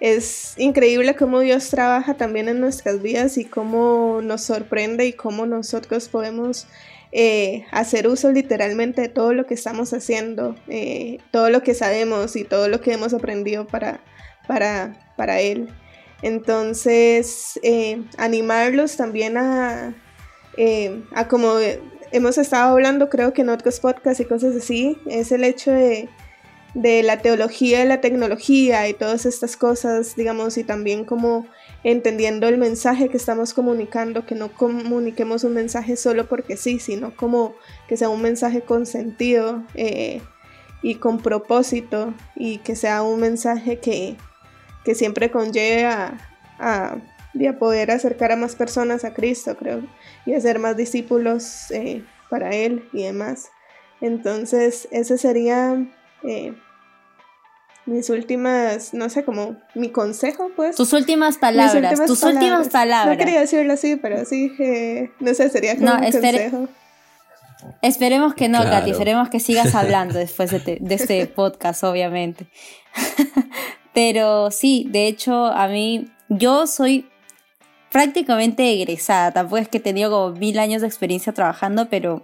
es 0.00 0.54
increíble 0.58 1.14
cómo 1.14 1.40
Dios 1.40 1.70
trabaja 1.70 2.14
también 2.14 2.48
en 2.48 2.60
nuestras 2.60 3.00
vidas 3.00 3.38
y 3.38 3.44
cómo 3.44 4.20
nos 4.22 4.42
sorprende 4.42 5.06
y 5.06 5.12
cómo 5.12 5.46
nosotros 5.46 6.08
podemos 6.08 6.66
eh, 7.16 7.64
hacer 7.70 8.08
uso 8.08 8.32
literalmente 8.32 9.02
de 9.02 9.08
todo 9.08 9.32
lo 9.34 9.46
que 9.46 9.54
estamos 9.54 9.92
haciendo, 9.92 10.56
eh, 10.66 11.18
todo 11.30 11.48
lo 11.48 11.62
que 11.62 11.72
sabemos 11.72 12.34
y 12.34 12.42
todo 12.42 12.68
lo 12.68 12.80
que 12.80 12.92
hemos 12.92 13.14
aprendido 13.14 13.68
para, 13.68 14.00
para, 14.46 14.96
para 15.16 15.40
él. 15.40 15.68
Entonces, 16.22 17.58
eh, 17.62 18.02
animarlos 18.16 18.96
también 18.96 19.36
a, 19.36 19.94
eh, 20.56 21.02
a 21.14 21.28
como 21.28 21.54
hemos 22.12 22.38
estado 22.38 22.72
hablando, 22.72 23.10
creo 23.10 23.32
que 23.32 23.42
en 23.42 23.50
otros 23.50 23.80
podcasts 23.80 24.20
y 24.20 24.24
cosas 24.24 24.56
así, 24.56 24.96
es 25.06 25.32
el 25.32 25.44
hecho 25.44 25.70
de, 25.72 26.08
de 26.74 27.02
la 27.02 27.18
teología 27.18 27.80
de 27.80 27.84
la 27.84 28.00
tecnología 28.00 28.88
y 28.88 28.94
todas 28.94 29.26
estas 29.26 29.56
cosas, 29.56 30.16
digamos, 30.16 30.56
y 30.58 30.64
también 30.64 31.04
como 31.04 31.46
entendiendo 31.84 32.48
el 32.48 32.58
mensaje 32.58 33.08
que 33.08 33.16
estamos 33.16 33.54
comunicando, 33.54 34.26
que 34.26 34.34
no 34.34 34.52
comuniquemos 34.52 35.44
un 35.44 35.54
mensaje 35.54 35.96
solo 35.96 36.26
porque 36.26 36.56
sí, 36.56 36.78
sino 36.78 37.14
como 37.14 37.54
que 37.88 37.96
sea 37.96 38.08
un 38.08 38.22
mensaje 38.22 38.62
con 38.62 38.86
sentido 38.86 39.62
eh, 39.74 40.20
y 40.82 40.96
con 40.96 41.18
propósito 41.18 42.14
y 42.34 42.58
que 42.58 42.74
sea 42.74 43.02
un 43.02 43.20
mensaje 43.20 43.78
que, 43.78 44.16
que 44.84 44.94
siempre 44.94 45.30
conlleve 45.30 45.86
a, 45.86 46.18
a, 46.58 46.96
poder 47.58 47.90
acercar 47.90 48.32
a 48.32 48.36
más 48.36 48.54
personas 48.54 49.04
a 49.04 49.12
Cristo, 49.12 49.56
creo, 49.56 49.82
y 50.24 50.34
hacer 50.34 50.58
más 50.58 50.76
discípulos 50.76 51.70
eh, 51.70 52.04
para 52.30 52.50
Él 52.50 52.88
y 52.92 53.02
demás. 53.02 53.48
Entonces, 54.00 54.86
ese 54.92 55.18
sería 55.18 55.84
eh, 56.22 56.54
mis 57.86 58.08
últimas, 58.10 58.94
no 58.94 59.08
sé, 59.08 59.24
como 59.24 59.56
mi 59.74 59.90
consejo, 59.90 60.50
pues. 60.54 60.76
Tus 60.76 60.92
últimas 60.92 61.38
palabras, 61.38 62.04
tus 62.06 62.22
últimas 62.22 62.68
palabras. 62.68 63.16
No 63.16 63.24
quería 63.24 63.40
decirlo 63.40 63.72
así, 63.72 63.96
pero 63.96 64.24
sí, 64.24 64.52
eh, 64.58 65.10
no 65.20 65.34
sé, 65.34 65.50
sería 65.50 65.76
como 65.76 65.92
un 65.92 66.10
consejo. 66.10 66.68
Esperemos 67.82 68.34
que 68.34 68.48
no, 68.48 68.62
Katy, 68.62 68.90
esperemos 68.90 69.28
que 69.30 69.40
sigas 69.40 69.74
hablando 69.74 70.18
después 70.18 70.50
de, 70.50 70.78
de 70.80 70.94
este 70.94 71.26
podcast, 71.34 71.82
obviamente. 71.84 72.46
Pero 73.94 74.50
sí, 74.50 74.86
de 74.90 75.06
hecho, 75.06 75.46
a 75.46 75.68
mí, 75.68 76.08
yo 76.28 76.66
soy 76.66 77.06
prácticamente 77.90 78.72
egresada, 78.72 79.30
tampoco 79.30 79.58
es 79.58 79.68
que 79.68 79.78
he 79.78 79.80
tenido 79.80 80.10
como 80.10 80.36
mil 80.36 80.58
años 80.58 80.82
de 80.82 80.88
experiencia 80.88 81.32
trabajando, 81.32 81.88
pero 81.88 82.22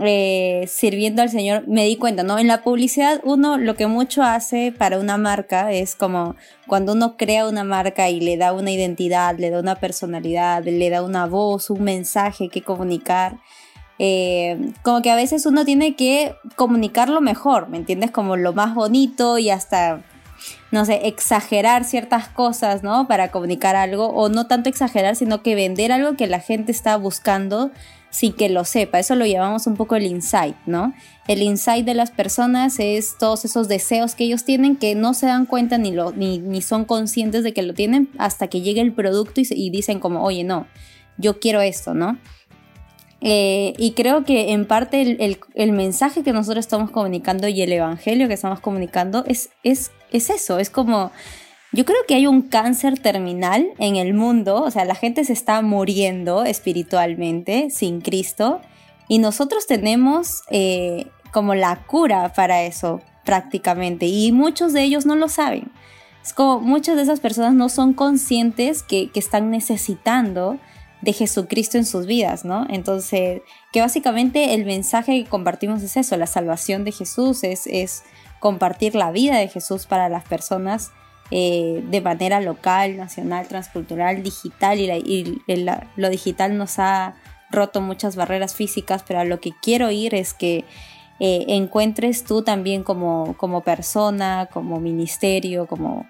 eh, 0.00 0.66
sirviendo 0.68 1.22
al 1.22 1.30
Señor 1.30 1.66
me 1.68 1.86
di 1.86 1.96
cuenta, 1.96 2.22
¿no? 2.22 2.38
En 2.38 2.48
la 2.48 2.62
publicidad 2.62 3.20
uno 3.24 3.56
lo 3.56 3.76
que 3.76 3.86
mucho 3.86 4.22
hace 4.22 4.72
para 4.76 4.98
una 4.98 5.16
marca 5.16 5.72
es 5.72 5.94
como 5.94 6.34
cuando 6.66 6.92
uno 6.92 7.16
crea 7.16 7.48
una 7.48 7.64
marca 7.64 8.10
y 8.10 8.20
le 8.20 8.36
da 8.36 8.52
una 8.52 8.72
identidad, 8.72 9.38
le 9.38 9.48
da 9.48 9.60
una 9.60 9.76
personalidad, 9.76 10.64
le 10.64 10.90
da 10.90 11.02
una 11.02 11.26
voz, 11.26 11.70
un 11.70 11.82
mensaje 11.82 12.50
que 12.50 12.60
comunicar. 12.60 13.38
Eh, 13.98 14.72
como 14.82 15.00
que 15.00 15.10
a 15.10 15.16
veces 15.16 15.46
uno 15.46 15.64
tiene 15.64 15.94
que 15.96 16.34
comunicarlo 16.56 17.20
mejor, 17.22 17.68
¿me 17.68 17.78
entiendes? 17.78 18.10
Como 18.10 18.36
lo 18.36 18.52
más 18.52 18.74
bonito 18.74 19.38
y 19.38 19.48
hasta 19.48 20.02
no 20.70 20.84
sé, 20.84 21.06
exagerar 21.06 21.84
ciertas 21.84 22.28
cosas, 22.28 22.82
¿no? 22.82 23.06
Para 23.06 23.30
comunicar 23.30 23.76
algo, 23.76 24.08
o 24.08 24.28
no 24.28 24.46
tanto 24.46 24.68
exagerar, 24.68 25.16
sino 25.16 25.42
que 25.42 25.54
vender 25.54 25.92
algo 25.92 26.16
que 26.16 26.26
la 26.26 26.40
gente 26.40 26.72
está 26.72 26.96
buscando 26.96 27.70
sin 28.14 28.32
que 28.32 28.48
lo 28.48 28.64
sepa. 28.64 29.00
Eso 29.00 29.16
lo 29.16 29.26
llamamos 29.26 29.66
un 29.66 29.76
poco 29.76 29.96
el 29.96 30.06
insight, 30.06 30.54
¿no? 30.66 30.94
El 31.26 31.42
insight 31.42 31.84
de 31.84 31.94
las 31.94 32.12
personas 32.12 32.78
es 32.78 33.16
todos 33.18 33.44
esos 33.44 33.66
deseos 33.66 34.14
que 34.14 34.22
ellos 34.22 34.44
tienen 34.44 34.76
que 34.76 34.94
no 34.94 35.14
se 35.14 35.26
dan 35.26 35.46
cuenta 35.46 35.78
ni, 35.78 35.90
lo, 35.90 36.12
ni, 36.12 36.62
son 36.62 36.84
conscientes 36.84 37.42
de 37.42 37.52
que 37.52 37.62
lo 37.62 37.74
tienen 37.74 38.08
hasta 38.16 38.46
que 38.46 38.60
llegue 38.60 38.80
el 38.80 38.92
producto 38.92 39.40
y, 39.40 39.70
dicen 39.70 39.98
como, 39.98 40.22
oye, 40.22 40.44
no, 40.44 40.68
yo 41.18 41.40
quiero 41.40 41.60
esto, 41.60 41.92
¿no? 41.92 42.16
Eh, 43.20 43.72
y 43.78 43.92
creo 43.92 44.24
que 44.24 44.52
en 44.52 44.64
parte 44.66 45.02
el, 45.02 45.40
el, 45.54 45.72
mensaje 45.72 46.22
que 46.22 46.32
nosotros 46.32 46.64
estamos 46.64 46.92
comunicando 46.92 47.48
y 47.48 47.62
el 47.62 47.72
evangelio 47.72 48.28
que 48.28 48.34
estamos 48.34 48.60
comunicando 48.60 49.24
es, 49.26 49.50
es 49.64 49.90
es 50.16 50.30
eso, 50.30 50.58
es 50.58 50.70
como, 50.70 51.10
yo 51.72 51.84
creo 51.84 51.98
que 52.06 52.14
hay 52.14 52.26
un 52.26 52.42
cáncer 52.42 52.98
terminal 52.98 53.66
en 53.78 53.96
el 53.96 54.14
mundo, 54.14 54.62
o 54.62 54.70
sea, 54.70 54.84
la 54.84 54.94
gente 54.94 55.24
se 55.24 55.32
está 55.32 55.60
muriendo 55.60 56.44
espiritualmente 56.44 57.70
sin 57.70 58.00
Cristo 58.00 58.60
y 59.08 59.18
nosotros 59.18 59.66
tenemos 59.66 60.42
eh, 60.50 61.08
como 61.32 61.54
la 61.54 61.84
cura 61.86 62.32
para 62.32 62.62
eso 62.62 63.00
prácticamente 63.24 64.06
y 64.06 64.30
muchos 64.32 64.72
de 64.72 64.82
ellos 64.82 65.04
no 65.04 65.16
lo 65.16 65.28
saben. 65.28 65.72
Es 66.22 66.32
como 66.32 66.60
muchas 66.60 66.96
de 66.96 67.02
esas 67.02 67.20
personas 67.20 67.52
no 67.52 67.68
son 67.68 67.92
conscientes 67.92 68.82
que, 68.82 69.10
están 69.14 69.50
necesitando 69.50 70.58
de 71.02 71.12
Jesucristo 71.12 71.76
en 71.76 71.84
sus 71.84 72.06
vidas, 72.06 72.46
¿no? 72.46 72.66
Entonces, 72.70 73.42
que 73.72 73.80
básicamente 73.82 74.54
el 74.54 74.64
mensaje 74.64 75.22
que 75.22 75.28
compartimos 75.28 75.82
es 75.82 75.98
eso, 75.98 76.16
la 76.16 76.26
salvación 76.26 76.84
de 76.84 76.92
Jesús 76.92 77.44
es, 77.44 77.66
es 77.66 78.04
compartir 78.40 78.94
la 78.94 79.10
vida 79.10 79.38
de 79.38 79.48
Jesús 79.48 79.86
para 79.86 80.08
las 80.08 80.24
personas 80.24 80.92
eh, 81.30 81.82
de 81.90 82.00
manera 82.00 82.40
local, 82.40 82.96
nacional, 82.96 83.48
transcultural, 83.48 84.22
digital 84.22 84.78
y, 84.78 85.42
lo 85.96 86.10
digital 86.10 86.58
nos 86.58 86.78
ha 86.78 87.14
roto 87.50 87.80
muchas 87.80 88.14
barreras 88.14 88.54
físicas, 88.54 89.02
pero 89.06 89.20
a 89.20 89.24
lo 89.24 89.40
que 89.40 89.52
quiero 89.62 89.90
ir 89.90 90.14
es 90.14 90.34
que 90.34 90.64
eh, 91.20 91.44
encuentres 91.48 92.24
tú 92.24 92.42
también 92.42 92.82
como, 92.82 93.36
como 93.38 93.62
persona, 93.62 94.48
como 94.52 94.80
ministerio, 94.80 95.66
como 95.66 96.06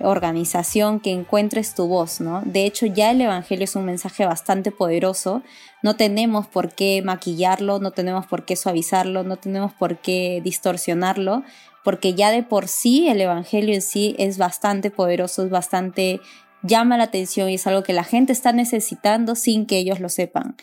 organización, 0.00 1.00
que 1.00 1.10
encuentres 1.12 1.74
tu 1.74 1.86
voz, 1.86 2.20
¿no? 2.20 2.42
De 2.44 2.64
hecho, 2.64 2.86
ya 2.86 3.10
el 3.10 3.20
Evangelio 3.20 3.64
es 3.64 3.76
un 3.76 3.84
mensaje 3.84 4.26
bastante 4.26 4.70
poderoso. 4.70 5.42
No 5.82 5.96
tenemos 5.96 6.46
por 6.46 6.74
qué 6.74 7.02
maquillarlo, 7.02 7.78
no 7.78 7.90
tenemos 7.90 8.26
por 8.26 8.44
qué 8.44 8.56
suavizarlo, 8.56 9.22
no 9.22 9.36
tenemos 9.36 9.72
por 9.72 9.98
qué 9.98 10.40
distorsionarlo, 10.44 11.42
porque 11.84 12.14
ya 12.14 12.30
de 12.30 12.42
por 12.42 12.68
sí 12.68 13.08
el 13.08 13.20
Evangelio 13.20 13.74
en 13.74 13.82
sí 13.82 14.14
es 14.18 14.38
bastante 14.38 14.90
poderoso, 14.90 15.44
es 15.44 15.50
bastante 15.50 16.20
llama 16.62 16.96
la 16.96 17.04
atención 17.04 17.48
y 17.48 17.54
es 17.54 17.66
algo 17.66 17.82
que 17.82 17.92
la 17.92 18.04
gente 18.04 18.32
está 18.32 18.52
necesitando 18.52 19.34
sin 19.34 19.66
que 19.66 19.78
ellos 19.78 20.00
lo 20.00 20.08
sepan. 20.08 20.56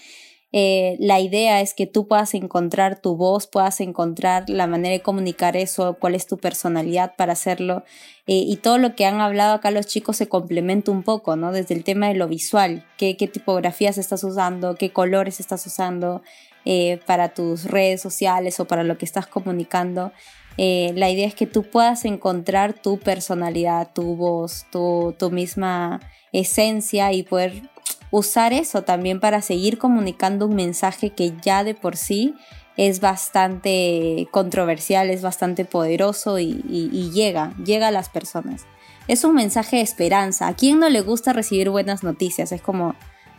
Eh, 0.56 0.98
la 1.00 1.20
idea 1.20 1.62
es 1.62 1.74
que 1.74 1.88
tú 1.88 2.08
puedas 2.08 2.36
encontrar 2.36 3.02
tu 3.02 3.18
voz, 3.18 3.48
puedas 3.48 3.82
encontrar 3.82 4.48
la 4.52 4.68
manera 4.68 4.94
de 4.94 5.02
comunicar 5.02 5.58
eso, 5.58 5.98
cuál 6.00 6.14
es 6.14 6.28
tu 6.28 6.38
personalidad 6.38 7.16
para 7.16 7.34
hacerlo. 7.34 7.84
Eh, 8.28 8.44
y 8.48 8.58
todo 8.58 8.78
lo 8.78 8.96
que 8.96 9.08
han 9.08 9.20
hablado 9.20 9.56
acá 9.56 9.72
los 9.72 9.88
chicos 9.88 10.16
se 10.18 10.30
complementa 10.30 10.92
un 10.92 11.02
poco, 11.02 11.36
¿no? 11.36 11.52
Desde 11.52 11.74
el 11.74 11.84
tema 11.84 12.08
de 12.08 12.14
lo 12.14 12.28
visual, 12.28 12.86
qué, 12.98 13.16
tipografías 13.16 13.98
estás 13.98 14.24
usando, 14.24 14.76
qué 14.76 14.92
colores 14.92 15.40
estás 15.40 15.66
usando 15.66 16.22
eh, 16.66 17.00
para 17.08 17.34
tus 17.34 17.66
redes 17.66 18.00
sociales 18.00 18.60
o 18.60 18.66
para 18.66 18.84
lo 18.84 19.00
que 19.00 19.06
estás 19.06 19.26
comunicando. 19.26 20.12
la 20.56 21.10
idea 21.10 21.28
es 21.28 21.34
que 21.34 21.48
tú 21.48 21.64
puedas 21.64 22.06
encontrar 22.06 22.74
tu 22.74 23.00
personalidad, 23.00 23.92
tu 23.92 24.16
voz, 24.16 24.68
tu, 24.72 25.16
tu 25.18 25.32
misma 25.32 26.00
esencia 26.32 27.12
y 27.12 27.24
poder 27.24 27.73
usar 28.12 28.54
eso 28.54 28.84
también 28.84 29.20
para 29.20 29.42
seguir 29.42 29.78
comunicando 29.78 30.48
un 30.48 30.56
mensaje 30.56 31.10
que 31.10 31.34
ya 31.42 31.64
de 31.64 31.74
por 31.74 31.98
sí 31.98 32.36
es 32.78 33.00
bastante 33.00 34.28
controversial, 34.32 35.10
es 35.10 35.22
bastante 35.22 35.66
poderoso 35.66 36.40
y, 36.40 37.12
llega, 37.14 37.54
llega 37.64 37.88
a 37.88 37.92
las 37.92 38.10
personas. 38.10 38.66
Es 39.08 39.24
un 39.24 39.36
mensaje 39.36 39.78
de 39.78 39.82
esperanza. 39.82 40.48
¿A 40.48 40.56
quién 40.56 40.80
no 40.80 40.90
le 40.90 41.02
gusta 41.02 41.34
recibir 41.34 41.70
buenas 41.70 42.04
noticias? 42.04 42.52
Es 42.52 42.62
como 42.62 42.96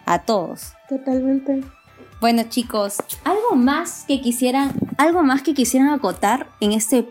a 0.07 0.23
todos. 0.23 0.73
Totalmente. 0.89 1.63
Bueno, 2.21 2.43
chicos, 2.49 2.97
algo 3.25 3.55
más 3.55 4.05
que 4.07 4.21
quisieran, 4.21 4.73
algo 4.99 5.23
más 5.23 5.43
que 5.43 5.55
quisieran 5.55 5.91
acotar 5.91 6.49
en 6.61 6.73
este 6.73 7.07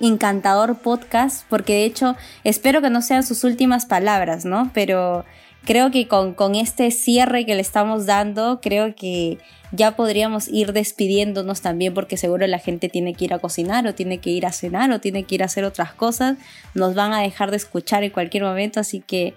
encantador 0.00 0.78
podcast, 0.78 1.44
porque 1.48 1.74
de 1.74 1.84
hecho 1.84 2.16
espero 2.44 2.80
que 2.80 2.90
no 2.90 3.02
sean 3.02 3.24
sus 3.24 3.44
últimas 3.44 3.86
palabras, 3.86 4.44
¿no? 4.44 4.70
Pero 4.72 5.24
creo 5.66 5.90
que 5.90 6.08
con, 6.08 6.32
con, 6.32 6.54
este 6.54 6.90
cierre 6.90 7.44
que 7.44 7.54
le 7.54 7.60
estamos 7.60 8.06
dando, 8.06 8.60
creo 8.62 8.94
que 8.94 9.38
ya 9.72 9.96
podríamos 9.96 10.48
ir 10.48 10.72
despidiéndonos 10.72 11.60
también 11.60 11.92
porque 11.92 12.16
seguro 12.16 12.46
la 12.46 12.58
gente 12.58 12.88
tiene 12.88 13.14
que 13.14 13.26
ir 13.26 13.34
a 13.34 13.38
cocinar 13.38 13.86
o 13.86 13.94
tiene 13.94 14.18
que 14.18 14.30
ir 14.30 14.46
a 14.46 14.52
cenar 14.52 14.90
o 14.92 15.00
tiene 15.00 15.24
que 15.24 15.34
ir 15.34 15.42
a 15.42 15.46
hacer 15.46 15.64
otras 15.64 15.92
cosas. 15.92 16.38
Nos 16.74 16.94
van 16.94 17.12
a 17.12 17.20
dejar 17.20 17.50
de 17.50 17.58
escuchar 17.58 18.04
en 18.04 18.10
cualquier 18.10 18.44
momento, 18.44 18.80
así 18.80 19.00
que 19.00 19.34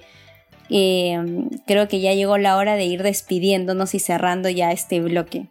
eh, 0.69 1.17
creo 1.65 1.87
que 1.87 1.99
ya 1.99 2.13
llegó 2.13 2.37
la 2.37 2.55
hora 2.57 2.75
de 2.75 2.85
ir 2.85 3.03
despidiéndonos 3.03 3.95
y 3.95 3.99
cerrando 3.99 4.49
ya 4.49 4.71
este 4.71 5.01
bloque. 5.01 5.47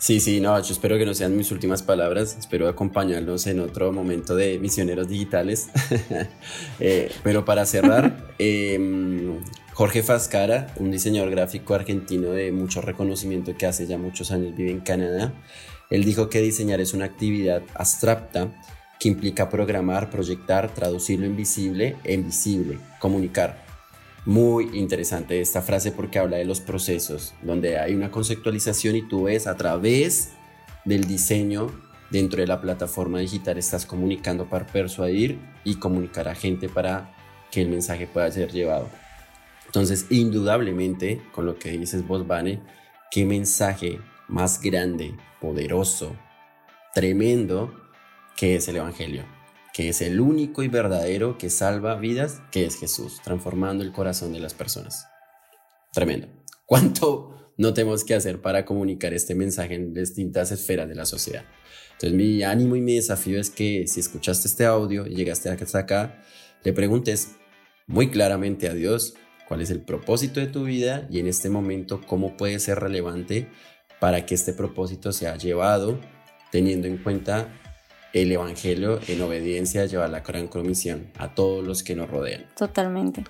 Sí, 0.00 0.18
sí, 0.18 0.40
no, 0.40 0.58
yo 0.62 0.72
espero 0.72 0.96
que 0.96 1.04
no 1.04 1.12
sean 1.12 1.36
mis 1.36 1.52
últimas 1.52 1.82
palabras, 1.82 2.34
espero 2.38 2.68
acompañarlos 2.68 3.46
en 3.46 3.60
otro 3.60 3.92
momento 3.92 4.34
de 4.34 4.58
misioneros 4.58 5.08
digitales. 5.08 5.68
Eh, 6.82 7.12
pero 7.22 7.44
para 7.44 7.66
cerrar, 7.66 8.16
em, 8.38 9.38
Jorge 9.80 10.02
Fascara, 10.02 10.66
un 10.76 10.90
diseñador 10.90 11.30
gráfico 11.30 11.72
argentino 11.72 12.32
de 12.32 12.52
mucho 12.52 12.82
reconocimiento 12.82 13.56
que 13.56 13.64
hace 13.64 13.86
ya 13.86 13.96
muchos 13.96 14.30
años 14.30 14.54
vive 14.54 14.70
en 14.70 14.80
Canadá, 14.80 15.32
él 15.88 16.04
dijo 16.04 16.28
que 16.28 16.42
diseñar 16.42 16.82
es 16.82 16.92
una 16.92 17.06
actividad 17.06 17.62
abstracta 17.72 18.48
que 18.98 19.08
implica 19.08 19.48
programar, 19.48 20.10
proyectar, 20.10 20.68
traducir 20.74 21.18
lo 21.20 21.24
invisible 21.24 21.96
en 22.04 22.26
visible, 22.26 22.78
comunicar. 22.98 23.64
Muy 24.26 24.68
interesante 24.78 25.40
esta 25.40 25.62
frase 25.62 25.92
porque 25.92 26.18
habla 26.18 26.36
de 26.36 26.44
los 26.44 26.60
procesos, 26.60 27.32
donde 27.40 27.78
hay 27.78 27.94
una 27.94 28.10
conceptualización 28.10 28.96
y 28.96 29.08
tú 29.08 29.22
ves 29.22 29.46
a 29.46 29.56
través 29.56 30.32
del 30.84 31.04
diseño 31.04 31.68
dentro 32.10 32.42
de 32.42 32.46
la 32.46 32.60
plataforma 32.60 33.20
digital 33.20 33.56
estás 33.56 33.86
comunicando 33.86 34.46
para 34.46 34.66
persuadir 34.66 35.38
y 35.64 35.76
comunicar 35.76 36.28
a 36.28 36.34
gente 36.34 36.68
para 36.68 37.14
que 37.50 37.62
el 37.62 37.70
mensaje 37.70 38.06
pueda 38.06 38.30
ser 38.30 38.52
llevado. 38.52 38.99
Entonces, 39.70 40.06
indudablemente, 40.10 41.22
con 41.32 41.46
lo 41.46 41.58
que 41.58 41.70
dices 41.70 42.06
vos, 42.06 42.26
Vane, 42.26 42.60
qué 43.10 43.24
mensaje 43.24 44.00
más 44.28 44.60
grande, 44.60 45.16
poderoso, 45.40 46.16
tremendo 46.94 47.72
que 48.36 48.56
es 48.56 48.68
el 48.68 48.76
Evangelio 48.76 49.24
que 49.72 49.88
es 49.88 50.00
el 50.00 50.20
único 50.20 50.62
y 50.62 50.68
verdadero 50.68 51.38
que 51.38 51.50
salva 51.50 51.94
vidas, 51.96 52.42
que 52.50 52.64
es 52.64 52.76
Jesús, 52.76 53.20
transformando 53.22 53.84
el 53.84 53.92
corazón 53.92 54.32
de 54.32 54.40
las 54.40 54.54
personas. 54.54 55.06
Tremendo. 55.92 56.28
¿Cuánto 56.66 57.52
no 57.56 57.74
tenemos 57.74 58.04
que 58.04 58.14
hacer 58.14 58.40
para 58.40 58.64
comunicar 58.64 59.12
este 59.12 59.34
mensaje 59.34 59.74
en 59.74 59.92
distintas 59.92 60.52
esferas 60.52 60.88
de 60.88 60.94
la 60.94 61.04
sociedad? 61.04 61.44
Entonces 61.92 62.12
mi 62.12 62.42
ánimo 62.42 62.76
y 62.76 62.80
mi 62.80 62.96
desafío 62.96 63.38
es 63.40 63.50
que 63.50 63.86
si 63.86 64.00
escuchaste 64.00 64.48
este 64.48 64.64
audio 64.64 65.06
y 65.06 65.14
llegaste 65.14 65.50
hasta 65.50 65.78
acá, 65.78 66.22
le 66.64 66.72
preguntes 66.72 67.36
muy 67.86 68.10
claramente 68.10 68.68
a 68.68 68.74
Dios 68.74 69.14
cuál 69.50 69.62
es 69.62 69.70
el 69.70 69.80
propósito 69.80 70.38
de 70.38 70.46
tu 70.46 70.62
vida 70.62 71.08
y 71.10 71.18
en 71.18 71.26
este 71.26 71.50
momento 71.50 72.00
cómo 72.06 72.36
puede 72.36 72.60
ser 72.60 72.78
relevante 72.78 73.48
para 73.98 74.24
que 74.24 74.36
este 74.36 74.52
propósito 74.52 75.10
sea 75.10 75.36
llevado 75.36 75.98
teniendo 76.52 76.86
en 76.86 76.98
cuenta 76.98 77.48
el 78.12 78.30
Evangelio 78.30 79.00
en 79.08 79.20
obediencia 79.22 79.86
lleva 79.86 80.06
la 80.06 80.20
gran 80.20 80.46
comisión 80.46 81.10
a 81.18 81.34
todos 81.34 81.66
los 81.66 81.82
que 81.82 81.96
nos 81.96 82.08
rodean. 82.08 82.46
Totalmente. 82.56 83.24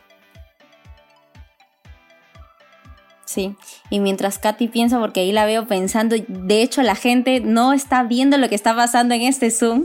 Sí, 3.25 3.57
y 3.89 4.01
mientras 4.01 4.39
Katy 4.39 4.68
piensa, 4.68 4.99
porque 4.99 5.21
ahí 5.21 5.33
la 5.33 5.47
veo 5.47 5.66
pensando, 5.66 6.16
de 6.29 6.61
hecho 6.61 6.83
la 6.83 6.97
gente 6.97 7.41
no 7.41 7.73
está 7.73 8.03
viendo 8.03 8.37
lo 8.37 8.51
que 8.51 8.57
está 8.57 8.77
pasando 8.77 9.14
en 9.14 9.23
este 9.23 9.51
Zoom, 9.51 9.85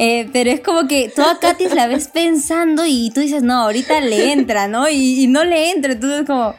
eh, 0.00 0.30
pero 0.32 0.48
es 0.50 0.60
como 0.60 0.86
que 0.86 1.10
tú 1.14 1.22
a 1.22 1.40
Katy 1.40 1.70
la 1.70 1.88
ves 1.88 2.06
pensando 2.06 2.84
y 2.86 3.10
tú 3.12 3.20
dices, 3.20 3.42
no, 3.42 3.62
ahorita 3.62 4.00
le 4.00 4.32
entra, 4.32 4.68
¿no? 4.68 4.88
Y, 4.88 5.26
no 5.26 5.42
le 5.42 5.72
entra, 5.72 5.94
entonces 5.94 6.24
como, 6.24 6.54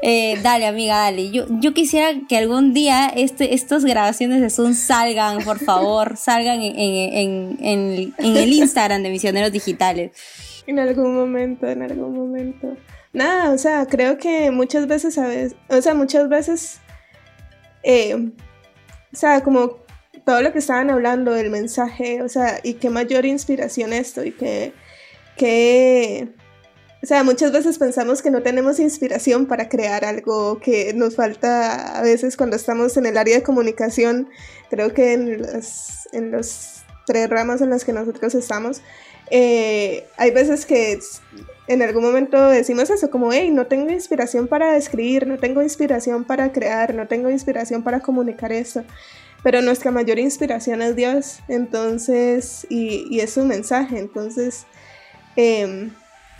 eh, 0.00 0.38
dale, 0.44 0.66
amiga, 0.66 0.98
dale. 0.98 1.32
Yo, 1.32 1.46
yo 1.58 1.74
quisiera 1.74 2.12
que 2.28 2.36
algún 2.36 2.72
día 2.72 3.08
este, 3.08 3.52
estas 3.52 3.84
grabaciones 3.84 4.40
de 4.40 4.48
Zoom 4.48 4.74
salgan, 4.74 5.42
por 5.42 5.58
favor, 5.58 6.16
salgan 6.16 6.62
en, 6.62 7.56
el 7.58 8.52
Instagram 8.52 9.02
de 9.02 9.10
Misioneros 9.10 9.50
Digitales. 9.50 10.12
En 10.68 10.78
algún 10.78 11.16
momento, 11.16 11.66
en 11.66 11.82
algún 11.82 12.14
momento. 12.14 12.76
Nada, 13.12 13.50
o 13.50 13.58
sea, 13.58 13.86
creo 13.86 14.18
que 14.18 14.52
muchas 14.52 14.86
veces, 14.86 15.14
¿sabes? 15.14 15.56
O 15.68 15.82
sea, 15.82 15.94
muchas 15.94 16.28
veces, 16.28 16.78
eh, 17.82 18.30
o 19.12 19.16
sea, 19.16 19.42
como 19.42 19.83
todo 20.24 20.40
lo 20.42 20.52
que 20.52 20.58
estaban 20.58 20.90
hablando 20.90 21.32
del 21.32 21.50
mensaje, 21.50 22.22
o 22.22 22.28
sea, 22.28 22.60
y 22.62 22.74
qué 22.74 22.90
mayor 22.90 23.26
inspiración 23.26 23.92
esto, 23.92 24.24
y 24.24 24.32
que, 24.32 24.72
o 27.02 27.06
sea, 27.06 27.22
muchas 27.22 27.52
veces 27.52 27.78
pensamos 27.78 28.22
que 28.22 28.30
no 28.30 28.42
tenemos 28.42 28.80
inspiración 28.80 29.46
para 29.46 29.68
crear 29.68 30.04
algo 30.04 30.58
que 30.60 30.94
nos 30.94 31.16
falta 31.16 31.98
a 31.98 32.02
veces 32.02 32.36
cuando 32.36 32.56
estamos 32.56 32.96
en 32.96 33.06
el 33.06 33.18
área 33.18 33.36
de 33.36 33.42
comunicación. 33.42 34.30
Creo 34.70 34.94
que 34.94 35.12
en 35.12 35.42
los, 35.42 36.08
en 36.12 36.30
los 36.30 36.82
tres 37.06 37.28
ramas 37.28 37.60
en 37.60 37.68
las 37.68 37.84
que 37.84 37.92
nosotros 37.92 38.34
estamos, 38.34 38.80
eh, 39.30 40.06
hay 40.16 40.30
veces 40.30 40.64
que 40.64 40.98
en 41.66 41.82
algún 41.82 42.02
momento 42.02 42.48
decimos 42.48 42.88
eso, 42.90 43.10
como, 43.10 43.32
hey, 43.32 43.50
no 43.50 43.66
tengo 43.66 43.90
inspiración 43.90 44.48
para 44.48 44.76
escribir, 44.76 45.26
no 45.26 45.38
tengo 45.38 45.62
inspiración 45.62 46.24
para 46.24 46.52
crear, 46.52 46.94
no 46.94 47.06
tengo 47.06 47.30
inspiración 47.30 47.82
para 47.82 48.00
comunicar 48.00 48.52
esto. 48.52 48.84
Pero 49.44 49.62
nuestra 49.62 49.92
mayor 49.92 50.18
inspiración 50.18 50.82
es 50.82 50.96
Dios, 50.96 51.38
entonces, 51.46 52.66
y, 52.68 53.20
es 53.20 53.34
su 53.34 53.44
mensaje, 53.44 54.00
entonces... 54.00 54.66
Eh, 55.36 55.90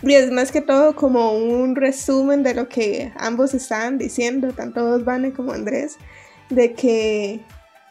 y 0.01 0.13
es 0.13 0.31
más 0.31 0.51
que 0.51 0.61
todo 0.61 0.95
como 0.95 1.33
un 1.33 1.75
resumen 1.75 2.43
de 2.43 2.53
lo 2.53 2.67
que 2.67 3.13
ambos 3.17 3.53
estaban 3.53 3.97
diciendo, 3.97 4.51
tanto 4.53 4.85
Osvane 4.85 5.33
como 5.33 5.53
Andrés, 5.53 5.97
de 6.49 6.73
que, 6.73 7.39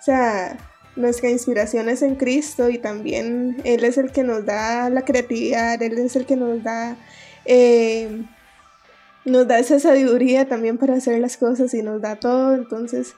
o 0.00 0.02
sea, 0.02 0.56
nuestra 0.96 1.30
inspiración 1.30 1.88
es 1.88 2.02
en 2.02 2.14
Cristo 2.14 2.68
y 2.68 2.78
también 2.78 3.56
Él 3.64 3.84
es 3.84 3.98
el 3.98 4.12
que 4.12 4.22
nos 4.22 4.44
da 4.44 4.90
la 4.90 5.02
creatividad, 5.02 5.82
Él 5.82 5.98
es 5.98 6.14
el 6.14 6.26
que 6.26 6.36
nos 6.36 6.62
da, 6.62 6.96
eh, 7.46 8.22
nos 9.24 9.48
da 9.48 9.58
esa 9.58 9.80
sabiduría 9.80 10.46
también 10.46 10.78
para 10.78 10.94
hacer 10.94 11.18
las 11.20 11.36
cosas 11.36 11.72
y 11.74 11.82
nos 11.82 12.00
da 12.00 12.16
todo. 12.16 12.54
Entonces, 12.54 13.14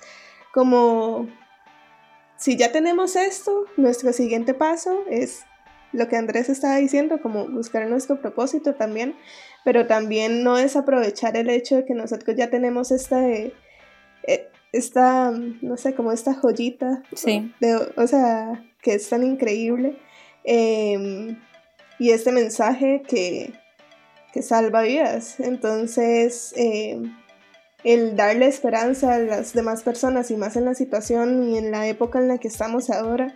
como 0.54 1.28
si 2.46 2.56
ya 2.56 2.70
tenemos 2.70 3.16
esto, 3.16 3.64
nuestro 3.76 4.12
siguiente 4.12 4.54
paso 4.54 5.02
es 5.10 5.44
lo 5.92 6.06
que 6.06 6.14
Andrés 6.14 6.48
estaba 6.48 6.76
diciendo, 6.76 7.20
como 7.20 7.48
buscar 7.48 7.88
nuestro 7.88 8.20
propósito 8.20 8.76
también, 8.76 9.16
pero 9.64 9.88
también 9.88 10.44
no 10.44 10.56
es 10.56 10.76
aprovechar 10.76 11.36
el 11.36 11.50
hecho 11.50 11.74
de 11.74 11.84
que 11.84 11.94
nosotros 11.94 12.36
ya 12.36 12.48
tenemos 12.48 12.92
esta, 12.92 13.28
eh, 13.28 13.52
esta 14.70 15.32
no 15.32 15.76
sé, 15.76 15.96
como 15.96 16.12
esta 16.12 16.34
joyita, 16.34 17.02
sí. 17.16 17.52
o 17.96 18.06
sea, 18.06 18.64
que 18.80 18.94
es 18.94 19.08
tan 19.08 19.24
increíble, 19.24 19.98
em, 20.44 21.36
y 21.98 22.10
este 22.10 22.30
mensaje 22.30 23.02
que, 23.08 23.54
que 24.32 24.42
salva 24.42 24.82
vidas. 24.82 25.40
Entonces, 25.40 26.54
em, 26.54 27.12
el 27.92 28.16
darle 28.16 28.46
esperanza 28.46 29.14
a 29.14 29.18
las 29.18 29.52
demás 29.54 29.82
personas 29.82 30.30
y 30.30 30.36
más 30.36 30.56
en 30.56 30.64
la 30.64 30.74
situación 30.74 31.48
y 31.48 31.56
en 31.56 31.70
la 31.70 31.86
época 31.86 32.18
en 32.18 32.28
la 32.28 32.38
que 32.38 32.48
estamos 32.48 32.90
ahora, 32.90 33.34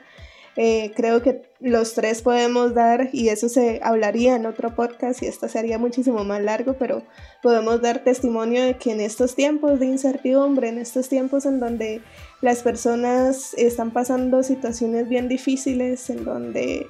Eh, 0.56 0.90
creo 0.96 1.22
que 1.22 1.42
los 1.60 1.94
tres 1.94 2.22
podemos 2.22 2.74
dar, 2.74 3.08
y 3.12 3.28
eso 3.28 3.48
se 3.48 3.78
hablaría 3.82 4.34
en 4.34 4.46
otro 4.46 4.74
podcast 4.74 5.22
y 5.22 5.26
esto 5.26 5.48
sería 5.48 5.78
muchísimo 5.78 6.24
más 6.24 6.42
largo, 6.42 6.74
pero 6.74 7.02
podemos 7.40 7.80
dar 7.80 8.02
testimonio 8.02 8.60
de 8.64 8.74
que 8.74 8.90
en 8.90 9.00
estos 9.00 9.36
tiempos 9.36 9.78
de 9.78 9.86
incertidumbre, 9.86 10.68
en 10.68 10.78
estos 10.78 11.08
tiempos 11.08 11.46
en 11.46 11.60
donde 11.60 12.02
las 12.42 12.62
personas 12.62 13.54
están 13.56 13.92
pasando 13.92 14.42
situaciones 14.42 15.08
bien 15.08 15.28
difíciles, 15.28 16.10
en 16.10 16.24
donde, 16.24 16.88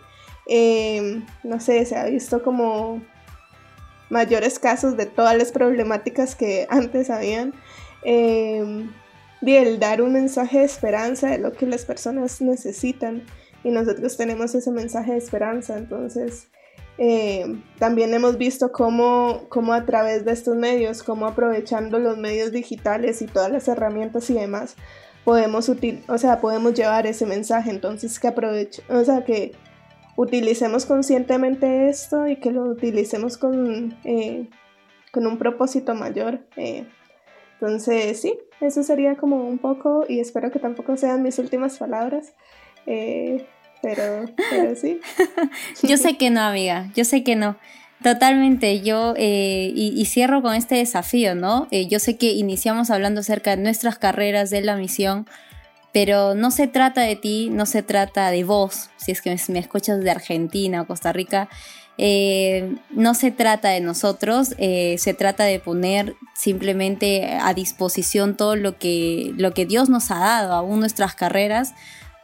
eh, 0.49 1.23
no 1.45 1.61
sé, 1.61 1.85
se 1.85 1.97
ha 1.97 2.07
visto 2.07 2.43
como 2.43 3.03
mayores 4.11 4.59
casos 4.59 4.97
de 4.97 5.07
todas 5.07 5.37
las 5.37 5.53
problemáticas 5.53 6.35
que 6.35 6.67
antes 6.71 7.09
habían. 7.09 7.55
Eh, 8.05 8.87
el 9.43 9.79
dar 9.79 10.03
un 10.03 10.13
mensaje 10.13 10.59
de 10.59 10.65
esperanza 10.65 11.31
de 11.31 11.39
lo 11.39 11.53
que 11.53 11.67
las 11.67 11.85
personas 11.85 12.43
necesitan 12.43 13.25
y 13.65 13.71
nosotros 13.71 14.17
tenemos 14.17 14.55
ese 14.55 14.71
mensaje 14.71 15.13
de 15.13 15.19
esperanza. 15.19 15.79
Entonces, 15.79 16.49
eh, 16.99 17.47
también 17.79 18.13
hemos 18.13 18.37
visto 18.37 18.73
cómo, 18.73 19.47
cómo, 19.49 19.73
a 19.73 19.87
través 19.87 20.25
de 20.25 20.33
estos 20.33 20.57
medios, 20.57 21.03
cómo 21.03 21.27
aprovechando 21.27 21.99
los 21.99 22.19
medios 22.19 22.53
digitales 22.53 23.23
y 23.23 23.27
todas 23.27 23.51
las 23.51 23.69
herramientas 23.69 24.29
y 24.31 24.35
demás, 24.35 24.77
podemos, 25.25 25.69
util 25.69 26.03
o 26.09 26.19
sea, 26.19 26.41
podemos 26.41 26.75
llevar 26.75 27.07
ese 27.07 27.27
mensaje. 27.27 27.71
Entonces, 27.71 28.19
que 28.19 28.29
aproveche, 28.29 28.83
o 28.89 29.05
sea, 29.05 29.25
que 29.25 29.53
utilicemos 30.21 30.85
conscientemente 30.85 31.89
esto 31.89 32.27
y 32.27 32.37
que 32.37 32.51
lo 32.51 32.65
utilicemos 32.65 33.39
con, 33.39 33.97
eh, 34.05 34.49
con 35.13 35.27
un 35.27 35.39
propósito 35.39 35.95
mayor. 35.95 36.41
Eh. 36.57 36.85
entonces, 37.55 38.21
sí, 38.21 38.39
eso 38.61 38.83
sería 38.83 39.17
como 39.17 39.49
un 39.49 39.59
poco, 39.59 40.05
y 40.09 40.21
espero 40.21 40.51
que 40.51 40.59
tampoco 40.59 40.97
sean 40.97 41.23
mis 41.23 41.39
últimas 41.39 41.79
palabras. 41.79 42.35
Eh, 42.87 43.47
pero, 43.83 44.27
pero 44.51 44.77
sí. 44.77 45.01
yo 45.83 45.97
sé 45.97 46.19
que 46.19 46.29
no, 46.29 46.43
amiga, 46.43 46.91
yo 46.95 47.05
sé 47.05 47.25
que 47.25 47.37
no. 47.37 47.57
Totalmente, 48.03 48.81
yo 48.81 49.15
eh, 49.19 49.73
y, 49.75 50.05
cierro 50.07 50.41
con 50.41 50.55
este 50.55 50.77
desafío, 50.77 51.35
¿no? 51.35 51.69
Eh, 51.71 51.87
yo 51.87 51.99
sé 51.99 52.17
que 52.17 52.33
iniciamos 52.33 52.91
hablando 52.91 53.21
acerca 53.21 53.55
de 53.55 53.63
nuestras 53.63 53.99
carreras, 53.99 54.49
de 54.49 54.63
la 54.63 54.77
misión, 54.77 55.27
pero 55.93 56.35
no 56.35 56.51
se 56.51 56.69
trata 56.69 57.03
de 57.03 57.17
ti, 57.17 57.49
no 57.51 57.67
se 57.67 57.83
trata 57.83 58.31
de 58.31 58.45
vos, 58.45 58.91
si 58.97 59.13
es 59.13 59.23
que 59.23 59.37
me, 59.49 59.59
escuchas 59.59 60.01
de 60.01 60.11
Argentina 60.11 60.83
o 60.83 60.87
Costa 60.87 61.13
Rica, 61.13 61.49
no 62.91 63.15
se 63.15 63.31
trata 63.31 63.71
de 63.71 63.81
nosotros, 63.81 64.55
se 64.57 65.15
trata 65.19 65.45
de 65.45 65.59
poner 65.59 66.15
simplemente 66.35 67.39
a 67.41 67.53
disposición 67.53 68.37
todo 68.37 68.57
lo 68.57 68.79
que, 68.79 69.33
lo 69.37 69.53
que 69.53 69.67
Dios 69.67 69.89
nos 69.91 70.11
ha 70.11 70.19
dado, 70.19 70.55
aún 70.55 70.81
nuestras 70.81 71.15
carreras, 71.15 71.75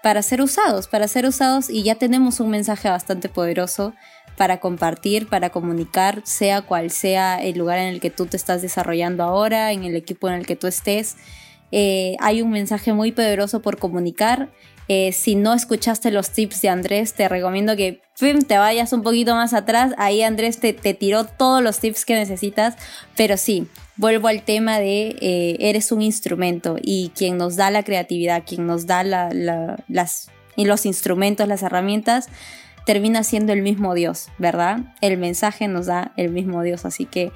para 0.03 0.23
ser 0.23 0.41
usados, 0.41 0.87
para 0.87 1.09
ser 1.09 1.27
usados 1.27 1.69
y 1.69 1.83
ya 1.83 1.97
tenemos 1.97 2.39
un 2.39 2.51
mensaje 2.51 2.89
bastante 2.89 3.29
poderoso 3.29 3.93
para 4.37 4.61
compartir, 4.61 5.29
para 5.29 5.51
comunicar, 5.51 6.23
sea 6.25 6.63
cual 6.63 6.91
sea 6.91 7.43
el 7.43 7.59
lugar 7.59 7.79
en 7.79 7.89
el 7.89 8.01
que 8.01 8.11
tú 8.11 8.27
te 8.27 8.37
estás 8.37 8.63
desarrollando 8.63 9.25
ahora, 9.25 9.73
en 9.73 9.85
el 9.85 9.97
equipo 9.97 10.29
en 10.29 10.35
el 10.35 10.47
que 10.47 10.57
tú 10.57 10.67
estés. 10.67 11.17
Eh, 11.73 12.17
hay 12.21 12.43
un 12.43 12.51
mensaje 12.51 12.93
muy 12.93 13.13
poderoso 13.13 13.63
por 13.63 13.79
comunicar. 13.79 14.51
Eh, 14.89 15.13
si 15.13 15.35
no 15.35 15.53
escuchaste 15.53 16.11
los 16.11 16.31
tips 16.31 16.63
de 16.63 16.69
Andrés, 16.69 17.15
te 17.15 17.29
recomiendo 17.29 17.75
que 17.77 18.03
te 18.19 18.59
vayas 18.59 18.93
un 18.93 19.03
poquito 19.03 19.35
más 19.35 19.53
atrás. 19.53 19.93
Ahí 19.99 20.23
Andrés 20.23 20.61
te, 20.61 20.73
te 20.73 20.95
tiró 20.95 21.25
todos 21.25 21.63
los 21.63 21.79
tips 21.81 22.05
que 22.05 22.15
necesitas. 22.15 22.77
Pero 23.17 23.37
sí, 23.37 23.67
vuelvo 23.97 24.29
al 24.29 24.43
tema 24.43 24.79
de 24.79 25.17
eh, 25.21 25.57
eres 25.61 25.93
un 25.93 26.03
instrumento 26.03 26.77
y 26.81 27.11
quien 27.15 27.37
nos 27.37 27.57
da 27.57 27.71
la 27.71 27.83
creatividad, 27.83 28.45
quien 28.47 28.67
nos 28.67 28.87
da 28.87 29.03
las, 29.05 30.31
y 30.55 30.65
los 30.65 30.87
instrumentos, 30.87 31.49
las 31.49 31.63
herramientas, 31.63 32.29
termina 32.85 33.25
siendo 33.25 33.53
el 33.53 33.63
mismo 33.63 33.95
Dios, 33.95 34.29
¿verdad? 34.39 34.95
El 35.01 35.19
mensaje 35.19 35.67
nos 35.69 35.87
da 35.87 36.13
el 36.17 36.31
mismo 36.31 36.63
Dios, 36.63 36.85
así 36.85 37.05
que... 37.07 37.33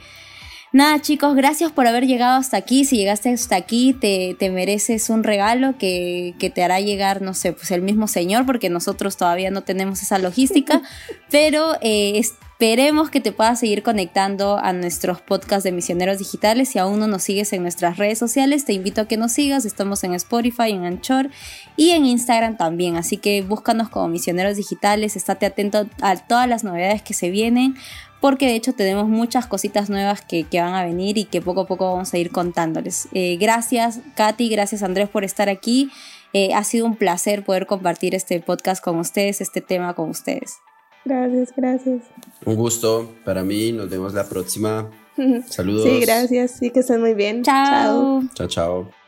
Nada 0.72 1.00
chicos, 1.00 1.34
gracias 1.34 1.72
por 1.72 1.88
haber 1.88 2.06
llegado 2.06 2.38
hasta 2.38 2.56
aquí. 2.56 2.84
Si 2.84 2.96
llegaste 2.96 3.30
hasta 3.30 3.56
aquí, 3.56 3.92
te, 3.92 4.50
mereces 4.50 5.10
un 5.10 5.24
regalo 5.24 5.76
que, 5.78 6.34
te 6.54 6.62
hará 6.62 6.78
llegar, 6.80 7.22
no 7.22 7.34
sé, 7.34 7.52
pues 7.52 7.72
el 7.72 7.82
mismo 7.82 8.06
Señor, 8.06 8.46
porque 8.46 8.70
nosotros 8.70 9.16
todavía 9.16 9.50
no 9.50 9.62
tenemos 9.62 10.00
esa 10.02 10.18
logística, 10.18 10.80
pero 11.30 11.74
eh, 11.80 12.22
Esperemos 12.60 13.08
que 13.08 13.22
te 13.22 13.32
puedas 13.32 13.58
seguir 13.58 13.82
conectando 13.82 14.58
a 14.58 14.74
nuestros 14.74 15.22
podcasts 15.22 15.64
de 15.64 15.72
misioneros 15.72 16.18
digitales. 16.18 16.68
Si 16.68 16.78
aún 16.78 16.98
no 16.98 17.06
nos 17.06 17.22
sigues 17.22 17.54
en 17.54 17.62
nuestras 17.62 17.96
redes 17.96 18.18
sociales, 18.18 18.66
te 18.66 18.74
invito 18.74 19.00
a 19.00 19.08
que 19.08 19.16
nos 19.16 19.32
sigas. 19.32 19.64
Estamos 19.64 20.04
en 20.04 20.12
Spotify, 20.12 20.72
en 20.72 20.84
Anchor 20.84 21.30
y 21.76 21.92
en 21.92 22.04
Instagram 22.04 22.58
también. 22.58 22.96
Así 22.96 23.16
que 23.16 23.40
búscanos 23.40 23.88
como 23.88 24.08
misioneros 24.08 24.58
digitales. 24.58 25.16
Estate 25.16 25.46
atento 25.46 25.88
a 26.02 26.16
todas 26.16 26.46
las 26.46 26.62
novedades 26.62 27.00
que 27.00 27.14
se 27.14 27.30
vienen. 27.30 27.76
Porque 28.20 28.46
de 28.46 28.54
hecho 28.54 28.72
tenemos 28.74 29.08
muchas 29.08 29.46
cositas 29.46 29.88
nuevas 29.88 30.20
que, 30.22 30.46
van 30.52 30.74
a 30.74 30.84
venir 30.84 31.16
y 31.16 31.24
que 31.24 31.40
poco 31.40 31.62
a 31.62 31.66
poco 31.66 31.90
vamos 31.90 32.12
a 32.12 32.18
ir 32.18 32.30
contándoles. 32.30 33.08
Eh, 33.12 33.36
gracias 33.38 34.00
Katy, 34.14 34.48
gracias 34.50 34.82
Andrés 34.82 35.08
por 35.08 35.24
estar 35.24 35.48
aquí. 35.48 35.90
Eh, 36.32 36.54
ha 36.54 36.62
sido 36.64 36.86
un 36.86 36.96
placer 36.96 37.44
poder 37.44 37.66
compartir 37.66 38.14
este 38.14 38.38
podcast 38.40 38.82
con 38.82 38.98
ustedes, 38.98 39.40
este 39.40 39.60
tema 39.60 39.94
con 39.94 40.10
ustedes. 40.10 40.58
Gracias, 41.04 41.52
gracias. 41.56 42.02
Un 42.44 42.56
gusto 42.56 43.14
para 43.24 43.42
mí. 43.42 43.72
Nos 43.72 43.88
vemos 43.88 44.14
la 44.14 44.28
próxima. 44.28 44.90
Saludos. 45.48 45.84
Sí, 45.84 46.00
gracias. 46.00 46.52
Sí, 46.58 46.70
que 46.70 46.80
estén 46.80 47.00
muy 47.00 47.14
bien. 47.14 47.42
Chao. 47.42 48.22
Chao, 48.34 48.48
chao. 48.48 48.99